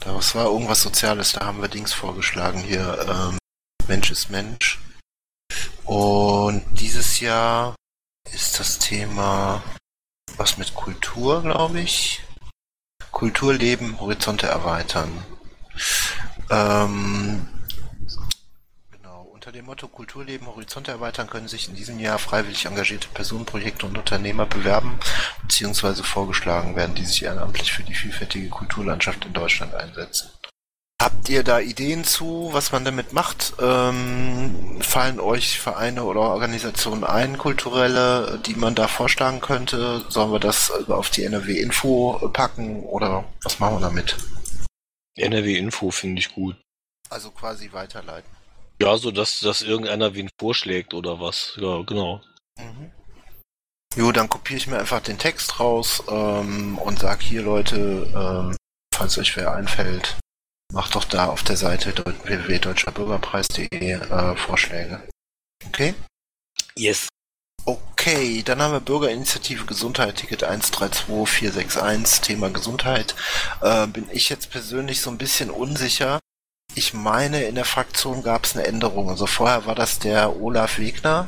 Das 0.05 0.35
war 0.35 0.47
irgendwas 0.47 0.83
Soziales, 0.83 1.33
da 1.33 1.47
haben 1.47 1.61
wir 1.61 1.69
Dings 1.69 1.93
vorgeschlagen 1.93 2.61
hier. 2.61 3.07
Ähm, 3.09 3.39
Mensch 3.89 4.11
ist 4.11 4.31
Mensch. 4.31 4.79
Und 5.85 6.65
dieses 6.79 7.21
Jahr 7.21 7.75
ist 8.33 8.61
das 8.61 8.79
Thema 8.79 9.63
was 10.37 10.57
mit 10.57 10.75
Kultur, 10.75 11.43
glaube 11.43 11.81
ich. 11.81 12.23
Kulturleben, 13.11 13.99
Horizonte 14.01 14.47
erweitern. 14.47 15.25
Ähm. 16.51 17.58
Unter 19.49 19.61
dem 19.61 19.65
Motto 19.65 19.89
Kulturleben, 19.89 20.47
Horizonte 20.47 20.91
erweitern 20.91 21.31
können 21.31 21.49
sich 21.49 21.71
in 21.71 21.75
diesem 21.75 21.99
Jahr 21.99 22.19
freiwillig 22.19 22.67
engagierte 22.67 23.09
Personen, 23.09 23.47
Projekte 23.47 23.87
und 23.87 23.97
Unternehmer 23.97 24.45
bewerben 24.45 25.01
bzw. 25.41 26.03
vorgeschlagen 26.03 26.77
werden, 26.77 26.95
die 26.95 27.07
sich 27.07 27.23
ehrenamtlich 27.23 27.73
für 27.73 27.83
die 27.83 27.95
vielfältige 27.95 28.51
Kulturlandschaft 28.51 29.25
in 29.25 29.33
Deutschland 29.33 29.75
einsetzen. 29.75 30.29
Habt 31.01 31.31
ihr 31.31 31.45
da 31.45 31.61
Ideen 31.61 32.05
zu, 32.05 32.51
was 32.53 32.73
man 32.73 32.85
damit 32.85 33.15
macht? 33.15 33.55
Ähm, 33.59 34.83
fallen 34.83 35.19
euch 35.19 35.59
Vereine 35.59 36.05
oder 36.05 36.21
Organisationen 36.21 37.05
ein, 37.05 37.39
kulturelle, 37.39 38.43
die 38.45 38.55
man 38.55 38.75
da 38.75 38.87
vorschlagen 38.87 39.41
könnte? 39.41 40.05
Sollen 40.11 40.31
wir 40.31 40.41
das 40.41 40.71
äh, 40.87 40.93
auf 40.93 41.09
die 41.09 41.25
NRW-Info 41.25 42.29
packen 42.35 42.83
oder 42.83 43.25
was 43.43 43.59
machen 43.61 43.77
wir 43.77 43.81
damit? 43.81 44.15
NRW-Info 45.17 45.91
finde 45.91 46.21
ich 46.21 46.35
gut. 46.35 46.55
Also 47.09 47.31
quasi 47.31 47.73
weiterleiten. 47.73 48.38
Ja, 48.81 48.97
so 48.97 49.11
dass, 49.11 49.41
dass 49.41 49.63
irgendeiner 49.63 50.15
wen 50.15 50.31
vorschlägt 50.39 50.95
oder 50.95 51.21
was. 51.21 51.55
Ja, 51.57 51.83
genau. 51.83 52.23
Mhm. 52.59 52.93
Jo, 53.97 54.13
dann 54.13 54.29
kopiere 54.29 54.59
ich 54.59 54.67
mir 54.67 54.79
einfach 54.79 55.01
den 55.01 55.19
Text 55.19 55.59
raus 55.59 56.03
ähm, 56.09 56.79
und 56.79 57.01
sag 57.01 57.21
hier 57.23 57.43
Leute, 57.43 58.09
ähm, 58.15 58.57
falls 58.95 59.19
euch 59.19 59.37
wer 59.37 59.53
einfällt, 59.55 60.17
macht 60.73 60.95
doch 60.95 61.05
da 61.05 61.27
auf 61.27 61.43
der 61.43 61.57
Seite 61.57 61.95
www.deutscherbürgerpreis.de 61.97 63.91
äh, 63.91 64.37
Vorschläge. 64.37 65.03
Okay? 65.67 65.95
Yes. 66.77 67.09
Okay, 67.65 68.43
dann 68.45 68.63
haben 68.63 68.73
wir 68.73 68.81
Bürgerinitiative 68.81 69.67
Gesundheit, 69.67 70.17
Ticket 70.17 70.45
132461, 70.45 72.21
Thema 72.21 72.51
Gesundheit. 72.51 73.15
Äh, 73.61 73.87
bin 73.89 74.09
ich 74.13 74.29
jetzt 74.29 74.51
persönlich 74.51 75.01
so 75.01 75.11
ein 75.11 75.19
bisschen 75.19 75.51
unsicher. 75.51 76.21
Ich 76.75 76.95
meine, 76.95 77.45
in 77.45 77.55
der 77.55 77.65
Fraktion 77.65 78.23
gab 78.23 78.45
es 78.45 78.55
eine 78.55 78.67
Änderung. 78.67 79.11
Also 79.11 79.27
vorher 79.27 79.67
war 79.67 79.75
das 79.75 79.99
der 79.99 80.41
Olaf 80.41 80.79
Wegner. 80.79 81.27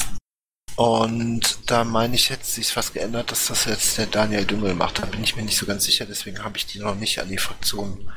Und 0.77 1.59
da 1.67 1.85
meine 1.85 2.15
ich 2.15 2.29
jetzt 2.29 2.55
sich 2.55 2.75
was 2.77 2.93
geändert, 2.93 3.33
dass 3.33 3.49
das 3.49 3.65
jetzt 3.67 3.99
der 3.99 4.07
Daniel 4.07 4.47
Düngel 4.47 4.75
macht. 4.75 5.01
Da 5.01 5.07
bin 5.07 5.23
ich 5.23 5.37
mir 5.37 5.43
nicht 5.43 5.59
so 5.59 5.67
ganz 5.67 5.85
sicher, 5.85 6.07
deswegen 6.07 6.43
habe 6.43 6.57
ich 6.57 6.67
die 6.67 6.79
noch 6.79 6.95
nicht 6.95 7.21
an 7.21 7.29
die 7.29 7.39
Fraktion 7.39 8.11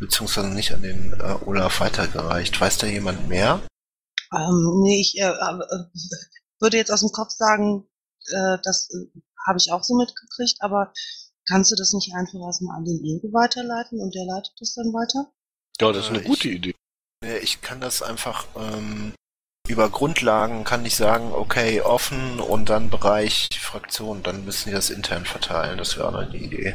beziehungsweise 0.00 0.48
nicht 0.48 0.72
an 0.72 0.82
den 0.82 1.12
äh, 1.12 1.36
Olaf 1.44 1.80
weitergereicht. 1.80 2.60
Weiß 2.60 2.78
da 2.78 2.86
jemand 2.86 3.28
mehr? 3.28 3.60
Ähm, 4.32 4.80
nee, 4.82 5.00
ich 5.00 5.18
äh, 5.18 5.28
äh, 5.28 5.60
würde 6.60 6.76
jetzt 6.76 6.90
aus 6.90 7.00
dem 7.00 7.12
Kopf 7.12 7.30
sagen, 7.30 7.88
äh, 8.30 8.58
das 8.62 8.88
äh, 8.90 9.20
habe 9.46 9.58
ich 9.58 9.72
auch 9.72 9.82
so 9.82 9.96
mitgekriegt, 9.96 10.58
aber 10.60 10.92
kannst 11.46 11.70
du 11.70 11.76
das 11.76 11.92
nicht 11.92 12.12
einfach 12.14 12.38
erstmal 12.44 12.76
an 12.76 12.84
den 12.84 13.02
Ingo 13.04 13.32
weiterleiten 13.32 14.00
und 14.00 14.14
der 14.14 14.26
leitet 14.26 14.54
das 14.60 14.74
dann 14.74 14.92
weiter? 14.92 15.32
Ja, 15.80 15.92
das 15.92 16.04
ist 16.04 16.10
eine 16.10 16.20
Äh, 16.20 16.24
gute 16.24 16.48
ich- 16.48 16.54
Idee. 16.56 16.74
Ich 17.42 17.60
kann 17.62 17.80
das 17.80 18.02
einfach 18.02 18.46
ähm, 18.56 19.12
über 19.66 19.90
Grundlagen 19.90 20.64
kann 20.64 20.86
ich 20.86 20.94
sagen, 20.96 21.32
okay, 21.32 21.80
offen 21.82 22.40
und 22.40 22.70
dann 22.70 22.90
Bereich 22.90 23.48
Fraktion, 23.60 24.22
dann 24.22 24.44
müssen 24.44 24.68
die 24.70 24.74
das 24.74 24.88
intern 24.90 25.26
verteilen. 25.26 25.76
Das 25.78 25.96
wäre 25.96 26.08
auch 26.08 26.14
eine 26.14 26.36
Idee. 26.36 26.74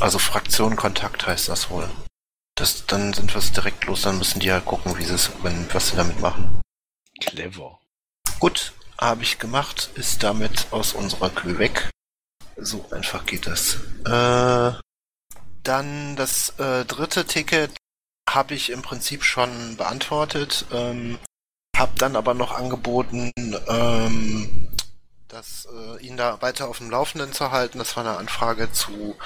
Also 0.00 0.18
Fraktion 0.18 0.76
Kontakt 0.76 1.26
heißt 1.26 1.48
das 1.48 1.70
wohl. 1.70 1.88
Das, 2.56 2.86
dann 2.86 3.12
sind 3.12 3.32
wir 3.34 3.38
es 3.38 3.52
direkt 3.52 3.84
los, 3.86 4.02
dann 4.02 4.18
müssen 4.18 4.40
die 4.40 4.52
halt 4.52 4.64
gucken, 4.64 4.96
wie 4.96 5.04
sie 5.04 5.14
es, 5.14 5.30
wenn, 5.42 5.72
was 5.74 5.88
sie 5.88 5.96
damit 5.96 6.20
machen. 6.20 6.60
Clever. 7.20 7.78
Gut, 8.38 8.72
habe 8.98 9.22
ich 9.22 9.38
gemacht, 9.38 9.90
ist 9.94 10.22
damit 10.22 10.66
aus 10.70 10.92
unserer 10.92 11.30
Kühe 11.30 11.58
weg. 11.58 11.90
So 12.56 12.86
einfach 12.90 13.26
geht 13.26 13.46
das. 13.46 13.76
Äh, 14.06 14.72
dann 15.62 16.16
das 16.16 16.50
äh, 16.58 16.84
dritte 16.84 17.24
Ticket 17.24 17.70
habe 18.28 18.54
ich 18.54 18.70
im 18.70 18.82
Prinzip 18.82 19.24
schon 19.24 19.76
beantwortet, 19.76 20.66
ähm, 20.72 21.18
habe 21.76 21.92
dann 21.98 22.16
aber 22.16 22.34
noch 22.34 22.52
angeboten, 22.52 23.32
ähm, 23.68 24.68
das, 25.28 25.66
äh, 25.66 26.04
ihn 26.04 26.16
da 26.16 26.40
weiter 26.42 26.68
auf 26.68 26.78
dem 26.78 26.90
Laufenden 26.90 27.32
zu 27.32 27.50
halten. 27.50 27.78
Das 27.78 27.96
war 27.96 28.04
eine 28.04 28.18
Anfrage 28.18 28.70
zu 28.72 29.16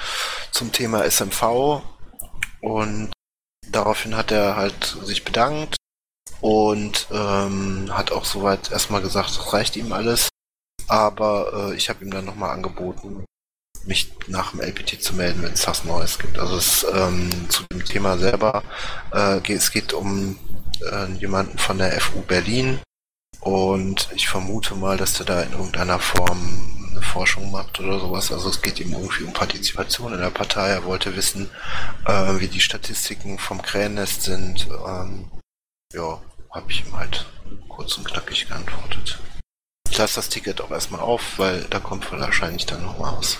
zum 0.51 0.71
Thema 0.71 1.03
SMV 1.03 1.81
und 2.61 3.11
daraufhin 3.69 4.15
hat 4.15 4.31
er 4.31 4.55
halt 4.55 4.97
sich 5.03 5.23
bedankt 5.25 5.75
und 6.41 7.07
ähm, 7.11 7.89
hat 7.91 8.11
auch 8.11 8.25
soweit 8.25 8.71
erstmal 8.71 9.01
gesagt, 9.01 9.29
das 9.29 9.53
reicht 9.53 9.75
ihm 9.75 9.91
alles. 9.91 10.29
Aber 10.87 11.71
äh, 11.71 11.75
ich 11.75 11.89
habe 11.89 12.03
ihm 12.03 12.11
dann 12.11 12.25
nochmal 12.25 12.51
angeboten, 12.51 13.25
mich 13.87 14.11
nach 14.27 14.51
dem 14.51 14.61
LPT 14.61 15.01
zu 15.01 15.15
melden, 15.15 15.41
wenn 15.43 15.53
es 15.53 15.67
was 15.67 15.85
Neues 15.85 16.19
gibt. 16.19 16.37
Also 16.37 16.57
es 16.57 16.85
ähm, 16.93 17.49
zu 17.49 17.63
dem 17.71 17.83
Thema 17.85 18.17
selber, 18.17 18.63
äh, 19.13 19.39
es 19.53 19.71
geht 19.71 19.93
um 19.93 20.37
äh, 20.91 21.11
jemanden 21.13 21.57
von 21.57 21.77
der 21.77 21.99
FU 22.01 22.21
Berlin 22.21 22.79
und 23.39 24.09
ich 24.13 24.27
vermute 24.27 24.75
mal, 24.75 24.97
dass 24.97 25.13
der 25.13 25.25
da 25.25 25.41
in 25.41 25.53
irgendeiner 25.53 25.99
Form 25.99 26.89
eine 26.91 27.01
Forschung 27.01 27.51
macht 27.51 27.79
oder 27.79 27.99
sowas. 27.99 28.31
Also 28.31 28.49
es 28.49 28.61
geht 28.61 28.79
ihm 28.79 28.93
irgendwie 28.93 29.23
um 29.23 29.33
Partizipation 29.33 30.13
in 30.13 30.19
der 30.19 30.31
Partei. 30.31 30.69
Er 30.69 30.83
wollte 30.83 31.15
wissen, 31.15 31.49
äh, 32.05 32.39
wie 32.39 32.47
die 32.47 32.59
Statistiken 32.59 33.39
vom 33.39 33.61
Krähennest 33.61 34.23
sind. 34.23 34.67
Ähm, 34.85 35.29
ja, 35.93 36.19
habe 36.51 36.71
ich 36.71 36.85
ihm 36.85 36.97
halt 36.97 37.25
kurz 37.69 37.97
und 37.97 38.05
knackig 38.05 38.47
geantwortet. 38.47 39.19
Ich 39.89 39.97
lasse 39.97 40.15
das 40.15 40.29
Ticket 40.29 40.59
auch 40.59 40.71
erstmal 40.71 40.99
auf, 40.99 41.37
weil 41.37 41.61
da 41.69 41.79
kommt 41.79 42.11
wahrscheinlich 42.11 42.65
dann 42.65 42.83
noch 42.83 42.97
mal 42.99 43.17
was. 43.17 43.37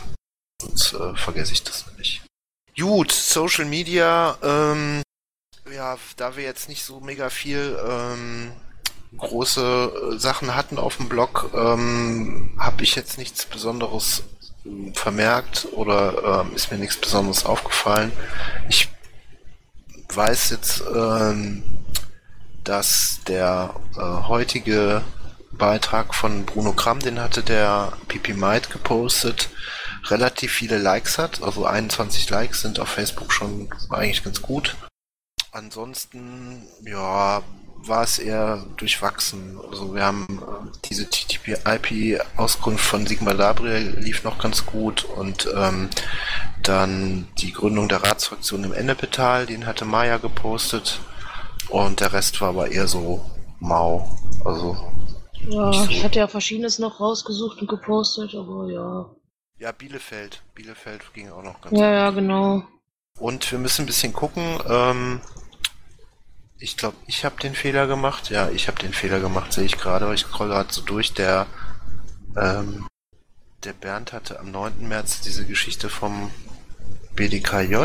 Sonst 0.61 0.93
äh, 0.93 1.15
vergesse 1.15 1.53
ich 1.53 1.63
das 1.63 1.85
nicht. 1.97 2.23
Gut, 2.77 3.11
Social 3.11 3.65
Media, 3.65 4.37
ähm, 4.43 5.01
ja, 5.73 5.97
da 6.15 6.35
wir 6.35 6.43
jetzt 6.43 6.69
nicht 6.69 6.83
so 6.83 6.99
mega 6.99 7.29
viel 7.29 7.77
ähm, 7.87 8.51
große 9.17 10.13
äh, 10.13 10.19
Sachen 10.19 10.55
hatten 10.55 10.77
auf 10.77 10.97
dem 10.97 11.09
Blog, 11.09 11.51
ähm, 11.53 12.55
habe 12.59 12.83
ich 12.83 12.95
jetzt 12.95 13.17
nichts 13.17 13.45
Besonderes 13.45 14.23
ähm, 14.65 14.93
vermerkt 14.93 15.67
oder 15.71 16.41
ähm, 16.41 16.55
ist 16.55 16.71
mir 16.71 16.77
nichts 16.77 16.97
Besonderes 16.97 17.45
aufgefallen. 17.45 18.11
Ich 18.69 18.89
weiß 20.13 20.51
jetzt, 20.51 20.83
ähm, 20.93 21.63
dass 22.63 23.19
der 23.27 23.75
äh, 23.95 24.27
heutige 24.27 25.03
Beitrag 25.51 26.13
von 26.13 26.45
Bruno 26.45 26.73
Kramm, 26.73 26.99
den 26.99 27.19
hatte 27.19 27.41
der 27.41 27.93
Pipi 28.07 28.33
Might 28.33 28.69
gepostet, 28.69 29.49
relativ 30.11 30.51
viele 30.51 30.77
Likes 30.77 31.17
hat. 31.17 31.41
Also 31.41 31.65
21 31.65 32.29
Likes 32.29 32.61
sind 32.61 32.79
auf 32.79 32.89
Facebook 32.89 33.31
schon 33.31 33.69
eigentlich 33.89 34.23
ganz 34.23 34.41
gut. 34.41 34.75
Ansonsten, 35.51 36.67
ja, 36.85 37.41
war 37.87 38.03
es 38.03 38.19
eher 38.19 38.65
durchwachsen. 38.77 39.59
Also 39.69 39.93
wir 39.93 40.03
haben 40.03 40.41
äh, 40.41 40.77
diese 40.89 41.09
TTP-IP-Auskunft 41.09 42.83
von 42.83 43.05
Sigmar 43.05 43.35
Gabriel 43.35 43.97
lief 43.99 44.23
noch 44.23 44.39
ganz 44.39 44.65
gut 44.65 45.03
und 45.03 45.47
ähm, 45.55 45.89
dann 46.63 47.27
die 47.37 47.51
Gründung 47.51 47.87
der 47.87 48.03
Ratsfraktion 48.03 48.63
im 48.63 48.73
Ennepetal, 48.73 49.45
den 49.45 49.65
hatte 49.65 49.85
Maya 49.85 50.17
gepostet 50.17 50.99
und 51.69 51.99
der 51.99 52.13
Rest 52.13 52.41
war 52.41 52.49
aber 52.49 52.71
eher 52.71 52.87
so 52.87 53.25
mau. 53.59 54.17
Also 54.43 54.77
Ja, 55.47 55.71
so. 55.71 55.89
ich 55.89 56.03
hatte 56.03 56.19
ja 56.19 56.27
verschiedenes 56.27 56.79
noch 56.79 56.99
rausgesucht 56.99 57.61
und 57.61 57.69
gepostet, 57.69 58.35
aber 58.35 58.69
ja. 58.69 59.09
Ja, 59.59 59.71
Bielefeld. 59.71 60.43
Bielefeld 60.55 61.13
ging 61.13 61.29
auch 61.31 61.43
noch 61.43 61.61
ganz 61.61 61.77
Ja, 61.77 61.87
gut. 61.87 61.95
ja, 61.95 62.09
genau. 62.11 62.63
Und 63.19 63.51
wir 63.51 63.59
müssen 63.59 63.83
ein 63.83 63.87
bisschen 63.87 64.13
gucken. 64.13 64.59
Ähm, 64.69 65.21
ich 66.59 66.77
glaube, 66.77 66.97
ich 67.07 67.25
habe 67.25 67.39
den 67.39 67.55
Fehler 67.55 67.87
gemacht. 67.87 68.29
Ja, 68.29 68.49
ich 68.49 68.67
habe 68.67 68.79
den 68.79 68.93
Fehler 68.93 69.19
gemacht, 69.19 69.53
sehe 69.53 69.65
ich 69.65 69.77
gerade. 69.77 70.11
Ich 70.13 70.21
scroll 70.21 70.49
gerade 70.49 70.71
so 70.73 70.81
durch. 70.81 71.13
Der, 71.13 71.47
ähm, 72.35 72.87
der 73.63 73.73
Bernd 73.73 74.13
hatte 74.13 74.39
am 74.39 74.51
9. 74.51 74.87
März 74.87 75.21
diese 75.21 75.45
Geschichte 75.45 75.89
vom 75.89 76.31
BDKJ 77.15 77.75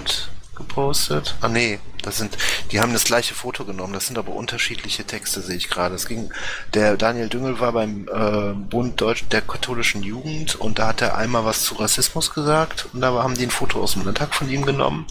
gepostet. 0.63 1.37
Ah 1.41 1.49
nee, 1.49 1.79
das 2.03 2.19
sind, 2.19 2.37
die 2.71 2.81
haben 2.81 2.93
das 2.93 3.05
gleiche 3.05 3.35
Foto 3.35 3.65
genommen. 3.65 3.93
Das 3.93 4.07
sind 4.07 4.19
aber 4.19 4.33
unterschiedliche 4.33 5.05
Texte, 5.05 5.41
sehe 5.41 5.57
ich 5.57 5.69
gerade. 5.69 5.95
Es 5.95 6.07
ging, 6.07 6.33
der 6.75 6.97
Daniel 6.97 7.29
Düngel 7.29 7.61
war 7.61 7.73
beim 7.73 8.09
äh, 8.09 8.55
Bund 8.55 9.01
Deutsch 9.01 9.25
der 9.31 9.43
katholischen 9.43 10.03
Jugend 10.03 10.57
und 10.57 10.79
da 10.79 10.89
hat 10.89 11.03
er 11.03 11.17
einmal 11.17 11.45
was 11.45 11.63
zu 11.63 11.75
Rassismus 11.75 12.35
gesagt 12.35 12.89
und 12.93 13.01
da 13.01 13.13
haben 13.13 13.37
die 13.37 13.45
ein 13.45 13.51
Foto 13.51 13.83
aus 13.83 13.93
dem 13.93 14.05
Landtag 14.05 14.35
von 14.35 14.49
ihm 14.51 14.65
genommen 14.65 15.07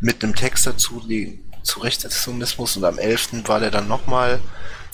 mit 0.00 0.22
einem 0.22 0.34
Text 0.34 0.66
dazu 0.66 1.02
die, 1.08 1.40
zu 1.62 1.80
Rechtsextremismus 1.80 2.76
und 2.76 2.84
am 2.84 2.98
11. 2.98 3.48
war 3.48 3.60
der 3.60 3.70
dann 3.70 3.88
nochmal 3.88 4.40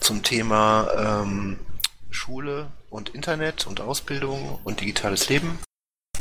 zum 0.01 0.23
Thema 0.23 0.89
ähm, 0.97 1.59
Schule 2.11 2.69
und 2.91 3.11
Internet 3.11 3.67
und 3.67 3.81
Ausbildung 3.81 4.59
und 4.65 4.81
digitales 4.81 5.29
Leben. 5.29 5.59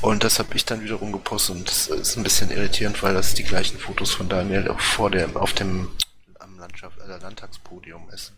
Und 0.01 0.23
das 0.23 0.39
habe 0.39 0.55
ich 0.55 0.65
dann 0.65 0.83
wiederum 0.83 1.11
gepostet 1.11 1.55
und 1.55 1.67
das 1.67 1.87
ist 1.87 2.17
ein 2.17 2.23
bisschen 2.23 2.49
irritierend, 2.49 3.01
weil 3.03 3.13
das 3.13 3.35
die 3.35 3.43
gleichen 3.43 3.77
Fotos 3.77 4.11
von 4.11 4.27
Daniel 4.27 4.67
auch 4.69 4.79
vor 4.79 5.11
dem, 5.11 5.37
auf 5.37 5.53
dem 5.53 5.91
am 6.39 6.57
Landschaft, 6.57 6.97
äh, 6.99 7.17
Landtagspodium 7.17 8.09
ist. 8.09 8.33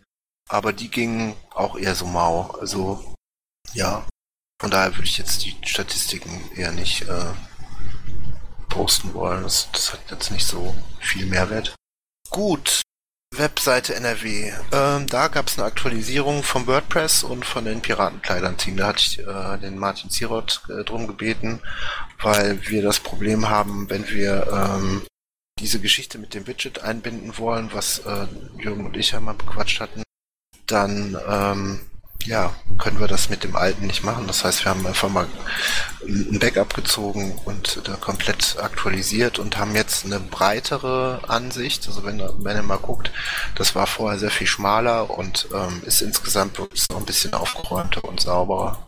Aber 0.49 0.73
die 0.73 0.89
gingen 0.89 1.35
auch 1.53 1.77
eher 1.77 1.95
so 1.95 2.05
mau. 2.05 2.51
Also 2.59 3.15
ja, 3.73 4.05
von 4.59 4.71
daher 4.71 4.91
würde 4.93 5.05
ich 5.05 5.17
jetzt 5.17 5.45
die 5.45 5.55
Statistiken 5.65 6.51
eher 6.53 6.73
nicht 6.73 7.07
äh, 7.07 7.31
posten 8.67 9.13
wollen. 9.13 9.43
Das, 9.43 9.71
das 9.71 9.93
hat 9.93 10.11
jetzt 10.11 10.31
nicht 10.31 10.45
so 10.45 10.75
viel 10.99 11.25
Mehrwert. 11.25 11.75
Gut, 12.29 12.81
Webseite 13.37 13.95
NRW. 13.95 14.51
Ähm, 14.71 15.07
da 15.09 15.27
gab 15.27 15.47
es 15.47 15.57
eine 15.57 15.67
Aktualisierung 15.67 16.43
vom 16.43 16.67
WordPress 16.67 17.23
und 17.23 17.45
von 17.45 17.65
den 17.65 17.81
Piratenkleidern-Team. 17.81 18.77
Da 18.77 18.87
hatte 18.87 18.99
ich 18.99 19.19
äh, 19.19 19.57
den 19.57 19.77
Martin 19.77 20.09
Zierott 20.09 20.61
äh, 20.69 20.83
drum 20.83 21.07
gebeten, 21.07 21.59
weil 22.21 22.67
wir 22.67 22.81
das 22.81 22.99
Problem 22.99 23.49
haben, 23.49 23.89
wenn 23.89 24.07
wir 24.09 24.47
ähm, 24.51 25.03
diese 25.59 25.79
Geschichte 25.79 26.17
mit 26.17 26.33
dem 26.33 26.47
Widget 26.47 26.83
einbinden 26.83 27.37
wollen, 27.37 27.69
was 27.73 27.99
äh, 27.99 28.27
Jürgen 28.57 28.85
und 28.85 28.97
ich 28.97 29.15
einmal 29.15 29.35
bequatscht 29.35 29.79
hatten, 29.79 30.03
dann 30.67 31.17
ähm, 31.27 31.81
ja, 32.25 32.53
können 32.77 32.99
wir 32.99 33.07
das 33.07 33.29
mit 33.29 33.43
dem 33.43 33.55
alten 33.55 33.87
nicht 33.87 34.03
machen. 34.03 34.27
Das 34.27 34.43
heißt, 34.43 34.63
wir 34.65 34.71
haben 34.71 34.85
einfach 34.87 35.09
mal 35.09 35.27
ein 36.07 36.39
Backup 36.39 36.73
gezogen 36.73 37.39
und 37.45 37.81
da 37.85 37.93
komplett 37.95 38.57
aktualisiert 38.59 39.39
und 39.39 39.57
haben 39.57 39.75
jetzt 39.75 40.05
eine 40.05 40.19
breitere 40.19 41.21
Ansicht. 41.27 41.87
Also 41.87 42.03
wenn, 42.03 42.19
wenn 42.43 42.57
ihr 42.57 42.63
mal 42.63 42.77
guckt, 42.77 43.11
das 43.55 43.75
war 43.75 43.87
vorher 43.87 44.19
sehr 44.19 44.31
viel 44.31 44.47
schmaler 44.47 45.09
und 45.09 45.47
ähm, 45.53 45.81
ist 45.85 46.01
insgesamt 46.01 46.57
noch 46.59 46.69
ein 46.99 47.05
bisschen 47.05 47.33
aufgeräumter 47.33 48.03
und 48.03 48.19
sauberer. 48.21 48.87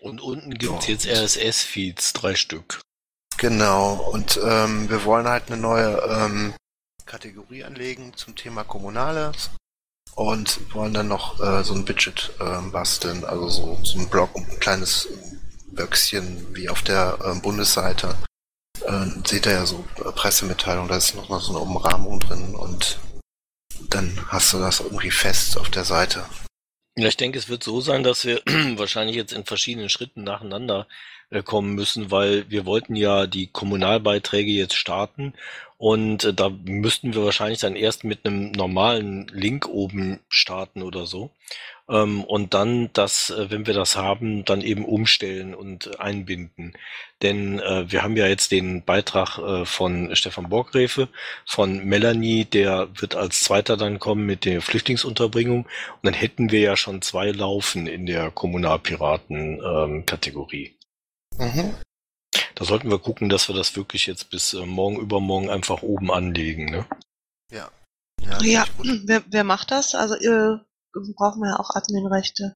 Und 0.00 0.20
unten 0.20 0.54
gibt's 0.54 0.86
Ja. 0.86 0.92
jetzt 0.94 1.06
RSS-Feeds, 1.06 2.12
drei 2.12 2.34
Stück. 2.34 2.80
Genau, 3.38 3.94
und 3.94 4.38
ähm, 4.44 4.88
wir 4.90 5.04
wollen 5.04 5.26
halt 5.28 5.44
eine 5.46 5.56
neue 5.56 5.96
ähm, 6.08 6.54
Kategorie 7.06 7.64
anlegen 7.64 8.12
zum 8.14 8.36
Thema 8.36 8.64
Kommunales. 8.64 9.50
Und 10.14 10.74
wollen 10.74 10.94
dann 10.94 11.08
noch 11.08 11.40
äh, 11.40 11.64
so 11.64 11.74
ein 11.74 11.86
Widget 11.88 12.32
äh, 12.38 12.70
basteln, 12.70 13.24
also 13.24 13.48
so, 13.48 13.78
so 13.82 13.98
ein 13.98 14.08
Blog, 14.08 14.30
ein 14.36 14.60
kleines 14.60 15.08
Böckchen 15.72 16.54
wie 16.54 16.68
auf 16.68 16.82
der 16.82 17.18
äh, 17.24 17.40
Bundesseite. 17.40 18.14
Äh, 18.86 19.06
seht 19.26 19.46
ihr 19.46 19.52
ja 19.52 19.66
so 19.66 19.84
äh, 19.98 20.12
Pressemitteilung, 20.12 20.88
da 20.88 20.96
ist 20.96 21.14
noch 21.14 21.28
mal 21.28 21.40
so 21.40 21.50
eine 21.50 21.60
Umrahmung 21.60 22.20
drin 22.20 22.54
und 22.54 22.98
dann 23.88 24.18
hast 24.28 24.52
du 24.52 24.58
das 24.58 24.80
irgendwie 24.80 25.10
fest 25.10 25.58
auf 25.58 25.70
der 25.70 25.84
Seite. 25.84 26.24
Ja, 26.96 27.08
ich 27.08 27.16
denke, 27.16 27.38
es 27.38 27.48
wird 27.48 27.64
so 27.64 27.80
sein, 27.80 28.02
dass 28.02 28.24
wir 28.24 28.42
wahrscheinlich 28.76 29.16
jetzt 29.16 29.32
in 29.32 29.44
verschiedenen 29.44 29.88
Schritten 29.88 30.24
nacheinander 30.24 30.86
äh, 31.30 31.42
kommen 31.42 31.74
müssen, 31.74 32.10
weil 32.10 32.50
wir 32.50 32.66
wollten 32.66 32.96
ja 32.96 33.26
die 33.26 33.46
Kommunalbeiträge 33.46 34.50
jetzt 34.50 34.76
starten 34.76 35.32
und 35.82 36.22
äh, 36.22 36.32
da 36.32 36.48
müssten 36.48 37.12
wir 37.12 37.24
wahrscheinlich 37.24 37.58
dann 37.58 37.74
erst 37.74 38.04
mit 38.04 38.24
einem 38.24 38.52
normalen 38.52 39.26
Link 39.32 39.66
oben 39.66 40.20
starten 40.28 40.80
oder 40.80 41.06
so. 41.06 41.32
Ähm, 41.88 42.22
und 42.22 42.54
dann 42.54 42.90
das, 42.92 43.30
äh, 43.30 43.50
wenn 43.50 43.66
wir 43.66 43.74
das 43.74 43.96
haben, 43.96 44.44
dann 44.44 44.60
eben 44.60 44.84
umstellen 44.84 45.56
und 45.56 45.98
einbinden. 45.98 46.74
Denn 47.20 47.58
äh, 47.58 47.90
wir 47.90 48.04
haben 48.04 48.16
ja 48.16 48.28
jetzt 48.28 48.52
den 48.52 48.84
Beitrag 48.84 49.38
äh, 49.38 49.64
von 49.64 50.14
Stefan 50.14 50.50
Borgrefe, 50.50 51.08
von 51.44 51.84
Melanie, 51.84 52.44
der 52.44 52.88
wird 52.94 53.16
als 53.16 53.42
zweiter 53.42 53.76
dann 53.76 53.98
kommen 53.98 54.24
mit 54.24 54.44
der 54.44 54.62
Flüchtlingsunterbringung. 54.62 55.64
Und 55.64 56.04
dann 56.04 56.14
hätten 56.14 56.52
wir 56.52 56.60
ja 56.60 56.76
schon 56.76 57.02
zwei 57.02 57.32
laufen 57.32 57.88
in 57.88 58.06
der 58.06 58.30
Kommunalpiraten-Kategorie. 58.30 60.76
Ähm, 61.40 61.56
mhm. 61.56 61.74
Da 62.62 62.66
sollten 62.66 62.90
wir 62.90 63.00
gucken, 63.00 63.28
dass 63.28 63.48
wir 63.48 63.56
das 63.56 63.74
wirklich 63.74 64.06
jetzt 64.06 64.30
bis 64.30 64.54
äh, 64.54 64.64
morgen 64.64 65.00
übermorgen 65.00 65.50
einfach 65.50 65.82
oben 65.82 66.12
anlegen. 66.12 66.66
Ne? 66.66 66.86
Ja. 67.50 67.68
Ja, 68.20 68.40
ja 68.40 68.64
wer, 68.78 69.24
wer 69.26 69.42
macht 69.42 69.72
das? 69.72 69.96
Also 69.96 70.14
äh, 70.14 70.58
brauchen 71.16 71.42
wir 71.42 71.48
ja 71.48 71.58
auch 71.58 71.70
Adminrechte. 71.74 72.54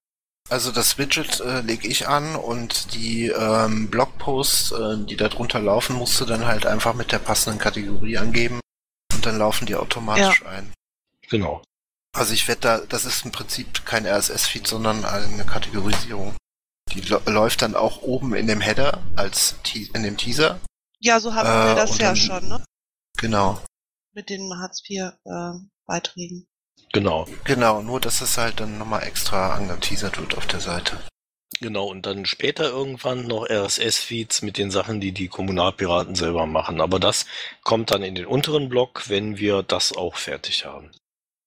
Also 0.48 0.70
das 0.70 0.96
Widget 0.96 1.40
äh, 1.40 1.60
lege 1.62 1.88
ich 1.88 2.06
an 2.06 2.36
und 2.36 2.94
die 2.94 3.30
ähm, 3.30 3.90
Blogposts, 3.90 4.70
äh, 4.70 5.04
die 5.06 5.16
da 5.16 5.28
drunter 5.28 5.58
laufen, 5.58 5.96
musst 5.96 6.20
du 6.20 6.24
dann 6.24 6.46
halt 6.46 6.66
einfach 6.66 6.94
mit 6.94 7.10
der 7.10 7.18
passenden 7.18 7.58
Kategorie 7.58 8.18
angeben 8.18 8.60
und 9.12 9.26
dann 9.26 9.38
laufen 9.38 9.66
die 9.66 9.74
automatisch 9.74 10.42
ja. 10.42 10.50
ein. 10.50 10.72
Genau. 11.30 11.64
Also 12.16 12.32
ich 12.32 12.46
werde 12.46 12.60
da, 12.60 12.78
das 12.78 13.06
ist 13.06 13.24
im 13.24 13.32
Prinzip 13.32 13.84
kein 13.84 14.06
RSS-Feed, 14.06 14.68
sondern 14.68 15.04
eine 15.04 15.44
Kategorisierung. 15.44 16.36
Die 16.92 17.00
läuft 17.00 17.62
dann 17.62 17.74
auch 17.74 18.02
oben 18.02 18.34
in 18.34 18.46
dem 18.46 18.60
Header 18.60 19.02
als 19.16 19.56
Te 19.62 19.88
in 19.92 20.02
dem 20.02 20.16
Teaser. 20.16 20.60
Ja, 21.00 21.20
so 21.20 21.34
haben 21.34 21.46
äh, 21.46 21.68
wir 21.68 21.74
das 21.74 21.98
ja 21.98 22.08
dann, 22.08 22.16
schon, 22.16 22.48
ne? 22.48 22.64
Genau. 23.18 23.60
Mit 24.12 24.30
den 24.30 24.52
Hartz 24.58 24.82
IV 24.88 25.12
äh, 25.24 25.52
Beiträgen. 25.86 26.46
Genau. 26.92 27.26
Genau, 27.44 27.82
nur 27.82 28.00
dass 28.00 28.20
es 28.20 28.38
halt 28.38 28.60
dann 28.60 28.78
nochmal 28.78 29.02
extra 29.02 29.54
angeteasert 29.54 30.18
wird 30.18 30.36
auf 30.36 30.46
der 30.46 30.60
Seite. 30.60 30.98
Genau, 31.60 31.86
und 31.86 32.04
dann 32.04 32.26
später 32.26 32.68
irgendwann 32.68 33.26
noch 33.26 33.48
RSS-Feeds 33.48 34.42
mit 34.42 34.58
den 34.58 34.70
Sachen, 34.70 35.00
die 35.00 35.12
die 35.12 35.28
Kommunalpiraten 35.28 36.14
selber 36.14 36.46
machen. 36.46 36.80
Aber 36.80 37.00
das 37.00 37.24
kommt 37.62 37.90
dann 37.90 38.02
in 38.02 38.14
den 38.14 38.26
unteren 38.26 38.68
Block, 38.68 39.08
wenn 39.08 39.38
wir 39.38 39.62
das 39.62 39.96
auch 39.96 40.16
fertig 40.16 40.66
haben. 40.66 40.90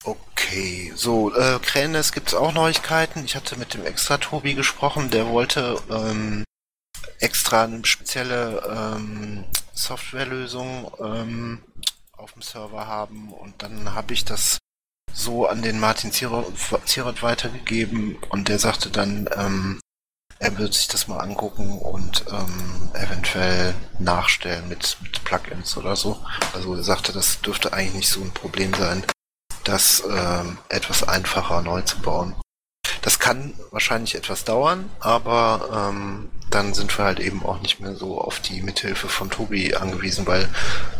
Okay, 0.04 0.92
so, 0.96 1.34
äh, 1.34 1.58
Kränes 1.58 2.12
gibt's 2.12 2.32
auch 2.34 2.54
Neuigkeiten. 2.54 3.24
Ich 3.24 3.36
hatte 3.36 3.58
mit 3.58 3.74
dem 3.74 3.84
extra 3.84 4.16
Tobi 4.16 4.54
gesprochen, 4.54 5.10
der 5.10 5.26
wollte 5.28 5.78
ähm, 5.90 6.44
extra 7.18 7.64
eine 7.64 7.84
spezielle 7.84 8.62
ähm, 8.66 9.44
Softwarelösung 9.74 10.90
ähm, 11.00 11.62
auf 12.12 12.32
dem 12.32 12.40
Server 12.40 12.86
haben 12.86 13.32
und 13.32 13.62
dann 13.62 13.94
habe 13.94 14.14
ich 14.14 14.24
das 14.24 14.58
so 15.12 15.46
an 15.46 15.60
den 15.60 15.78
Martin 15.78 16.12
Zierot 16.12 17.22
weitergegeben 17.22 18.16
und 18.30 18.48
der 18.48 18.58
sagte 18.58 18.90
dann, 18.90 19.28
ähm, 19.36 19.80
er 20.38 20.56
wird 20.56 20.72
sich 20.72 20.88
das 20.88 21.08
mal 21.08 21.18
angucken 21.18 21.78
und 21.78 22.24
ähm, 22.30 22.90
eventuell 22.94 23.74
nachstellen 23.98 24.66
mit, 24.68 24.96
mit 25.02 25.22
Plugins 25.24 25.76
oder 25.76 25.94
so. 25.94 26.24
Also 26.54 26.74
er 26.74 26.82
sagte, 26.82 27.12
das 27.12 27.42
dürfte 27.42 27.74
eigentlich 27.74 27.94
nicht 27.94 28.08
so 28.08 28.22
ein 28.22 28.32
Problem 28.32 28.72
sein 28.72 29.04
das 29.70 30.02
ähm, 30.08 30.58
etwas 30.68 31.08
einfacher 31.08 31.62
neu 31.62 31.82
zu 31.82 31.98
bauen. 32.00 32.34
Das 33.02 33.18
kann 33.18 33.54
wahrscheinlich 33.70 34.14
etwas 34.14 34.44
dauern, 34.44 34.90
aber 35.00 35.90
ähm, 35.90 36.30
dann 36.50 36.74
sind 36.74 36.96
wir 36.98 37.04
halt 37.04 37.20
eben 37.20 37.44
auch 37.44 37.60
nicht 37.60 37.80
mehr 37.80 37.94
so 37.94 38.20
auf 38.20 38.40
die 38.40 38.60
Mithilfe 38.60 39.08
von 39.08 39.30
Tobi 39.30 39.74
angewiesen, 39.74 40.26
weil 40.26 40.48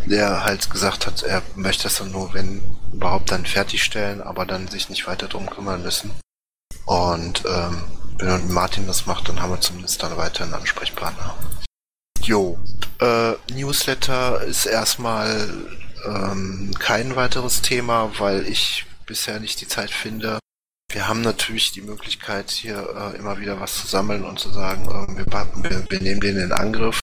der 0.06 0.44
halt 0.44 0.70
gesagt 0.70 1.06
hat, 1.06 1.22
er 1.22 1.42
möchte 1.56 1.84
das 1.84 1.96
dann 1.96 2.12
nur, 2.12 2.32
wenn 2.32 2.62
überhaupt 2.92 3.30
dann 3.30 3.44
fertigstellen, 3.44 4.22
aber 4.22 4.46
dann 4.46 4.68
sich 4.68 4.88
nicht 4.88 5.06
weiter 5.06 5.28
drum 5.28 5.50
kümmern 5.50 5.82
müssen. 5.82 6.12
Und 6.86 7.44
ähm, 7.46 7.82
wenn 8.18 8.52
Martin 8.52 8.86
das 8.86 9.06
macht, 9.06 9.28
dann 9.28 9.42
haben 9.42 9.50
wir 9.50 9.60
zumindest 9.60 10.02
dann 10.02 10.16
weiter 10.16 10.44
einen 10.44 10.54
Ansprechpartner. 10.54 11.34
Jo, 12.22 12.58
äh, 13.00 13.32
Newsletter 13.52 14.42
ist 14.42 14.66
erstmal 14.66 15.50
ähm, 16.05 16.72
kein 16.78 17.16
weiteres 17.16 17.62
Thema, 17.62 18.18
weil 18.18 18.46
ich 18.46 18.86
bisher 19.07 19.40
nicht 19.40 19.61
die 19.61 19.68
Zeit 19.68 19.90
finde. 19.90 20.38
Wir 20.90 21.07
haben 21.07 21.20
natürlich 21.20 21.72
die 21.72 21.82
Möglichkeit, 21.82 22.51
hier 22.51 22.88
äh, 22.96 23.16
immer 23.16 23.38
wieder 23.38 23.61
was 23.61 23.80
zu 23.80 23.86
sammeln 23.86 24.24
und 24.24 24.38
zu 24.38 24.51
sagen, 24.51 24.84
äh, 24.86 25.16
wir, 25.16 25.26
wir, 25.26 25.90
wir 25.90 26.01
nehmen 26.01 26.20
den 26.20 26.36
in 26.36 26.53
Angriff. 26.53 27.01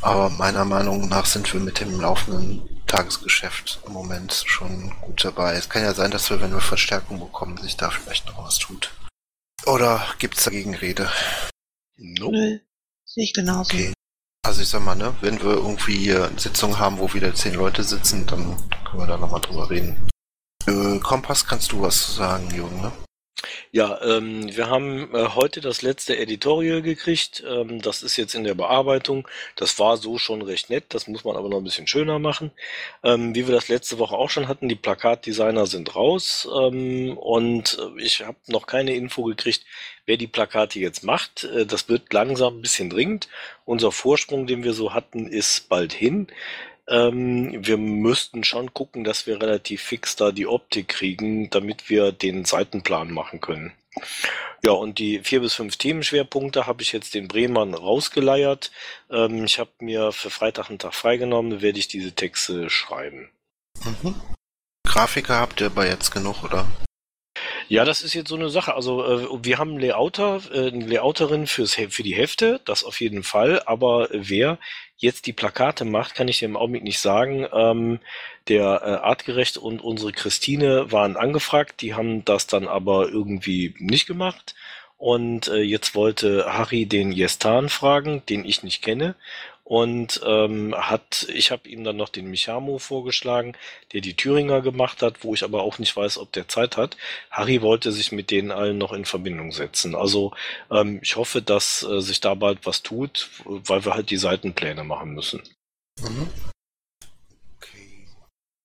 Aber 0.00 0.30
meiner 0.30 0.64
Meinung 0.64 1.08
nach 1.08 1.26
sind 1.26 1.52
wir 1.52 1.60
mit 1.60 1.80
dem 1.80 2.00
laufenden 2.00 2.82
Tagesgeschäft 2.86 3.80
im 3.86 3.92
Moment 3.92 4.32
schon 4.46 4.90
gut 5.00 5.24
dabei. 5.24 5.54
Es 5.54 5.68
kann 5.68 5.82
ja 5.82 5.92
sein, 5.94 6.10
dass 6.10 6.30
wir, 6.30 6.40
wenn 6.40 6.52
wir 6.52 6.60
Verstärkung 6.60 7.18
bekommen, 7.20 7.56
sich 7.58 7.76
da 7.76 7.90
vielleicht 7.90 8.26
noch 8.26 8.44
was 8.44 8.58
tut. 8.58 8.92
Oder 9.66 10.06
gibt's 10.18 10.44
dagegen 10.44 10.74
Rede? 10.74 11.10
Nope. 11.96 12.60
Sehe 13.04 13.24
ich 13.24 13.34
genauso. 13.34 13.74
Okay. 13.74 13.92
Also 14.48 14.62
ich 14.62 14.70
sag 14.70 14.82
mal, 14.82 14.96
ne, 14.96 15.14
wenn 15.20 15.38
wir 15.42 15.50
irgendwie 15.50 16.10
eine 16.10 16.30
Sitzung 16.38 16.78
haben, 16.78 16.98
wo 16.98 17.12
wieder 17.12 17.34
zehn 17.34 17.52
Leute 17.52 17.82
sitzen, 17.82 18.24
dann 18.26 18.56
können 18.88 19.02
wir 19.02 19.06
da 19.06 19.18
nochmal 19.18 19.42
drüber 19.42 19.68
reden. 19.68 20.08
Äh, 20.66 20.98
Kompass, 21.00 21.44
kannst 21.44 21.70
du 21.72 21.82
was 21.82 22.14
sagen, 22.14 22.48
Jürgen, 22.54 22.80
ne? 22.80 22.90
Ja, 23.70 24.00
ähm, 24.02 24.54
wir 24.56 24.68
haben 24.68 25.14
äh, 25.14 25.28
heute 25.34 25.60
das 25.60 25.82
letzte 25.82 26.16
Editorial 26.18 26.82
gekriegt. 26.82 27.44
Ähm, 27.46 27.80
das 27.80 28.02
ist 28.02 28.16
jetzt 28.16 28.34
in 28.34 28.44
der 28.44 28.54
Bearbeitung. 28.54 29.28
Das 29.56 29.78
war 29.78 29.96
so 29.96 30.18
schon 30.18 30.42
recht 30.42 30.70
nett. 30.70 30.86
Das 30.88 31.06
muss 31.06 31.24
man 31.24 31.36
aber 31.36 31.48
noch 31.48 31.58
ein 31.58 31.64
bisschen 31.64 31.86
schöner 31.86 32.18
machen. 32.18 32.50
Ähm, 33.04 33.34
wie 33.34 33.46
wir 33.46 33.54
das 33.54 33.68
letzte 33.68 33.98
Woche 33.98 34.16
auch 34.16 34.30
schon 34.30 34.48
hatten, 34.48 34.68
die 34.68 34.74
Plakatdesigner 34.74 35.66
sind 35.66 35.94
raus. 35.94 36.48
Ähm, 36.52 37.16
und 37.16 37.78
ich 37.98 38.24
habe 38.24 38.38
noch 38.46 38.66
keine 38.66 38.94
Info 38.94 39.24
gekriegt, 39.24 39.64
wer 40.06 40.16
die 40.16 40.26
Plakate 40.26 40.80
jetzt 40.80 41.04
macht. 41.04 41.44
Äh, 41.44 41.66
das 41.66 41.88
wird 41.88 42.12
langsam 42.12 42.58
ein 42.58 42.62
bisschen 42.62 42.90
dringend. 42.90 43.28
Unser 43.64 43.92
Vorsprung, 43.92 44.46
den 44.46 44.64
wir 44.64 44.72
so 44.72 44.94
hatten, 44.94 45.28
ist 45.28 45.68
bald 45.68 45.92
hin. 45.92 46.26
Ähm, 46.88 47.54
wir 47.58 47.76
müssten 47.76 48.44
schon 48.44 48.72
gucken, 48.72 49.04
dass 49.04 49.26
wir 49.26 49.40
relativ 49.40 49.82
fix 49.82 50.16
da 50.16 50.32
die 50.32 50.46
Optik 50.46 50.88
kriegen, 50.88 51.50
damit 51.50 51.90
wir 51.90 52.12
den 52.12 52.44
Seitenplan 52.44 53.10
machen 53.10 53.40
können. 53.40 53.72
Ja, 54.64 54.72
und 54.72 54.98
die 54.98 55.20
vier 55.20 55.40
bis 55.40 55.54
fünf 55.54 55.76
Themenschwerpunkte 55.76 56.66
habe 56.66 56.82
ich 56.82 56.92
jetzt 56.92 57.14
den 57.14 57.28
Bremern 57.28 57.74
rausgeleiert. 57.74 58.70
Ähm, 59.10 59.44
ich 59.44 59.58
habe 59.58 59.70
mir 59.80 60.12
für 60.12 60.30
Freitag 60.30 60.68
einen 60.68 60.78
Tag 60.78 60.94
freigenommen, 60.94 61.62
werde 61.62 61.78
ich 61.78 61.88
diese 61.88 62.12
Texte 62.12 62.70
schreiben. 62.70 63.30
Mhm. 63.84 64.14
Grafiker 64.84 65.38
habt 65.38 65.60
ihr 65.60 65.66
aber 65.66 65.86
jetzt 65.86 66.10
genug, 66.10 66.42
oder? 66.42 66.66
Ja, 67.68 67.84
das 67.84 68.00
ist 68.00 68.14
jetzt 68.14 68.30
so 68.30 68.36
eine 68.36 68.48
Sache. 68.48 68.74
Also 68.74 69.04
äh, 69.04 69.44
wir 69.44 69.58
haben 69.58 69.78
Layouter, 69.78 70.40
äh, 70.52 70.68
eine 70.68 70.86
Layouterin 70.86 71.46
fürs, 71.46 71.74
für 71.74 72.02
die 72.02 72.14
Hefte, 72.14 72.60
das 72.64 72.82
auf 72.82 73.00
jeden 73.00 73.22
Fall. 73.22 73.62
Aber 73.66 74.08
wer 74.10 74.58
jetzt 74.98 75.26
die 75.26 75.32
Plakate 75.32 75.84
macht, 75.84 76.14
kann 76.14 76.28
ich 76.28 76.40
dir 76.40 76.46
im 76.46 76.56
Augenblick 76.56 76.82
nicht 76.82 77.00
sagen. 77.00 77.46
Ähm, 77.52 78.00
der 78.48 78.82
äh, 78.82 79.06
Artgerecht 79.06 79.56
und 79.56 79.80
unsere 79.80 80.12
Christine 80.12 80.92
waren 80.92 81.16
angefragt, 81.16 81.80
die 81.80 81.94
haben 81.94 82.24
das 82.24 82.46
dann 82.46 82.68
aber 82.68 83.08
irgendwie 83.08 83.74
nicht 83.78 84.06
gemacht. 84.06 84.54
Und 84.96 85.46
äh, 85.48 85.62
jetzt 85.62 85.94
wollte 85.94 86.52
Harry 86.52 86.84
den 86.86 87.12
Jestan 87.12 87.68
fragen, 87.68 88.22
den 88.28 88.44
ich 88.44 88.64
nicht 88.64 88.82
kenne 88.82 89.14
und 89.68 90.22
ähm, 90.24 90.74
hat, 90.74 91.26
ich 91.30 91.50
habe 91.50 91.68
ihm 91.68 91.84
dann 91.84 91.98
noch 91.98 92.08
den 92.08 92.30
Michamo 92.30 92.78
vorgeschlagen, 92.78 93.54
der 93.92 94.00
die 94.00 94.16
Thüringer 94.16 94.62
gemacht 94.62 95.02
hat, 95.02 95.22
wo 95.24 95.34
ich 95.34 95.44
aber 95.44 95.62
auch 95.62 95.78
nicht 95.78 95.94
weiß, 95.94 96.16
ob 96.16 96.32
der 96.32 96.48
Zeit 96.48 96.78
hat. 96.78 96.96
Harry 97.30 97.60
wollte 97.60 97.92
sich 97.92 98.10
mit 98.10 98.30
denen 98.30 98.50
allen 98.50 98.78
noch 98.78 98.94
in 98.94 99.04
Verbindung 99.04 99.52
setzen. 99.52 99.94
Also 99.94 100.32
ähm, 100.70 101.00
ich 101.02 101.16
hoffe, 101.16 101.42
dass 101.42 101.82
äh, 101.82 102.00
sich 102.00 102.20
da 102.20 102.32
bald 102.32 102.64
was 102.64 102.82
tut, 102.82 103.28
weil 103.44 103.84
wir 103.84 103.92
halt 103.92 104.08
die 104.08 104.16
Seitenpläne 104.16 104.84
machen 104.84 105.12
müssen. 105.12 105.42
Mhm. 106.00 106.30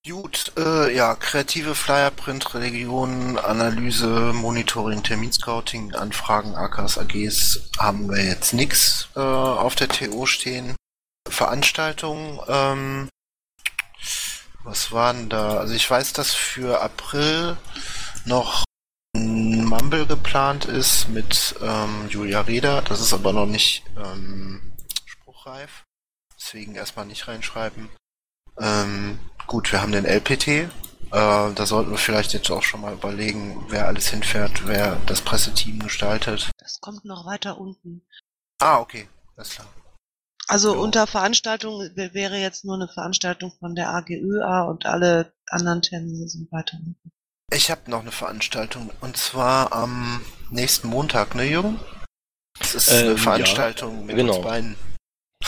Gut, 0.08 0.54
äh, 0.58 0.96
ja, 0.96 1.16
kreative 1.16 1.76
Flyerprint, 1.76 2.54
Religionen, 2.54 3.38
Analyse, 3.38 4.32
Monitoring, 4.34 5.04
Terminscouting, 5.04 5.96
Anfragen, 5.96 6.56
AKs, 6.56 6.98
AGs 6.98 7.70
haben 7.78 8.10
wir 8.10 8.24
jetzt 8.24 8.54
nichts 8.54 9.10
äh, 9.18 9.20
auf 9.20 9.76
der 9.76 9.90
TO 9.90 10.26
stehen. 10.26 10.76
Veranstaltungen. 11.28 12.40
Ähm, 12.48 13.10
was 14.64 14.92
waren 14.92 15.30
da? 15.30 15.58
Also 15.58 15.74
ich 15.74 15.90
weiß, 15.90 16.14
dass 16.14 16.34
für 16.34 16.82
April 16.82 17.58
noch 18.26 18.64
Mumble 19.16 20.06
geplant 20.06 20.66
ist 20.66 21.10
mit 21.10 21.56
ähm, 21.62 22.08
Julia 22.10 22.42
Reda. 22.42 22.82
Das 22.82 23.02
ist 23.02 23.14
aber 23.14 23.34
noch 23.34 23.46
nicht 23.46 23.84
ähm, 23.98 24.74
spruchreif. 25.06 25.84
Deswegen 26.38 26.76
erstmal 26.76 27.06
nicht 27.06 27.28
reinschreiben. 27.28 27.90
Ähm, 28.60 29.20
gut, 29.48 29.72
wir 29.72 29.82
haben 29.82 29.92
den 29.92 30.06
LPT. 30.06 30.48
Äh, 30.48 30.70
da 31.12 31.66
sollten 31.66 31.92
wir 31.92 31.98
vielleicht 31.98 32.34
jetzt 32.34 32.50
auch 32.50 32.64
schon 32.64 32.82
mal 32.82 32.94
überlegen, 32.94 33.66
wer 33.70 33.88
alles 33.88 34.08
hinfährt, 34.08 34.68
wer 34.68 34.96
das 35.06 35.22
Presseteam 35.22 35.80
gestaltet. 35.80 36.50
Das 36.58 36.80
kommt 36.82 37.06
noch 37.06 37.26
weiter 37.26 37.58
unten. 37.58 38.02
Ah, 38.60 38.80
okay. 38.80 39.08
Alles 39.36 39.52
klar. 39.52 39.68
Also 40.54 40.76
Jo. 40.76 40.82
unter 40.84 41.08
Veranstaltung 41.08 41.90
wär- 41.96 42.14
wäre 42.14 42.38
jetzt 42.38 42.64
nur 42.64 42.76
eine 42.76 42.88
Veranstaltung 42.88 43.52
von 43.60 43.74
der 43.74 43.90
AGÖA 43.90 44.64
und 44.66 44.86
alle 44.86 45.34
anderen 45.50 45.82
Termine 45.82 46.28
sind 46.28 46.52
weiter. 46.52 46.78
Ich 47.52 47.72
habe 47.72 47.90
noch 47.90 48.02
eine 48.02 48.12
Veranstaltung 48.12 48.92
und 49.02 49.18
zwar 49.18 49.74
am 49.74 50.22
nächsten 50.52 50.88
Montag, 50.90 51.34
ne 51.34 51.46
Jürgen? 51.46 51.80
Das 52.60 52.76
ist 52.76 52.88
Ähm, 52.90 52.98
eine 53.00 53.10
ja, 53.10 53.18
Veranstaltung 53.18 54.06
mit 54.06 54.16
genau. 54.16 54.36
uns 54.36 54.46
beiden. 54.46 54.76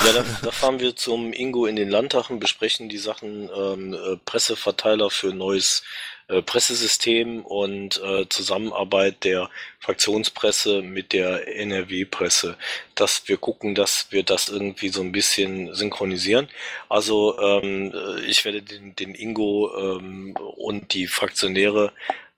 Ja, 0.04 0.12
da, 0.12 0.26
da 0.42 0.52
fahren 0.52 0.80
wir 0.80 0.96
zum 0.96 1.32
Ingo 1.34 1.68
in 1.68 1.76
den 1.76 1.90
Landtag 1.90 2.30
und 2.32 2.40
besprechen 2.40 2.90
die 2.90 2.98
Sachen 2.98 3.50
ähm, 3.56 3.94
äh, 3.94 4.18
Presseverteiler 4.26 5.10
für 5.12 5.34
neues 5.34 5.84
äh, 6.28 6.42
Pressesystem 6.42 7.46
und 7.46 8.02
äh, 8.04 8.28
Zusammenarbeit 8.30 9.24
der 9.24 9.50
Fraktionspresse 9.80 10.82
mit 10.82 11.14
der 11.14 11.56
NRW-Presse, 11.56 12.58
dass 12.96 13.28
wir 13.28 13.38
gucken, 13.38 13.76
dass 13.76 14.08
wir 14.10 14.24
das 14.24 14.50
irgendwie 14.50 14.90
so 14.90 15.02
ein 15.02 15.12
bisschen 15.12 15.76
synchronisieren. 15.76 16.50
Also 16.90 17.38
ähm, 17.40 17.94
äh, 17.94 18.22
ich 18.22 18.44
werde 18.44 18.64
den, 18.64 18.96
den 18.96 19.14
Ingo 19.14 19.72
ähm, 19.78 20.36
und 20.58 20.94
die 20.94 21.06
Fraktionäre 21.06 21.94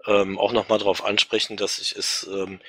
ähm, 0.06 0.38
auch 0.38 0.52
nochmal 0.52 0.80
darauf 0.80 1.06
ansprechen, 1.06 1.56
dass 1.56 1.80
ich 1.80 1.96
es 1.96 2.28
ähm, 2.30 2.60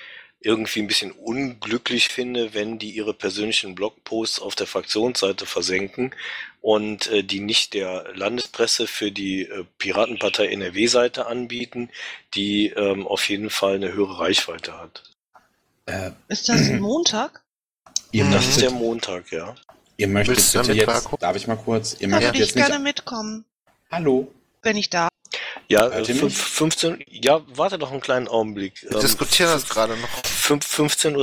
irgendwie 0.41 0.81
ein 0.81 0.87
bisschen 0.87 1.11
unglücklich 1.11 2.09
finde, 2.09 2.55
wenn 2.55 2.79
die 2.79 2.91
ihre 2.91 3.13
persönlichen 3.13 3.75
Blogposts 3.75 4.41
auf 4.41 4.55
der 4.55 4.69
Fraktionsseite 4.69 5.47
versenken 5.47 6.15
und 6.61 7.07
äh, 7.09 7.23
die 7.23 7.41
nicht 7.41 7.75
der 7.75 8.07
Landespresse 8.15 8.87
für 8.87 9.11
die 9.13 9.43
äh, 9.43 9.65
Piratenpartei 9.79 10.49
NRW-Seite 10.49 11.27
anbieten, 11.27 11.91
die 12.35 12.69
ähm, 12.69 13.07
auf 13.07 13.29
jeden 13.29 13.51
Fall 13.51 13.77
eine 13.77 13.93
höhere 13.93 14.19
Reichweite 14.21 14.79
hat. 14.79 15.03
Äh, 15.87 16.11
Ist 16.29 16.49
das 16.49 16.69
ein 16.69 16.81
Montag? 16.81 17.43
ihr. 18.13 18.25
Das 18.31 18.47
ist 18.47 18.61
der 18.61 18.71
möchtet, 18.71 18.87
Montag, 18.87 19.33
ja. 19.33 19.55
ihr 19.97 20.09
möchtet 20.09 20.37
Willst 20.37 20.53
bitte 20.55 20.73
jetzt, 20.73 20.87
Marco? 20.87 21.17
darf 21.17 21.37
ich 21.37 21.47
mal 21.47 21.57
kurz, 21.57 21.95
ihr 21.95 22.09
Da 22.09 22.17
möchtet 22.17 22.29
würde 22.29 22.39
ich 22.39 22.47
jetzt 22.47 22.57
nicht, 22.57 22.67
gerne 22.67 22.83
mitkommen, 22.83 23.45
hallo, 23.91 24.33
wenn 24.63 24.77
ich 24.77 24.91
darf. 24.91 25.09
Ja, 25.69 25.87
äh, 25.89 25.99
ihr 26.01 26.07
fünf- 26.07 26.23
mich? 26.23 26.35
15, 26.37 27.05
ja, 27.09 27.43
warte 27.49 27.79
doch 27.79 27.91
einen 27.93 28.01
kleinen 28.01 28.27
Augenblick. 28.29 28.83
Wir 28.91 28.99
diskutieren 29.01 29.51
das 29.51 29.69
gerade 29.69 29.97
noch. 29.99 30.09
Fünf- 30.27 30.67
15.30 30.67 31.15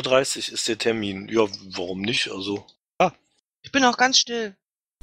Uhr 0.50 0.54
ist 0.54 0.68
der 0.68 0.78
Termin. 0.78 1.28
Ja, 1.30 1.48
warum 1.72 2.02
nicht? 2.02 2.30
Also, 2.32 2.66
Ich 3.64 3.72
bin 3.72 3.84
auch 3.84 3.98
ganz 3.98 4.20
still. 4.20 4.56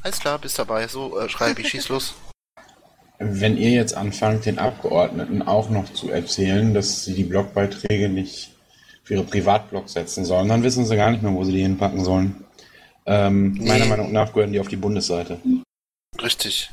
Alles 0.03 0.19
klar, 0.21 0.39
bist 0.39 0.59
dabei. 0.59 0.89
So, 0.89 1.19
äh, 1.19 1.29
Schreibi, 1.29 1.65
schieß 1.65 1.89
los. 1.89 2.15
wenn 3.19 3.57
ihr 3.57 3.71
jetzt 3.71 3.95
anfangt, 3.97 4.47
den 4.47 4.59
Abgeordneten 4.59 5.43
auch 5.43 5.71
noch 5.71 5.93
zu 5.93 6.11
erzählen, 6.11 6.75
dass 6.75 7.05
sie 7.05 7.15
die 7.15 7.23
Blogbeiträge 7.25 8.09
nicht 8.09 8.51
für 9.05 9.15
ihre 9.15 9.25
Privatblogs 9.25 9.93
setzen 9.93 10.25
sollen, 10.25 10.49
dann 10.49 10.63
wissen 10.65 10.85
sie 10.87 10.97
gar 10.97 11.11
nicht 11.11 11.23
mehr, 11.23 11.33
wo 11.33 11.45
sie 11.45 11.53
die 11.53 11.63
hinpacken 11.63 12.05
sollen. 12.05 12.45
Ähm, 13.07 13.53
Nee. 13.53 13.69
Meiner 13.69 13.87
Meinung 13.87 14.13
nach 14.13 14.33
gehören 14.33 14.53
die 14.53 14.61
auf 14.61 14.69
die 14.69 14.77
Bundesseite. 14.77 15.39
Richtig. 16.21 16.71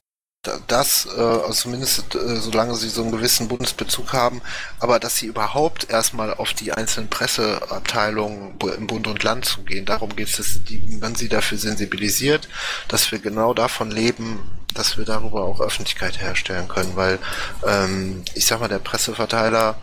Da- 0.50 0.60
Das, 0.68 1.08
äh, 1.16 1.20
also 1.20 1.52
zumindest 1.54 2.16
äh, 2.16 2.36
solange 2.38 2.76
sie 2.76 2.90
so 2.90 3.02
einen 3.02 3.12
gewissen 3.12 3.48
Bundesbezug 3.48 4.14
haben, 4.14 4.42
aber 4.80 5.00
dass 5.00 5.18
sie 5.18 5.26
überhaupt 5.28 5.90
erstmal 5.90 6.34
auf 6.34 6.54
die 6.54 6.72
einzelnen 6.74 7.10
Presseabteilungen 7.10 8.56
im 8.78 8.88
Bund 8.88 9.08
und 9.08 9.24
Land 9.24 9.46
zugehen, 9.46 9.86
darum 9.86 10.16
geht 10.16 10.30
es, 10.30 10.38
dass 10.38 10.64
die, 10.64 10.98
man 11.02 11.16
sie 11.16 11.30
dafür 11.30 11.58
sensibilisiert, 11.58 12.48
dass 12.88 13.12
wir 13.12 13.20
genau 13.20 13.54
davon 13.54 13.92
leben, 13.92 14.40
dass 14.74 14.98
wir 14.98 15.06
darüber 15.06 15.44
auch 15.44 15.60
Öffentlichkeit 15.62 16.20
herstellen 16.22 16.68
können, 16.68 16.96
weil 16.96 17.20
ähm, 17.66 18.24
ich 18.36 18.46
sag 18.46 18.60
mal, 18.60 18.68
der 18.70 18.80
Presseverteiler 18.80 19.76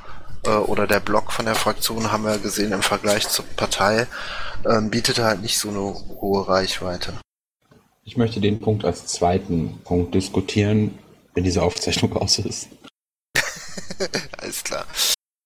äh, 0.45 0.51
oder 0.51 0.87
der 0.87 1.01
Blog 1.01 1.33
von 1.33 1.45
der 1.45 1.55
Fraktion 1.57 2.13
haben 2.13 2.25
wir 2.25 2.39
gesehen 2.39 2.73
im 2.73 2.83
Vergleich 2.83 3.29
zur 3.29 3.45
Partei, 3.57 4.07
ähm, 4.65 4.91
bietet 4.91 5.19
halt 5.19 5.43
nicht 5.43 5.59
so 5.59 5.69
eine 5.69 5.81
hohe 5.81 6.49
Reichweite. 6.49 7.15
Ich 8.07 8.17
möchte 8.17 8.41
den 8.41 8.61
Punkt 8.61 8.85
als 8.85 9.05
zweiten 9.07 9.81
Punkt 9.83 10.15
diskutieren, 10.15 10.97
wenn 11.35 11.43
diese 11.43 11.63
Aufzeichnung 11.63 12.17
aus 12.17 12.39
ist. 12.39 12.69
Alles 14.39 14.63
klar. 14.63 14.87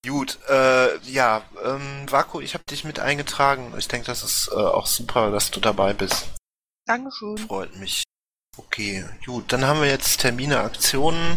Gut, 0.06 0.38
äh, 0.48 0.98
ja, 0.98 1.42
ähm, 1.64 2.04
Vaku, 2.11 2.40
ich 2.40 2.52
habe 2.52 2.64
dich 2.64 2.84
mit 2.84 3.00
eingetragen. 3.00 3.72
Ich 3.78 3.88
denke, 3.88 4.06
das 4.06 4.22
ist 4.22 4.50
äh, 4.52 4.56
auch 4.56 4.86
super, 4.86 5.30
dass 5.30 5.50
du 5.50 5.58
dabei 5.61 5.94
bist. 5.94 6.28
Dankeschön. 6.86 7.38
Freut 7.38 7.74
mich. 7.76 8.02
Okay, 8.58 9.06
gut, 9.24 9.52
dann 9.52 9.64
haben 9.64 9.80
wir 9.80 9.88
jetzt 9.88 10.20
Termine, 10.20 10.61
Aktionen. 10.61 11.36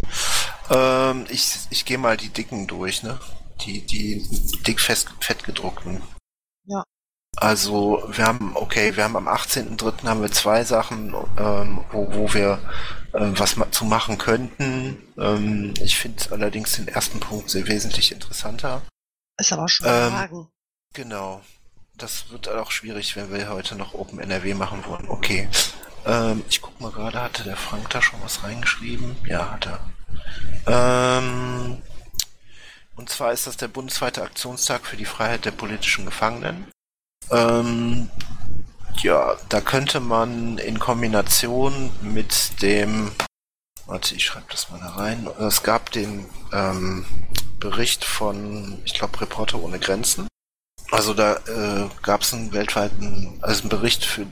Ähm, 0.69 1.25
ich 1.29 1.57
ich 1.69 1.85
gehe 1.85 1.97
mal 1.97 2.17
die 2.17 2.29
dicken 2.29 2.67
durch, 2.67 3.01
ne? 3.01 3.17
Die, 3.61 3.81
die 3.85 4.27
dick 4.67 4.81
fest, 4.81 5.09
fett 5.21 5.45
gedruckten. 5.45 6.01
Ja. 6.65 6.83
Also, 7.35 8.03
wir 8.11 8.25
haben, 8.25 8.51
okay, 8.55 8.95
wir 8.95 9.03
haben 9.03 9.15
am 9.17 9.27
18.03. 9.27 10.07
haben 10.07 10.21
wir 10.21 10.31
zwei 10.31 10.63
Sachen, 10.63 11.13
ähm, 11.37 11.83
wo, 11.91 12.07
wo 12.13 12.33
wir 12.33 12.59
äh, 13.13 13.31
was 13.37 13.55
ma 13.55 13.71
zu 13.71 13.85
machen 13.85 14.17
könnten. 14.17 14.97
Ähm, 15.17 15.73
ich 15.81 15.97
finde 15.97 16.23
allerdings 16.31 16.75
den 16.75 16.87
ersten 16.87 17.19
Punkt 17.19 17.49
sehr 17.49 17.67
wesentlich 17.67 18.11
interessanter. 18.11 18.81
Ist 19.39 19.51
aber 19.51 19.67
schon 19.67 19.87
Ähm, 19.87 20.11
Fragen. 20.11 20.47
Genau. 20.93 21.41
Das 21.95 22.29
wird 22.31 22.49
auch 22.49 22.71
schwierig, 22.71 23.15
wenn 23.15 23.31
wir 23.31 23.49
heute 23.49 23.75
noch 23.75 23.93
Open 23.93 24.19
NRW 24.19 24.53
machen 24.53 24.83
wollen. 24.85 25.07
Okay. 25.09 25.49
Ähm, 26.05 26.43
ich 26.49 26.61
guck 26.61 26.79
mal 26.81 26.91
gerade, 26.91 27.21
hatte 27.21 27.43
der 27.43 27.55
Frank 27.55 27.89
da 27.89 28.01
schon 28.01 28.21
was 28.23 28.43
reingeschrieben? 28.43 29.15
Ja, 29.25 29.51
hat 29.51 29.67
er. 29.67 29.79
Ähm, 31.17 31.81
und 32.95 33.09
zwar 33.09 33.31
ist 33.31 33.47
das 33.47 33.57
der 33.57 33.67
bundesweite 33.67 34.21
Aktionstag 34.23 34.85
für 34.85 34.97
die 34.97 35.05
Freiheit 35.05 35.45
der 35.45 35.51
politischen 35.51 36.05
Gefangenen. 36.05 36.67
Ähm, 37.31 38.09
ja, 39.01 39.35
da 39.49 39.61
könnte 39.61 39.99
man 39.99 40.57
in 40.57 40.79
Kombination 40.79 41.91
mit 42.01 42.61
dem, 42.61 43.11
warte, 43.85 44.15
ich 44.15 44.25
schreibe 44.25 44.45
das 44.49 44.69
mal 44.69 44.79
da 44.79 44.89
rein. 44.89 45.27
Es 45.39 45.63
gab 45.63 45.91
den 45.91 46.25
ähm, 46.51 47.05
Bericht 47.59 48.05
von, 48.05 48.79
ich 48.85 48.93
glaube, 48.93 49.19
Reporter 49.21 49.61
ohne 49.61 49.79
Grenzen. 49.79 50.27
Also 50.91 51.13
da 51.13 51.37
äh, 51.47 51.89
gab 52.01 52.21
es 52.21 52.33
einen 52.33 52.53
weltweiten, 52.53 53.39
also 53.41 53.61
einen 53.61 53.69
Bericht 53.69 54.05
für, 54.05 54.25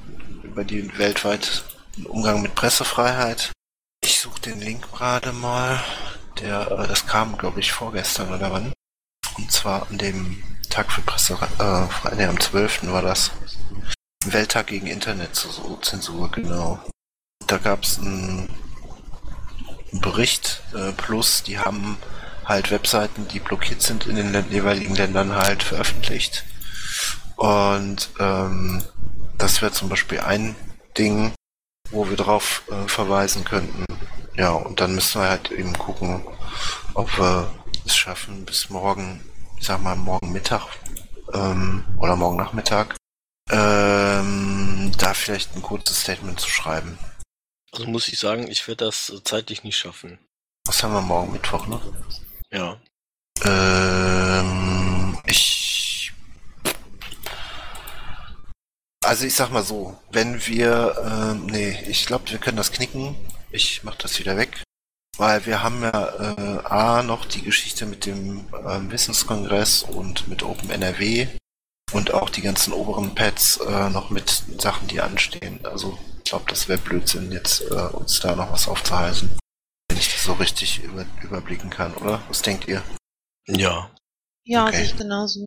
über 0.44 0.64
den 0.64 0.98
weltweiten 0.98 1.50
Umgang 2.06 2.42
mit 2.42 2.56
Pressefreiheit. 2.56 3.52
Ich 4.04 4.20
suche 4.20 4.42
den 4.42 4.60
Link 4.60 4.92
gerade 4.92 5.32
mal. 5.32 5.84
Der, 6.40 6.72
äh, 6.72 6.88
das 6.88 7.08
kam, 7.08 7.38
glaube 7.38 7.60
ich, 7.60 7.72
vorgestern 7.72 8.34
oder 8.34 8.52
wann. 8.52 8.74
Und 9.38 9.52
zwar 9.52 9.88
an 9.90 9.98
dem 9.98 10.44
Tag 10.72 10.92
für 10.92 11.02
Presse, 11.02 11.34
äh, 11.34 11.88
Freitag 11.88 12.30
am 12.30 12.40
12. 12.40 12.92
war 12.92 13.02
das. 13.02 13.32
Welttag 14.26 14.68
gegen 14.68 14.88
Internetzensur, 14.88 16.32
genau. 16.32 16.80
Da 17.46 17.58
gab 17.58 17.84
es 17.84 18.00
einen, 18.00 18.50
Bericht, 19.92 20.64
äh, 20.74 20.94
plus 20.94 21.44
die 21.44 21.60
haben 21.60 21.98
halt 22.46 22.72
Webseiten, 22.72 23.28
die 23.28 23.40
blockiert 23.40 23.82
sind 23.82 24.08
in 24.08 24.16
den 24.16 24.50
jeweiligen 24.50 24.96
Ländern 24.96 25.36
halt 25.36 25.64
veröffentlicht. 25.64 26.46
Und 27.36 28.10
ähm, 28.20 28.82
das 29.38 29.62
wäre 29.62 29.74
zum 29.74 29.90
Beispiel 29.90 30.22
ein 30.22 30.56
Ding, 30.98 31.34
wo 31.90 32.10
wir 32.10 32.16
drauf 32.16 32.64
äh, 32.72 32.88
verweisen 32.88 33.44
könnten. 33.44 33.86
Ja, 34.36 34.52
und 34.52 34.80
dann 34.80 34.96
müssen 34.96 35.22
wir 35.22 35.28
halt 35.28 35.52
eben 35.52 35.74
gucken, 35.74 36.24
ob 36.94 37.18
wir 37.18 37.52
es 37.86 37.96
schaffen, 37.96 38.46
bis 38.46 38.70
morgen, 38.70 39.22
ich 39.62 39.68
sag 39.68 39.80
mal 39.84 39.96
morgen 39.96 40.32
Mittag 40.32 40.68
ähm, 41.34 41.86
oder 42.00 42.16
morgen 42.16 42.36
Nachmittag, 42.36 42.98
ähm, 43.52 44.92
da 44.98 45.14
vielleicht 45.14 45.56
ein 45.56 45.62
kurzes 45.62 46.02
Statement 46.02 46.40
zu 46.40 46.50
schreiben. 46.50 46.98
Also 47.72 47.86
muss 47.86 48.08
ich 48.08 48.18
sagen, 48.18 48.50
ich 48.50 48.68
werde 48.68 48.86
das 48.86 49.12
äh, 49.12 49.24
zeitlich 49.24 49.64
nicht 49.64 49.78
schaffen. 49.78 50.18
Was 50.66 50.82
haben 50.82 50.94
wir 50.94 51.02
morgen 51.02 51.32
Mittwoch, 51.32 51.68
ne? 51.68 51.80
Ja. 52.52 52.82
Ähm, 53.44 55.20
ich. 55.28 56.12
Also 59.06 59.26
ich 59.26 59.36
sag 59.36 59.52
mal 59.52 59.64
so, 59.64 59.96
wenn 60.12 60.44
wir, 60.48 60.96
ähm, 61.06 61.46
nee, 61.46 61.80
ich 61.88 62.08
glaube, 62.08 62.32
wir 62.32 62.40
können 62.40 62.58
das 62.58 62.72
knicken. 62.72 63.16
Ich 63.52 63.84
mach 63.84 63.96
das 63.96 64.18
wieder 64.18 64.38
weg. 64.38 64.64
Weil 65.18 65.46
wir 65.46 65.62
haben 65.62 65.82
ja 65.84 66.08
äh, 66.36 66.66
A 66.66 67.04
noch 67.04 67.26
die 67.26 67.42
Geschichte 67.42 67.86
mit 67.86 68.06
dem 68.06 68.46
ähm, 68.68 68.92
Wissenskongress 68.92 69.84
und 69.84 70.28
mit 70.28 70.44
Open 70.44 70.70
NRW 70.70 71.28
und 71.92 72.14
auch 72.14 72.30
die 72.30 72.42
ganzen 72.42 72.74
oberen 72.74 73.14
Pads 73.14 73.58
äh, 73.58 73.90
noch 73.90 74.10
mit 74.10 74.44
Sachen, 74.58 74.88
die 74.88 75.02
anstehen. 75.02 75.60
Also 75.66 75.98
ich 76.18 76.24
glaube, 76.32 76.46
das 76.48 76.68
wäre 76.70 76.80
Blödsinn, 76.80 77.32
jetzt 77.32 77.62
äh, 77.70 77.74
uns 77.74 78.20
da 78.22 78.36
noch 78.36 78.52
was 78.52 78.68
aufzuhalten. 78.68 79.38
Wenn 79.90 79.98
ich 79.98 80.12
das 80.14 80.24
so 80.24 80.34
richtig 80.34 80.82
über, 80.84 81.06
überblicken 81.22 81.70
kann, 81.70 81.94
oder? 81.96 82.22
Was 82.30 82.42
denkt 82.42 82.68
ihr? 82.68 82.82
Ja. 83.48 83.92
Ja, 84.46 84.68
Okay. 84.68 84.78
sehe 84.78 84.86
ich 84.86 84.98
genauso. 84.98 85.46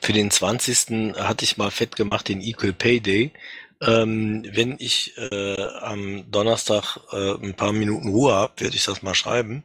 Für 0.00 0.12
den 0.14 0.30
20. 0.30 1.14
hatte 1.18 1.44
ich 1.44 1.58
mal 1.58 1.70
fett 1.70 1.94
gemacht 1.94 2.28
den 2.28 2.40
Equal 2.40 2.72
Pay 2.72 3.00
Day. 3.00 3.32
Ähm, 3.80 4.44
wenn 4.52 4.76
ich 4.80 5.16
äh, 5.16 5.62
am 5.80 6.28
Donnerstag 6.30 6.98
äh, 7.12 7.34
ein 7.34 7.54
paar 7.54 7.72
Minuten 7.72 8.08
Ruhe 8.08 8.32
habe, 8.32 8.60
werde 8.62 8.74
ich 8.74 8.84
das 8.84 9.02
mal 9.02 9.14
schreiben. 9.14 9.64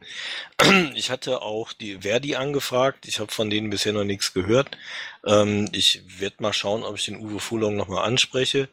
Ich 0.94 1.10
hatte 1.10 1.42
auch 1.42 1.72
die 1.72 2.02
Verdi 2.02 2.36
angefragt. 2.36 3.06
Ich 3.08 3.18
habe 3.18 3.32
von 3.32 3.50
denen 3.50 3.70
bisher 3.70 3.92
noch 3.92 4.04
nichts 4.04 4.32
gehört. 4.32 4.78
Ähm, 5.26 5.68
ich 5.72 6.02
werde 6.20 6.36
mal 6.38 6.52
schauen, 6.52 6.84
ob 6.84 6.96
ich 6.96 7.06
den 7.06 7.16
Uwe 7.16 7.40
Fulong 7.40 7.76
nochmal 7.76 8.04
anspreche. 8.04 8.68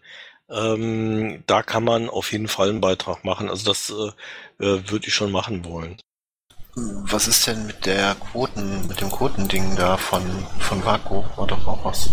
Ähm, 0.50 1.44
da 1.48 1.64
kann 1.64 1.84
man 1.84 2.10
auf 2.10 2.32
jeden 2.32 2.48
Fall 2.48 2.70
einen 2.70 2.82
Beitrag 2.82 3.24
machen. 3.24 3.50
Also 3.50 3.66
das 3.66 3.90
äh, 3.90 4.66
äh, 4.66 4.90
würde 4.90 5.08
ich 5.08 5.14
schon 5.14 5.32
machen 5.32 5.66
wollen. 5.66 6.00
Was 6.76 7.28
ist 7.28 7.48
denn 7.48 7.66
mit 7.66 7.86
der 7.86 8.16
Quoten, 8.16 8.88
mit 8.88 9.02
dem 9.02 9.12
Quotending 9.12 9.76
da 9.76 9.98
von, 9.98 10.22
von 10.60 10.86
Vaku? 10.86 11.24
War 11.36 11.48
doch 11.48 11.68
auch 11.68 11.84
was. 11.84 12.12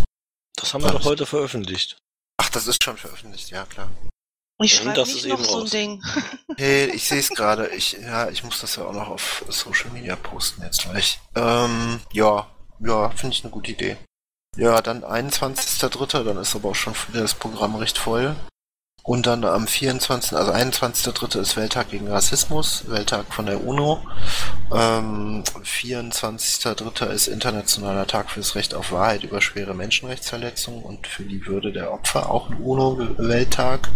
Das 0.56 0.72
haben 0.72 0.82
wir 0.82 0.94
Was? 0.94 1.02
doch 1.02 1.04
heute 1.04 1.26
veröffentlicht. 1.26 1.98
Ach, 2.38 2.48
das 2.50 2.66
ist 2.66 2.82
schon 2.82 2.96
veröffentlicht, 2.96 3.50
ja 3.50 3.64
klar. 3.66 3.90
Ich 4.60 4.72
Ja, 4.72 4.82
schreibe 4.82 4.94
das 4.94 5.08
nicht 5.08 5.24
ist 5.24 5.28
noch 5.28 5.38
eben 5.38 5.44
so 5.44 5.54
ein 5.56 5.60
raus. 5.62 5.70
Ding. 5.70 6.02
Hey, 6.56 6.86
ich 6.90 7.06
sehe 7.06 7.20
es 7.20 7.28
gerade. 7.30 7.68
Ich, 7.68 7.92
ja, 7.92 8.28
ich 8.30 8.42
muss 8.42 8.60
das 8.60 8.74
ja 8.76 8.84
auch 8.84 8.92
noch 8.92 9.08
auf 9.08 9.44
Social 9.48 9.90
Media 9.90 10.16
posten 10.16 10.62
jetzt 10.62 10.82
gleich. 10.82 11.20
Ähm, 11.36 12.00
ja, 12.12 12.48
ja, 12.80 13.10
finde 13.10 13.34
ich 13.36 13.44
eine 13.44 13.52
gute 13.52 13.70
Idee. 13.70 13.96
Ja, 14.56 14.80
dann 14.82 15.04
21.3., 15.04 16.24
dann 16.24 16.38
ist 16.38 16.56
aber 16.56 16.70
auch 16.70 16.74
schon 16.74 16.94
wieder 17.08 17.20
das 17.20 17.34
Programm 17.34 17.76
recht 17.76 17.96
voll. 17.98 18.34
Und 19.08 19.26
dann 19.26 19.42
am 19.46 19.66
24., 19.66 20.34
also 20.36 20.52
21.3. 20.52 21.40
ist 21.40 21.56
Welttag 21.56 21.88
gegen 21.88 22.08
Rassismus, 22.08 22.84
Welttag 22.88 23.32
von 23.32 23.46
der 23.46 23.64
UNO. 23.64 24.02
Ähm, 24.70 25.42
24.3. 25.64 27.06
ist 27.06 27.26
Internationaler 27.26 28.06
Tag 28.06 28.28
für 28.28 28.40
das 28.40 28.54
Recht 28.54 28.74
auf 28.74 28.92
Wahrheit 28.92 29.24
über 29.24 29.40
schwere 29.40 29.72
Menschenrechtsverletzungen 29.72 30.82
und 30.82 31.06
für 31.06 31.22
die 31.22 31.46
Würde 31.46 31.72
der 31.72 31.90
Opfer, 31.90 32.30
auch 32.30 32.50
ein 32.50 32.60
UNO-Welttag. 32.60 33.88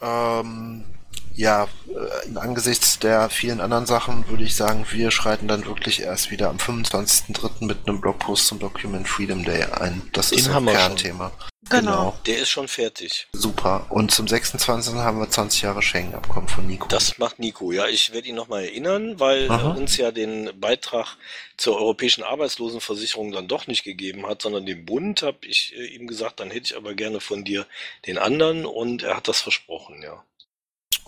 Ähm, 0.00 0.97
ja, 1.38 1.68
äh, 1.88 2.36
angesichts 2.36 2.98
der 2.98 3.30
vielen 3.30 3.60
anderen 3.60 3.86
Sachen 3.86 4.28
würde 4.28 4.42
ich 4.42 4.56
sagen, 4.56 4.84
wir 4.90 5.12
schreiten 5.12 5.46
dann 5.46 5.66
wirklich 5.66 6.00
erst 6.02 6.32
wieder 6.32 6.50
am 6.50 6.56
25.03. 6.56 7.64
mit 7.64 7.86
einem 7.86 8.00
Blogpost 8.00 8.48
zum 8.48 8.58
Document 8.58 9.06
Freedom 9.06 9.44
Day 9.44 9.62
ein. 9.62 10.02
Das 10.12 10.30
Den 10.30 10.40
ist 10.40 10.48
ein. 10.48 10.66
Kernthema. 10.66 11.30
Genau. 11.70 12.18
Der 12.26 12.38
ist 12.38 12.48
schon 12.48 12.66
fertig. 12.66 13.28
Super. 13.32 13.86
Und 13.90 14.10
zum 14.10 14.26
26. 14.26 14.94
haben 14.94 15.20
wir 15.20 15.30
20 15.30 15.62
Jahre 15.62 15.80
Schengen-Abkommen 15.80 16.48
von 16.48 16.66
Nico. 16.66 16.88
Das 16.88 17.18
macht 17.18 17.38
Nico. 17.38 17.70
Ja, 17.70 17.86
ich 17.86 18.12
werde 18.12 18.26
ihn 18.26 18.34
nochmal 18.34 18.64
erinnern, 18.64 19.20
weil 19.20 19.44
er 19.44 19.50
Aha. 19.50 19.70
uns 19.72 19.96
ja 19.96 20.10
den 20.10 20.50
Beitrag 20.58 21.16
zur 21.56 21.76
europäischen 21.76 22.24
Arbeitslosenversicherung 22.24 23.30
dann 23.30 23.46
doch 23.46 23.68
nicht 23.68 23.84
gegeben 23.84 24.26
hat, 24.26 24.42
sondern 24.42 24.66
dem 24.66 24.84
Bund, 24.84 25.22
habe 25.22 25.38
ich 25.42 25.72
äh, 25.76 25.84
ihm 25.86 26.08
gesagt, 26.08 26.40
dann 26.40 26.50
hätte 26.50 26.72
ich 26.72 26.76
aber 26.76 26.94
gerne 26.94 27.20
von 27.20 27.44
dir 27.44 27.64
den 28.06 28.18
anderen 28.18 28.66
und 28.66 29.04
er 29.04 29.16
hat 29.16 29.28
das 29.28 29.40
versprochen, 29.40 30.02
ja. 30.02 30.24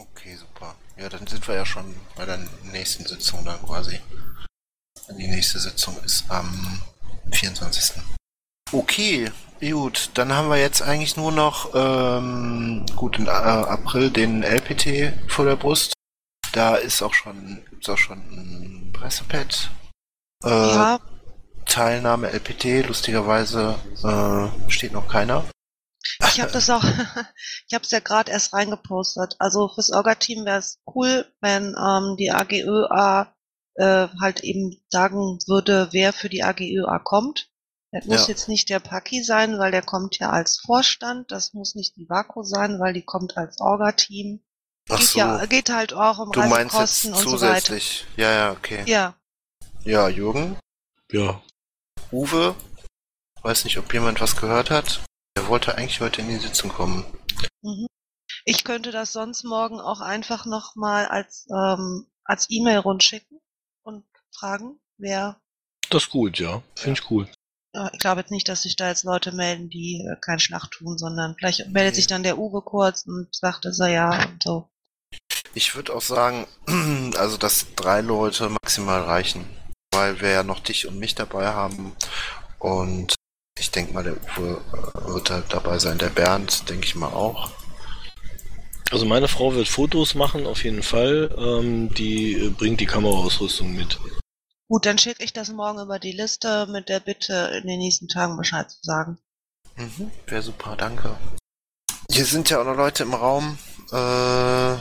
Okay, 0.01 0.34
super. 0.36 0.74
Ja, 0.96 1.09
dann 1.09 1.26
sind 1.26 1.46
wir 1.46 1.55
ja 1.55 1.66
schon 1.66 1.94
bei 2.16 2.24
der 2.24 2.38
nächsten 2.72 3.05
Sitzung 3.07 3.44
dann 3.44 3.61
quasi. 3.62 4.01
Die 5.11 5.26
nächste 5.28 5.59
Sitzung 5.59 5.96
ist 6.05 6.24
am 6.30 6.80
24. 7.32 8.01
Okay, 8.72 9.30
gut. 9.61 10.11
Dann 10.14 10.32
haben 10.32 10.48
wir 10.48 10.57
jetzt 10.59 10.80
eigentlich 10.82 11.16
nur 11.16 11.32
noch, 11.32 11.74
ähm, 11.74 12.86
gut, 12.96 13.18
in 13.18 13.26
äh, 13.26 13.30
April 13.30 14.11
den 14.11 14.42
LPT 14.42 15.12
vor 15.28 15.44
der 15.44 15.57
Brust. 15.57 15.92
Da 16.53 16.76
ist 16.76 17.03
auch 17.03 17.14
schon, 17.14 17.62
gibt's 17.70 17.88
auch 17.88 17.98
schon 17.98 18.18
ein 18.18 18.92
Pressepad. 18.92 19.70
Äh, 20.44 20.48
Ja, 20.48 21.01
Teilnahme 21.66 22.30
LPT, 22.30 22.86
lustigerweise 22.86 23.78
äh, 24.03 24.70
steht 24.70 24.92
noch 24.92 25.09
keiner. 25.09 25.44
Ich 26.28 26.40
habe 26.40 26.53
das 26.53 26.70
auch, 26.70 26.82
ich 27.68 27.74
habe 27.74 27.84
es 27.84 27.90
ja 27.90 28.01
gerade 28.01 28.30
erst 28.32 28.53
reingepostet. 28.53 29.36
Also 29.38 29.68
fürs 29.68 29.90
Orga-Team 29.92 30.44
wäre 30.44 30.59
es 30.59 30.80
cool, 30.94 31.26
wenn 31.40 31.74
ähm, 31.78 32.16
die 32.18 32.30
AGÖA 32.30 33.34
äh, 33.74 34.09
halt 34.20 34.40
eben 34.40 34.76
sagen 34.88 35.38
würde, 35.46 35.88
wer 35.92 36.12
für 36.12 36.28
die 36.28 36.42
AGÖA 36.42 36.98
kommt. 37.01 37.48
Das 37.92 38.05
muss 38.07 38.22
Ja. 38.22 38.28
jetzt 38.28 38.48
nicht 38.48 38.68
der 38.68 38.78
Paki 38.80 39.22
sein, 39.24 39.59
weil 39.59 39.72
der 39.72 39.82
kommt 39.82 40.18
ja 40.18 40.30
als 40.30 40.59
Vorstand. 40.59 41.30
Das 41.32 41.55
muss 41.55 41.74
nicht 41.74 41.96
die 41.96 42.09
Vaku 42.09 42.42
sein, 42.44 42.78
weil 42.78 42.92
die 42.92 43.03
kommt 43.03 43.36
als 43.36 43.61
Orga-Team. 43.61 44.40
Ach 44.88 44.98
Geht 44.98 45.09
so, 45.09 45.18
ja, 45.18 45.44
geht 45.46 45.70
halt 45.70 45.92
auch 45.92 46.18
um 46.18 46.30
du 46.32 46.40
meinst 46.40 46.55
jetzt 46.78 47.05
Reisekosten 47.05 47.14
und 47.14 47.20
so 47.20 47.32
weiter. 47.40 47.55
zusätzlich. 47.64 48.07
Ja, 48.16 48.30
ja, 48.32 48.51
okay. 48.53 48.84
Ja, 48.86 49.14
Ja, 49.84 50.09
Jürgen, 50.09 50.57
Ja. 51.11 51.42
Uwe, 52.12 52.55
weiß 53.42 53.64
nicht, 53.64 53.78
ob 53.78 53.92
jemand 53.92 54.20
was 54.20 54.36
gehört 54.36 54.70
hat. 54.70 55.01
Er 55.41 55.49
wollte 55.49 55.74
eigentlich 55.74 56.01
heute 56.03 56.20
in 56.20 56.28
die 56.28 56.36
Sitzung 56.36 56.70
kommen. 56.70 57.03
Mhm. 57.62 57.86
Ich 58.45 58.62
könnte 58.62 58.91
das 58.91 59.12
sonst 59.12 59.43
morgen 59.43 59.80
auch 59.80 60.03
einfach 60.03 60.45
nochmal 60.45 61.07
als, 61.07 61.47
ähm, 61.51 62.07
als 62.24 62.47
E-Mail 62.51 62.78
rundschicken 62.80 63.41
und 63.82 64.05
fragen, 64.38 64.78
wer. 64.99 65.41
Das 65.88 66.03
ist 66.05 66.11
gut, 66.11 66.38
ja. 66.38 66.62
Finde 66.76 67.01
ich 67.01 67.11
cool. 67.11 67.26
Ich 67.95 68.01
glaube 68.01 68.20
jetzt 68.20 68.30
nicht, 68.30 68.49
dass 68.51 68.62
sich 68.62 68.76
da 68.76 68.88
jetzt 68.88 69.05
Leute 69.05 69.32
melden, 69.32 69.70
die 69.70 70.05
äh, 70.07 70.16
keinen 70.20 70.41
Schlag 70.41 70.70
tun, 70.70 70.99
sondern 70.99 71.34
vielleicht 71.38 71.61
meldet 71.70 71.95
Nee. 71.95 71.97
sich 71.97 72.07
dann 72.07 72.22
der 72.22 72.36
Uwe 72.36 72.61
kurz 72.61 73.07
und 73.07 73.34
sagt, 73.34 73.64
dass 73.64 73.80
er 73.80 73.88
ja 73.88 74.11
und 74.28 74.43
so. 74.43 74.68
Ich 75.55 75.74
würde 75.74 75.95
auch 75.95 76.03
sagen, 76.03 76.47
also 77.16 77.38
dass 77.38 77.66
drei 77.76 78.03
Leute 78.03 78.51
maximal 78.51 79.01
reichen, 79.03 79.47
weil 79.95 80.20
wir 80.20 80.30
ja 80.30 80.43
noch 80.43 80.61
dich 80.61 80.86
und 80.86 80.99
mich 80.99 81.14
dabei 81.14 81.47
haben 81.47 81.97
und 82.59 83.14
ich 83.61 83.70
denke 83.70 83.92
mal, 83.92 84.02
der 84.02 84.16
Uwe 84.16 84.61
äh, 84.72 85.12
wird 85.12 85.30
da 85.30 85.42
dabei 85.48 85.78
sein, 85.78 85.98
der 85.98 86.08
Bernd, 86.08 86.68
denke 86.68 86.86
ich 86.86 86.94
mal 86.94 87.12
auch. 87.12 87.50
Also 88.90 89.04
meine 89.04 89.28
Frau 89.28 89.54
wird 89.54 89.68
Fotos 89.68 90.14
machen, 90.14 90.46
auf 90.46 90.64
jeden 90.64 90.82
Fall. 90.82 91.30
Ähm, 91.38 91.94
die 91.94 92.32
äh, 92.32 92.48
bringt 92.48 92.80
die 92.80 92.86
Kameraausrüstung 92.86 93.72
mit. 93.74 94.00
Gut, 94.68 94.86
dann 94.86 94.98
schicke 94.98 95.22
ich 95.22 95.32
das 95.32 95.50
morgen 95.50 95.80
über 95.80 95.98
die 95.98 96.12
Liste 96.12 96.66
mit 96.66 96.88
der 96.88 97.00
Bitte, 97.00 97.61
in 97.61 97.68
den 97.68 97.78
nächsten 97.78 98.08
Tagen 98.08 98.36
Bescheid 98.36 98.70
zu 98.70 98.78
sagen. 98.82 99.18
Mhm, 99.76 100.11
Wäre 100.26 100.42
super, 100.42 100.76
danke. 100.76 101.16
Hier 102.11 102.24
sind 102.24 102.50
ja 102.50 102.61
auch 102.61 102.64
noch 102.64 102.76
Leute 102.76 103.02
im 103.02 103.14
Raum. 103.14 103.58
Äh, 103.92 104.76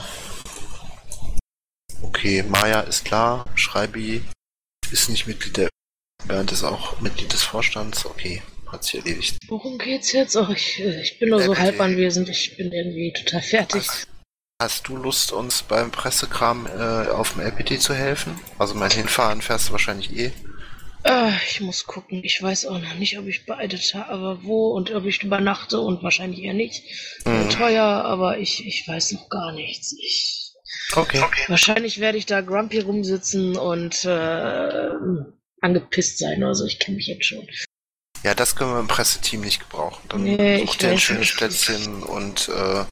okay, 2.01 2.43
Maya 2.43 2.81
ist 2.81 3.05
klar, 3.05 3.45
Schreibi 3.55 4.23
ist 4.91 5.09
nicht 5.09 5.27
Mitglied 5.27 5.57
der 5.57 5.69
Bernd 6.25 6.51
ist 6.51 6.63
auch 6.63 6.99
Mitglied 7.01 7.33
des 7.33 7.43
Vorstands. 7.43 8.05
Okay, 8.05 8.41
hat 8.71 8.83
sich 8.83 8.95
erledigt. 8.95 9.37
Worum 9.47 9.77
geht's 9.77 10.11
jetzt? 10.11 10.35
Oh, 10.35 10.47
ich, 10.53 10.79
ich 10.79 11.19
bin 11.19 11.29
nur 11.29 11.41
so 11.41 11.57
halb 11.57 11.79
anwesend. 11.79 12.29
Ich 12.29 12.55
bin 12.57 12.71
irgendwie 12.71 13.13
total 13.13 13.41
fertig. 13.41 13.87
Hast, 13.87 14.07
hast 14.61 14.87
du 14.87 14.97
Lust, 14.97 15.31
uns 15.31 15.63
beim 15.63 15.91
Pressekram 15.91 16.67
äh, 16.67 17.09
auf 17.09 17.33
dem 17.33 17.41
LPT 17.41 17.81
zu 17.81 17.93
helfen? 17.93 18.39
Also 18.57 18.75
mein 18.75 18.91
Hinfahren 18.91 19.41
fährst 19.41 19.69
du 19.69 19.71
wahrscheinlich 19.73 20.15
eh. 20.15 20.31
Äh, 21.03 21.31
ich 21.49 21.61
muss 21.61 21.85
gucken. 21.85 22.21
Ich 22.23 22.41
weiß 22.41 22.65
auch 22.65 22.79
noch 22.79 22.95
nicht, 22.95 23.17
ob 23.17 23.27
ich 23.27 23.45
beide 23.45 23.79
Tage, 23.79 24.39
wo 24.43 24.71
und 24.71 24.91
ob 24.91 25.05
ich 25.05 25.23
übernachte 25.23 25.79
und 25.79 26.03
wahrscheinlich 26.03 26.43
eher 26.43 26.53
nicht. 26.53 26.83
Mhm. 27.25 27.49
teuer, 27.49 27.83
aber 27.83 28.37
ich, 28.39 28.65
ich 28.65 28.85
weiß 28.87 29.13
noch 29.13 29.29
gar 29.29 29.51
nichts. 29.53 29.95
Ich, 29.97 30.35
Okay. 30.95 31.23
wahrscheinlich 31.47 31.99
werde 31.99 32.17
ich 32.17 32.25
da 32.25 32.41
grumpy 32.41 32.79
rumsitzen 32.79 33.55
und 33.57 34.05
äh, 34.05 34.89
angepisst 35.61 36.17
sein. 36.19 36.43
Also 36.43 36.65
ich 36.65 36.79
kenne 36.79 36.97
mich 36.97 37.07
jetzt 37.07 37.25
schon. 37.25 37.47
Ja, 38.23 38.33
das 38.35 38.55
können 38.55 38.73
wir 38.73 38.79
im 38.79 38.87
Presseteam 38.87 39.41
nicht 39.41 39.59
gebrauchen. 39.61 40.01
Dann 40.09 40.23
Nee, 40.23 40.59
such 40.59 40.71
ich 40.73 40.77
dir 40.77 40.89
ein 40.91 40.99
schönes. 40.99 41.33
Plätzchen 41.35 42.03
und 42.03 42.49
äh, 42.49 42.85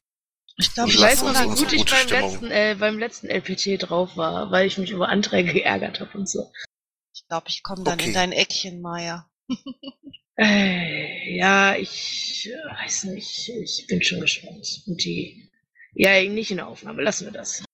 Ich 0.56 0.72
glaube, 0.74 0.90
Ich 0.90 1.00
weiß 1.00 1.22
uns 1.22 1.38
noch, 1.40 1.54
wie 1.56 1.60
gut 1.64 1.72
ich 1.72 1.84
beim 1.84 1.98
Stimmung. 1.98 2.30
letzten, 2.32 2.50
äh, 2.50 2.76
beim 2.78 2.98
letzten 2.98 3.28
LPT 3.28 3.78
drauf 3.82 4.16
war, 4.16 4.50
weil 4.50 4.66
ich 4.66 4.78
mich 4.78 4.90
über 4.90 5.08
Anträge 5.08 5.52
geärgert 5.54 6.00
habe 6.00 6.16
und 6.16 6.28
so. 6.28 6.50
ich, 7.14 7.26
glaub, 7.28 7.44
ich 7.48 7.62
komme 7.62 7.84
dann 7.84 7.94
Okay. 7.98 8.08
in 8.08 8.14
dein 8.14 8.32
Eckchen, 8.32 8.80
Maya. 8.80 9.28
Äh, 10.40 11.36
ja, 11.36 11.74
ich 11.74 12.48
äh, 12.48 12.82
weiß 12.84 13.04
nicht. 13.04 13.48
Ich 13.48 13.86
bin 13.88 14.00
schon 14.04 14.20
gespannt. 14.20 14.82
Und 14.86 15.02
die. 15.02 15.50
Ja, 15.94 16.22
nicht 16.22 16.52
in 16.52 16.58
der 16.58 16.68
Aufnahme. 16.68 17.02
Lassen 17.02 17.24
wir 17.24 17.32
das. 17.32 17.64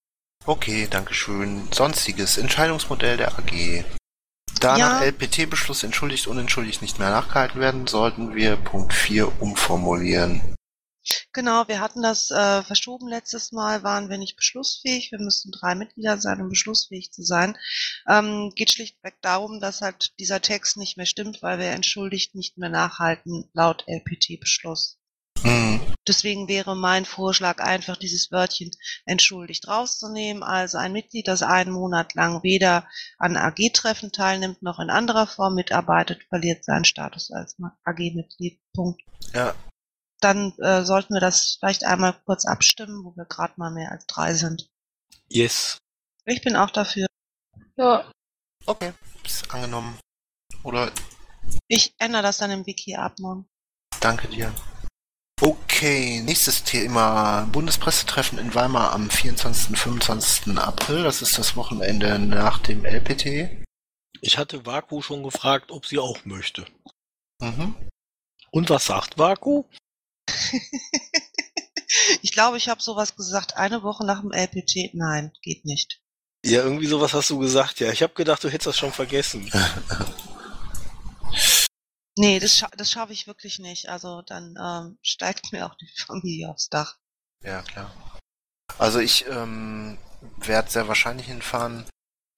Okay, 0.46 0.88
Dankeschön. 0.90 1.68
Sonstiges 1.72 2.38
Entscheidungsmodell 2.38 3.18
der 3.18 3.36
AG. 3.38 3.84
Da 4.60 4.76
Ja. 4.76 4.88
nach 4.88 5.02
LPT-Beschluss 5.02 5.82
entschuldigt, 5.84 6.26
unentschuldigt 6.26 6.80
nicht 6.82 6.98
mehr 6.98 7.10
nachgehalten 7.10 7.60
werden, 7.60 7.86
sollten 7.86 8.34
wir 8.34 8.56
Punkt 8.56 8.92
4 8.94 9.40
umformulieren. 9.42 10.56
Genau, 11.34 11.68
wir 11.68 11.80
hatten 11.80 12.00
das 12.02 12.30
äh, 12.30 12.62
verschoben 12.62 13.08
letztes 13.08 13.52
Mal, 13.52 13.82
waren 13.82 14.08
wir 14.08 14.16
nicht 14.16 14.36
beschlussfähig. 14.36 15.12
Wir 15.12 15.18
müssten 15.20 15.50
drei 15.52 15.74
Mitglieder 15.74 16.16
sein, 16.16 16.40
um 16.40 16.48
beschlussfähig 16.48 17.12
zu 17.12 17.22
sein. 17.22 17.58
Ähm, 18.08 18.52
geht 18.54 18.70
schlichtweg 18.72 19.16
darum, 19.20 19.60
dass 19.60 19.82
halt 19.82 20.18
dieser 20.18 20.40
Text 20.40 20.78
nicht 20.78 20.96
mehr 20.96 21.04
stimmt, 21.04 21.42
weil 21.42 21.58
wir 21.58 21.66
entschuldigt 21.66 22.34
nicht 22.34 22.56
mehr 22.56 22.70
nachhalten 22.70 23.50
laut 23.52 23.84
LPT-Beschluss. 23.86 24.98
Deswegen 26.06 26.48
wäre 26.48 26.76
mein 26.76 27.04
Vorschlag 27.04 27.60
einfach, 27.60 27.96
dieses 27.96 28.30
Wörtchen 28.30 28.70
entschuldigt 29.06 29.68
rauszunehmen. 29.68 30.42
Also 30.42 30.78
ein 30.78 30.92
Mitglied, 30.92 31.28
das 31.28 31.42
einen 31.42 31.72
Monat 31.72 32.14
lang 32.14 32.42
weder 32.42 32.86
an 33.18 33.36
AG-Treffen 33.36 34.12
teilnimmt 34.12 34.62
noch 34.62 34.78
in 34.78 34.90
anderer 34.90 35.26
Form 35.26 35.54
mitarbeitet, 35.54 36.22
verliert 36.28 36.64
seinen 36.64 36.84
Status 36.84 37.30
als 37.30 37.56
AG-Mitglied. 37.84 38.60
Punkt. 38.74 39.02
Ja, 39.32 39.54
Dann 40.20 40.52
äh, 40.58 40.84
sollten 40.84 41.14
wir 41.14 41.20
das 41.20 41.56
vielleicht 41.58 41.84
einmal 41.84 42.14
kurz 42.24 42.44
abstimmen, 42.44 43.04
wo 43.04 43.14
wir 43.16 43.24
gerade 43.24 43.54
mal 43.56 43.70
mehr 43.70 43.90
als 43.92 44.06
drei 44.06 44.34
sind. 44.34 44.68
Yes. 45.28 45.78
Ich 46.26 46.42
bin 46.42 46.56
auch 46.56 46.70
dafür. 46.70 47.06
Ja, 47.76 48.10
okay, 48.66 48.92
ist 49.24 49.50
angenommen. 49.52 49.98
Oder 50.62 50.92
Ich 51.68 51.94
ändere 51.98 52.22
das 52.22 52.38
dann 52.38 52.50
im 52.50 52.66
Wiki 52.66 52.96
ab 52.96 53.18
morgen. 53.18 53.46
danke 54.00 54.28
dir. 54.28 54.52
Okay, 55.76 56.20
nächstes 56.20 56.62
Thema. 56.62 57.48
Bundespressetreffen 57.50 58.38
in 58.38 58.54
Weimar 58.54 58.92
am 58.92 59.10
24. 59.10 59.70
und 59.70 59.76
25. 59.76 60.56
April. 60.56 61.02
Das 61.02 61.20
ist 61.20 61.36
das 61.36 61.56
Wochenende 61.56 62.16
nach 62.20 62.60
dem 62.60 62.84
LPT. 62.84 63.50
Ich 64.20 64.38
hatte 64.38 64.64
Vaku 64.66 65.02
schon 65.02 65.24
gefragt, 65.24 65.72
ob 65.72 65.84
sie 65.84 65.98
auch 65.98 66.24
möchte. 66.24 66.64
Mhm. 67.40 67.74
Und 68.52 68.70
was 68.70 68.84
sagt 68.84 69.18
Vaku? 69.18 69.64
ich 72.22 72.30
glaube, 72.30 72.56
ich 72.56 72.68
habe 72.68 72.80
sowas 72.80 73.16
gesagt, 73.16 73.56
eine 73.56 73.82
Woche 73.82 74.06
nach 74.06 74.20
dem 74.20 74.30
LPT. 74.30 74.94
Nein, 74.94 75.32
geht 75.42 75.64
nicht. 75.64 76.00
Ja, 76.46 76.62
irgendwie 76.62 76.86
sowas 76.86 77.14
hast 77.14 77.30
du 77.30 77.38
gesagt. 77.40 77.80
Ja, 77.80 77.90
ich 77.90 78.04
habe 78.04 78.14
gedacht, 78.14 78.44
du 78.44 78.48
hättest 78.48 78.68
das 78.68 78.78
schon 78.78 78.92
vergessen. 78.92 79.50
Nee, 82.16 82.38
das, 82.38 82.56
scha 82.56 82.68
das 82.76 82.90
schaffe 82.90 83.12
ich 83.12 83.26
wirklich 83.26 83.58
nicht. 83.58 83.88
Also 83.88 84.22
dann 84.22 84.56
ähm, 84.60 84.98
steigt 85.02 85.52
mir 85.52 85.66
auch 85.66 85.74
die 85.74 85.88
Familie 86.06 86.48
aufs 86.48 86.68
Dach. 86.68 86.96
Ja, 87.42 87.62
klar. 87.62 87.90
Also 88.78 89.00
ich 89.00 89.26
ähm, 89.28 89.98
werde 90.38 90.70
sehr 90.70 90.88
wahrscheinlich 90.88 91.26
hinfahren, 91.26 91.84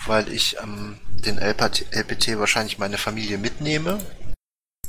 weil 0.07 0.33
ich 0.33 0.57
ähm, 0.63 1.01
den 1.11 1.39
LPT, 1.39 1.95
LPT 1.95 2.39
wahrscheinlich 2.39 2.79
meine 2.79 2.99
Familie 2.99 3.39
mitnehme. 3.39 3.99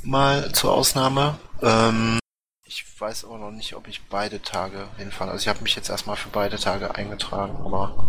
Mal 0.02 0.52
zur 0.52 0.72
Ausnahme. 0.72 1.38
Ähm, 1.62 2.18
ich 2.64 3.00
weiß 3.00 3.24
aber 3.24 3.38
noch 3.38 3.50
nicht, 3.50 3.74
ob 3.74 3.88
ich 3.88 4.06
beide 4.08 4.42
Tage 4.42 4.88
hinfahre. 4.96 5.30
Also 5.32 5.42
ich 5.42 5.48
habe 5.48 5.62
mich 5.62 5.76
jetzt 5.76 5.90
erstmal 5.90 6.16
für 6.16 6.28
beide 6.30 6.58
Tage 6.58 6.94
eingetragen, 6.94 7.56
aber 7.56 8.07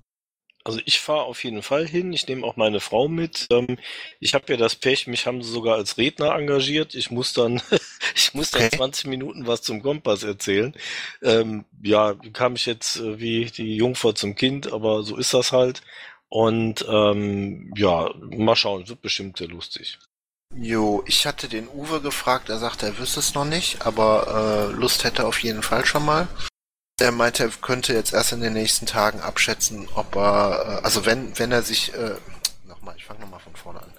Also 0.69 0.81
ich 0.85 0.99
fahre 0.99 1.23
auf 1.23 1.43
jeden 1.43 1.63
Fall 1.63 1.87
hin. 1.87 2.13
Ich 2.13 2.27
nehme 2.27 2.45
auch 2.45 2.55
meine 2.55 2.79
Frau 2.79 3.07
mit. 3.07 3.47
Ähm, 3.49 3.79
ich 4.19 4.35
habe 4.35 4.45
ja 4.53 4.55
das 4.55 4.75
Pech, 4.75 5.07
mich 5.07 5.25
haben 5.25 5.41
sie 5.41 5.51
sogar 5.51 5.77
als 5.77 5.97
Redner 5.97 6.35
engagiert. 6.35 6.93
Ich 6.93 7.09
muss 7.09 7.33
dann, 7.33 7.59
ich 8.15 8.35
muss 8.35 8.51
dann 8.51 8.59
Okay. 8.59 8.77
20 8.77 9.07
Minuten 9.07 9.47
was 9.47 9.63
zum 9.63 9.81
Kompass 9.81 10.21
erzählen. 10.21 10.75
Ähm, 11.23 11.65
ja, 11.81 12.13
kam 12.33 12.53
ich 12.53 12.67
jetzt 12.67 12.97
äh, 12.97 13.19
wie 13.19 13.45
die 13.45 13.77
Jungfer 13.77 14.13
zum 14.13 14.35
Kind, 14.35 14.71
aber 14.71 15.01
so 15.01 15.17
ist 15.17 15.33
das 15.33 15.51
halt. 15.51 15.81
Und 16.27 16.85
ähm, 16.87 17.73
ja, 17.75 18.13
mal 18.29 18.55
schauen, 18.55 18.87
wird 18.87 19.01
bestimmt 19.01 19.37
sehr 19.39 19.47
lustig. 19.47 19.97
Jo, 20.55 21.03
ich 21.07 21.25
hatte 21.25 21.47
den 21.47 21.67
Uwe 21.67 21.99
gefragt, 21.99 22.49
er 22.49 22.59
sagte, 22.59 22.85
er 22.85 22.99
wüsste 22.99 23.21
es 23.21 23.33
noch 23.33 23.45
nicht, 23.45 23.87
aber 23.87 24.69
äh, 24.71 24.75
Lust 24.75 25.03
hätte 25.03 25.23
er 25.23 25.27
auf 25.27 25.41
jeden 25.41 25.63
Fall 25.63 25.85
schon 25.87 26.05
mal. 26.05 26.27
Er 26.99 27.11
meinte, 27.11 27.43
er 27.43 27.49
könnte 27.49 27.93
jetzt 27.93 28.13
erst 28.13 28.33
in 28.33 28.41
den 28.41 28.53
nächsten 28.53 28.85
Tagen 28.85 29.21
abschätzen, 29.21 29.87
ob 29.95 30.15
er, 30.15 30.79
äh, 30.81 30.85
also 30.85 31.05
wenn, 31.05 31.37
wenn 31.39 31.51
er 31.51 31.61
sich, 31.61 31.93
äh, 31.93 32.15
nochmal, 32.65 32.95
ich 32.97 33.05
fange 33.05 33.21
nochmal 33.21 33.39
von 33.39 33.55
vorne 33.55 33.81
an. 33.81 33.91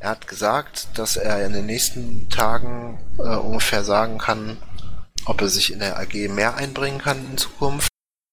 Er 0.00 0.10
hat 0.10 0.26
gesagt, 0.28 0.88
dass 0.98 1.16
er 1.16 1.44
in 1.46 1.52
den 1.52 1.66
nächsten 1.66 2.28
Tagen 2.28 2.98
äh, 3.18 3.22
ungefähr 3.36 3.84
sagen 3.84 4.18
kann, 4.18 4.58
ob 5.24 5.40
er 5.40 5.48
sich 5.48 5.72
in 5.72 5.78
der 5.78 5.98
AG 5.98 6.14
mehr 6.28 6.56
einbringen 6.56 7.00
kann 7.00 7.24
in 7.30 7.38
Zukunft. 7.38 7.88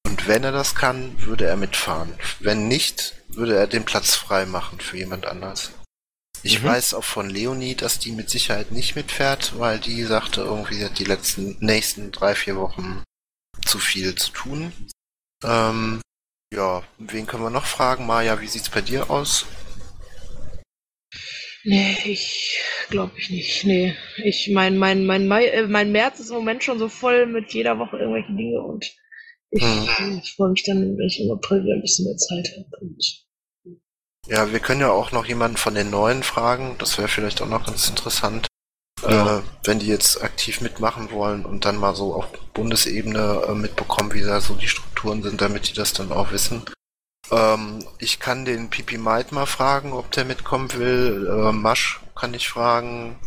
Und 0.06 0.28
wenn 0.28 0.44
er 0.44 0.52
das 0.52 0.76
kann, 0.76 1.16
würde 1.26 1.46
er 1.46 1.56
mitfahren. 1.56 2.14
Wenn 2.40 2.68
nicht, 2.68 3.14
würde 3.30 3.56
er 3.56 3.68
den 3.68 3.86
Platz 3.86 4.16
frei 4.16 4.46
machen 4.46 4.80
für 4.80 4.98
jemand 4.98 5.26
anders. 5.28 5.72
Ich 6.42 6.62
Mhm. 6.62 6.68
weiß 6.68 6.94
auch 6.94 7.04
von 7.04 7.30
Leonie, 7.30 7.76
dass 7.76 8.00
die 8.00 8.12
mit 8.12 8.30
Sicherheit 8.30 8.72
nicht 8.72 8.96
mitfährt, 8.96 9.60
weil 9.60 9.78
die 9.80 10.04
sagte, 10.04 10.42
irgendwie 10.42 10.88
die 10.98 11.04
letzten 11.04 11.58
nächsten 11.60 12.12
drei, 12.12 12.34
vier 12.34 12.56
Wochen 12.56 13.04
zu 13.66 13.80
viel 13.80 14.16
zu 14.16 14.32
tun. 14.32 14.72
Ähm, 15.44 16.02
ja, 16.54 16.84
wen 16.98 17.28
können 17.28 17.44
wir 17.44 17.50
noch 17.50 17.66
fragen? 17.66 18.06
Maja, 18.06 18.42
wie 18.42 18.48
sieht's 18.48 18.70
bei 18.70 18.82
dir 18.82 19.10
aus? 19.10 19.46
nee, 21.64 21.98
ich 22.06 22.60
glaube 22.90 23.14
ich 23.18 23.30
nicht. 23.30 23.64
Nee, 23.66 23.96
ich 24.24 24.50
mein 24.54 24.78
mein 24.78 25.06
mein 25.06 25.28
Mai, 25.28 25.48
äh, 25.48 25.68
mein 25.68 25.92
März 25.92 26.20
ist 26.20 26.30
im 26.30 26.38
Moment 26.38 26.64
schon 26.64 26.80
so 26.80 26.90
voll 26.90 27.26
mit 27.26 27.54
jeder 27.54 27.78
Woche 27.80 27.98
irgendwelche 27.98 28.34
Dinge 28.34 28.62
und 28.62 28.86
ich, 29.52 29.64
Mhm. 29.64 30.22
ich 30.24 30.36
freue 30.36 30.52
mich 30.52 30.64
dann, 30.64 30.98
wenn 30.98 31.08
ich 31.08 31.20
im 31.20 31.32
April 31.32 31.64
wieder 31.64 31.74
ein 31.76 31.82
bisschen 31.82 32.06
mehr 32.06 32.18
Zeit 32.18 32.50
habe. 32.56 32.96
Ja, 34.28 34.52
wir 34.52 34.60
können 34.60 34.82
ja 34.82 34.92
auch 34.92 35.12
noch 35.12 35.26
jemanden 35.26 35.58
von 35.58 35.74
den 35.74 35.90
Neuen 35.90 36.22
fragen. 36.24 36.76
Das 36.78 36.98
wäre 36.98 37.08
vielleicht 37.08 37.42
auch 37.42 37.48
noch 37.48 37.66
ganz 37.66 37.90
interessant. 37.90 38.48
Ja. 39.12 39.38
Äh, 39.38 39.42
wenn 39.64 39.80
die 39.80 39.88
jetzt 39.88 40.24
aktiv 40.24 40.62
mitmachen 40.62 41.12
wollen 41.12 41.46
und 41.46 41.66
dann 41.66 41.78
mal 41.78 41.96
so 41.96 42.14
auf 42.14 42.26
Bundesebene 42.54 43.44
äh, 43.48 43.54
mitbekommen, 43.54 44.14
wie 44.14 44.22
da 44.22 44.42
so 44.42 44.56
die 44.56 44.68
Strukturen 44.68 45.24
sind, 45.24 45.42
damit 45.42 45.70
die 45.70 45.74
das 45.74 45.94
dann 45.94 46.12
auch 46.12 46.32
wissen. 46.32 46.64
Ähm, 47.32 47.86
ich 48.00 48.20
kann 48.20 48.46
den 48.46 48.70
Pipi 48.70 48.98
Might 48.98 49.32
mal 49.32 49.46
fragen, 49.46 49.94
ob 49.94 50.12
der 50.12 50.26
mitkommen 50.26 50.74
will. 50.74 51.28
Äh, 51.30 51.52
Masch 51.52 52.00
kann 52.16 52.34
ich 52.34 52.50
fragen. 52.50 53.18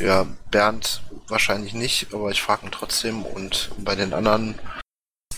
Ja, 0.00 0.26
Bernd 0.50 1.02
wahrscheinlich 1.26 1.74
nicht, 1.74 2.14
aber 2.14 2.30
ich 2.30 2.42
frage 2.42 2.66
ihn 2.66 2.72
trotzdem. 2.72 3.22
Und 3.24 3.70
bei 3.78 3.94
den 3.94 4.12
anderen 4.12 4.58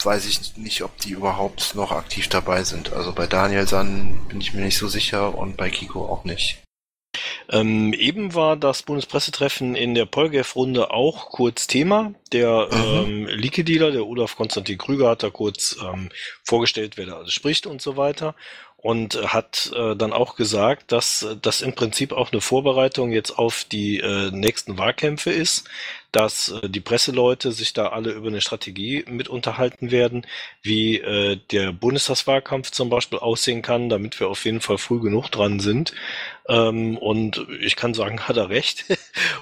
weiß 0.05 0.27
ich 0.27 0.57
nicht, 0.57 0.83
ob 0.83 0.97
die 0.99 1.11
überhaupt 1.11 1.75
noch 1.75 1.93
aktiv 1.93 2.29
dabei 2.29 2.65
sind. 2.65 2.93
Also 2.93 3.13
bei 3.13 3.27
Daniel 3.27 3.67
San 3.67 4.27
bin 4.29 4.41
ich 4.41 4.55
mir 4.55 4.63
nicht 4.63 4.79
so 4.79 4.89
sicher 4.89 5.35
und 5.37 5.57
bei 5.57 5.71
Kiko 5.71 6.07
auch 6.07 6.25
nicht. 6.25 6.63
Ähm, 7.51 7.93
eben 7.93 8.35
war 8.35 8.57
das 8.57 8.83
Bundespressetreffen 8.83 9.75
in 9.75 9.95
der 9.95 10.07
Polgef-Runde 10.07 10.91
auch 10.93 11.31
kurz 11.31 11.67
Thema. 11.67 12.15
Der 12.33 12.69
Mhm. 12.71 12.77
ähm, 12.77 13.27
Leaky-Dealer, 13.27 13.91
der 13.91 14.07
Olaf 14.07 14.37
Konstantin 14.37 14.79
Krüger, 14.79 15.11
hat 15.11 15.23
da 15.23 15.31
kurz 15.31 15.77
ähm, 15.83 16.11
vorgestellt, 16.45 16.97
wer 16.97 17.07
da 17.07 17.17
alles 17.19 17.33
spricht 17.33 17.67
und 17.67 17.83
so 17.83 17.97
weiter. 17.97 18.35
Und 18.83 19.21
hat 19.31 19.71
äh, 19.77 19.95
dann 19.95 20.15
auch 20.15 20.37
gesagt, 20.37 20.91
dass 20.91 21.23
äh, 21.23 21.37
das 21.41 21.61
im 21.61 21.75
Prinzip 21.75 22.13
auch 22.13 22.33
eine 22.33 22.41
Vorbereitung 22.41 23.13
jetzt 23.13 23.39
auf 23.39 23.65
die 23.65 23.99
äh, 24.01 24.31
nächsten 24.31 24.79
Wahlkämpfe 24.79 25.31
ist, 25.31 25.69
dass 26.13 26.49
äh, 26.49 26.69
die 26.69 26.81
Presseleute 26.81 27.53
sich 27.53 27.75
da 27.75 27.89
alle 27.89 28.13
über 28.13 28.29
eine 28.29 28.41
Strategie 28.41 29.05
mit 29.07 29.29
unterhalten 29.29 29.91
werden, 29.91 30.27
wie 30.63 30.99
äh, 30.99 31.39
der 31.51 31.73
Bundestagswahlkampf 31.73 32.71
zum 32.71 32.89
Beispiel 32.89 33.19
aussehen 33.19 33.61
kann, 33.61 33.91
damit 33.91 34.19
wir 34.19 34.29
auf 34.29 34.45
jeden 34.47 34.61
Fall 34.63 34.79
früh 34.79 35.01
genug 35.01 35.29
dran 35.29 35.61
sind. 35.61 35.93
Ähm, 36.49 36.97
und 36.97 37.47
ich 37.61 37.77
kann 37.77 37.93
sagen, 37.95 38.21
hat 38.29 38.37
er 38.39 38.49
recht. 38.49 38.87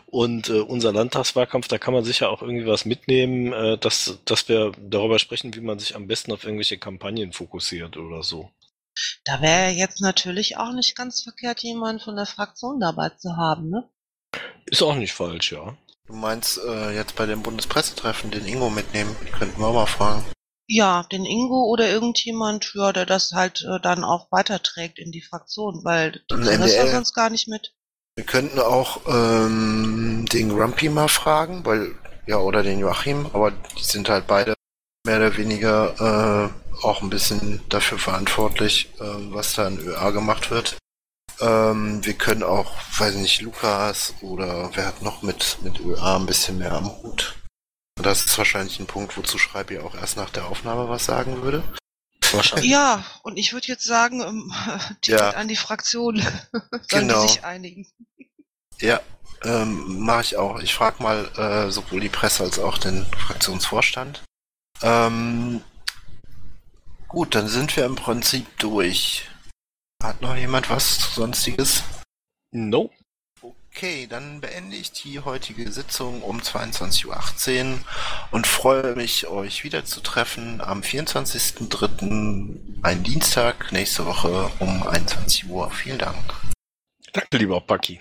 Und 0.06 0.48
äh, 0.48 0.60
unser 0.60 0.92
Landtagswahlkampf, 0.92 1.68
da 1.68 1.78
kann 1.78 1.94
man 1.94 2.04
sicher 2.04 2.30
auch 2.30 2.42
irgendwie 2.42 2.66
was 2.66 2.84
mitnehmen, 2.84 3.52
äh, 3.52 3.78
dass, 3.78 4.18
dass 4.24 4.48
wir 4.48 4.72
darüber 4.80 5.18
sprechen, 5.20 5.54
wie 5.54 5.60
man 5.60 5.78
sich 5.78 5.94
am 5.94 6.08
besten 6.08 6.32
auf 6.32 6.44
irgendwelche 6.44 6.78
Kampagnen 6.78 7.32
fokussiert 7.32 7.96
oder 7.96 8.22
so. 8.24 8.50
Da 9.24 9.40
wäre 9.40 9.70
jetzt 9.70 10.00
natürlich 10.00 10.56
auch 10.56 10.72
nicht 10.72 10.96
ganz 10.96 11.22
verkehrt, 11.22 11.62
jemanden 11.62 12.02
von 12.02 12.16
der 12.16 12.26
Fraktion 12.26 12.80
dabei 12.80 13.10
zu 13.10 13.36
haben, 13.36 13.68
ne? 13.68 13.88
Ist 14.66 14.82
auch 14.82 14.94
nicht 14.94 15.12
falsch, 15.12 15.52
ja. 15.52 15.76
Du 16.06 16.14
meinst 16.14 16.58
äh, 16.66 16.90
jetzt 16.94 17.16
bei 17.16 17.26
dem 17.26 17.42
Bundespressetreffen 17.42 18.30
den 18.30 18.46
Ingo 18.46 18.70
mitnehmen? 18.70 19.14
Könnten 19.38 19.60
wir 19.60 19.66
auch 19.66 19.74
mal 19.74 19.86
fragen. 19.86 20.24
Ja, 20.66 21.06
den 21.10 21.24
Ingo 21.24 21.64
oder 21.64 21.88
irgendjemand, 21.88 22.72
ja, 22.74 22.92
der 22.92 23.06
das 23.06 23.32
halt 23.32 23.62
äh, 23.62 23.80
dann 23.80 24.04
auch 24.04 24.30
weiterträgt 24.30 24.98
in 24.98 25.12
die 25.12 25.22
Fraktion, 25.22 25.82
weil 25.84 26.12
die 26.30 26.34
kriegen 26.34 26.60
das 26.60 26.74
ja 26.74 26.86
sonst 26.86 27.14
gar 27.14 27.30
nicht 27.30 27.48
mit. 27.48 27.74
Wir 28.16 28.24
könnten 28.24 28.58
auch 28.58 29.02
ähm, 29.06 30.26
den 30.32 30.48
Grumpy 30.48 30.88
mal 30.88 31.08
fragen, 31.08 31.64
weil, 31.64 31.94
ja, 32.26 32.38
oder 32.38 32.62
den 32.62 32.80
Joachim, 32.80 33.26
aber 33.32 33.50
die 33.50 33.84
sind 33.84 34.08
halt 34.08 34.26
beide 34.26 34.54
mehr 35.08 35.16
oder 35.16 35.36
weniger 35.38 36.52
äh, 36.52 36.84
auch 36.84 37.00
ein 37.00 37.08
bisschen 37.08 37.62
dafür 37.70 37.98
verantwortlich, 37.98 38.90
äh, 39.00 39.04
was 39.32 39.54
da 39.54 39.66
in 39.66 39.78
ÖA 39.80 40.10
gemacht 40.10 40.50
wird. 40.50 40.76
Ähm, 41.40 42.04
wir 42.04 42.12
können 42.12 42.42
auch, 42.42 42.74
weiß 42.98 43.14
nicht, 43.14 43.40
Lukas 43.40 44.12
oder 44.20 44.70
wer 44.74 44.86
hat 44.86 45.02
noch 45.02 45.22
mit, 45.22 45.58
mit 45.62 45.80
ÖA 45.80 46.16
ein 46.16 46.26
bisschen 46.26 46.58
mehr 46.58 46.72
am 46.72 46.90
Hut. 47.02 47.36
Das 48.00 48.26
ist 48.26 48.36
wahrscheinlich 48.36 48.78
ein 48.80 48.86
Punkt, 48.86 49.16
wozu 49.16 49.38
Schreibi 49.38 49.78
auch 49.78 49.94
erst 49.94 50.16
nach 50.18 50.30
der 50.30 50.46
Aufnahme 50.46 50.88
was 50.90 51.06
sagen 51.06 51.42
würde. 51.42 51.64
Wahrscheinlich. 52.30 52.70
Ja, 52.70 53.02
und 53.22 53.38
ich 53.38 53.54
würde 53.54 53.66
jetzt 53.68 53.86
sagen, 53.86 54.20
ähm, 54.20 54.52
die 55.04 55.12
Ja. 55.12 55.30
an 55.30 55.48
die 55.48 55.56
Fraktion 55.56 56.16
sollen 56.60 56.82
Genau. 56.88 57.22
die 57.22 57.28
sich 57.28 57.44
einigen. 57.44 57.86
Ja, 58.80 59.00
ähm, 59.42 60.00
mache 60.04 60.20
ich 60.20 60.36
auch. 60.36 60.60
Ich 60.60 60.74
frage 60.74 61.02
mal 61.02 61.28
äh, 61.38 61.70
sowohl 61.70 62.00
die 62.00 62.10
Presse 62.10 62.42
als 62.44 62.58
auch 62.58 62.76
den 62.76 63.06
Fraktionsvorstand. 63.06 64.22
Ähm, 64.82 65.62
gut, 67.08 67.34
dann 67.34 67.48
sind 67.48 67.76
wir 67.76 67.84
im 67.84 67.96
Prinzip 67.96 68.46
durch. 68.58 69.28
Hat 70.02 70.22
noch 70.22 70.36
jemand 70.36 70.70
was 70.70 71.14
Sonstiges? 71.14 71.82
No. 72.52 72.90
Okay, 73.70 74.06
dann 74.08 74.40
beende 74.40 74.76
ich 74.76 74.90
die 74.90 75.20
heutige 75.20 75.70
Sitzung 75.70 76.22
um 76.22 76.40
22.18 76.40 77.06
Uhr 77.06 77.78
und 78.32 78.46
freue 78.46 78.96
mich, 78.96 79.28
euch 79.28 79.62
wiederzutreffen 79.62 80.60
am 80.60 80.80
24.03., 80.80 82.58
ein 82.82 83.02
Dienstag, 83.04 83.70
nächste 83.70 84.06
Woche 84.06 84.50
um 84.58 84.84
21 84.84 85.48
Uhr. 85.48 85.70
Vielen 85.70 85.98
Dank. 85.98 86.16
Danke, 87.12 87.36
lieber 87.36 87.60
Paki. 87.60 88.00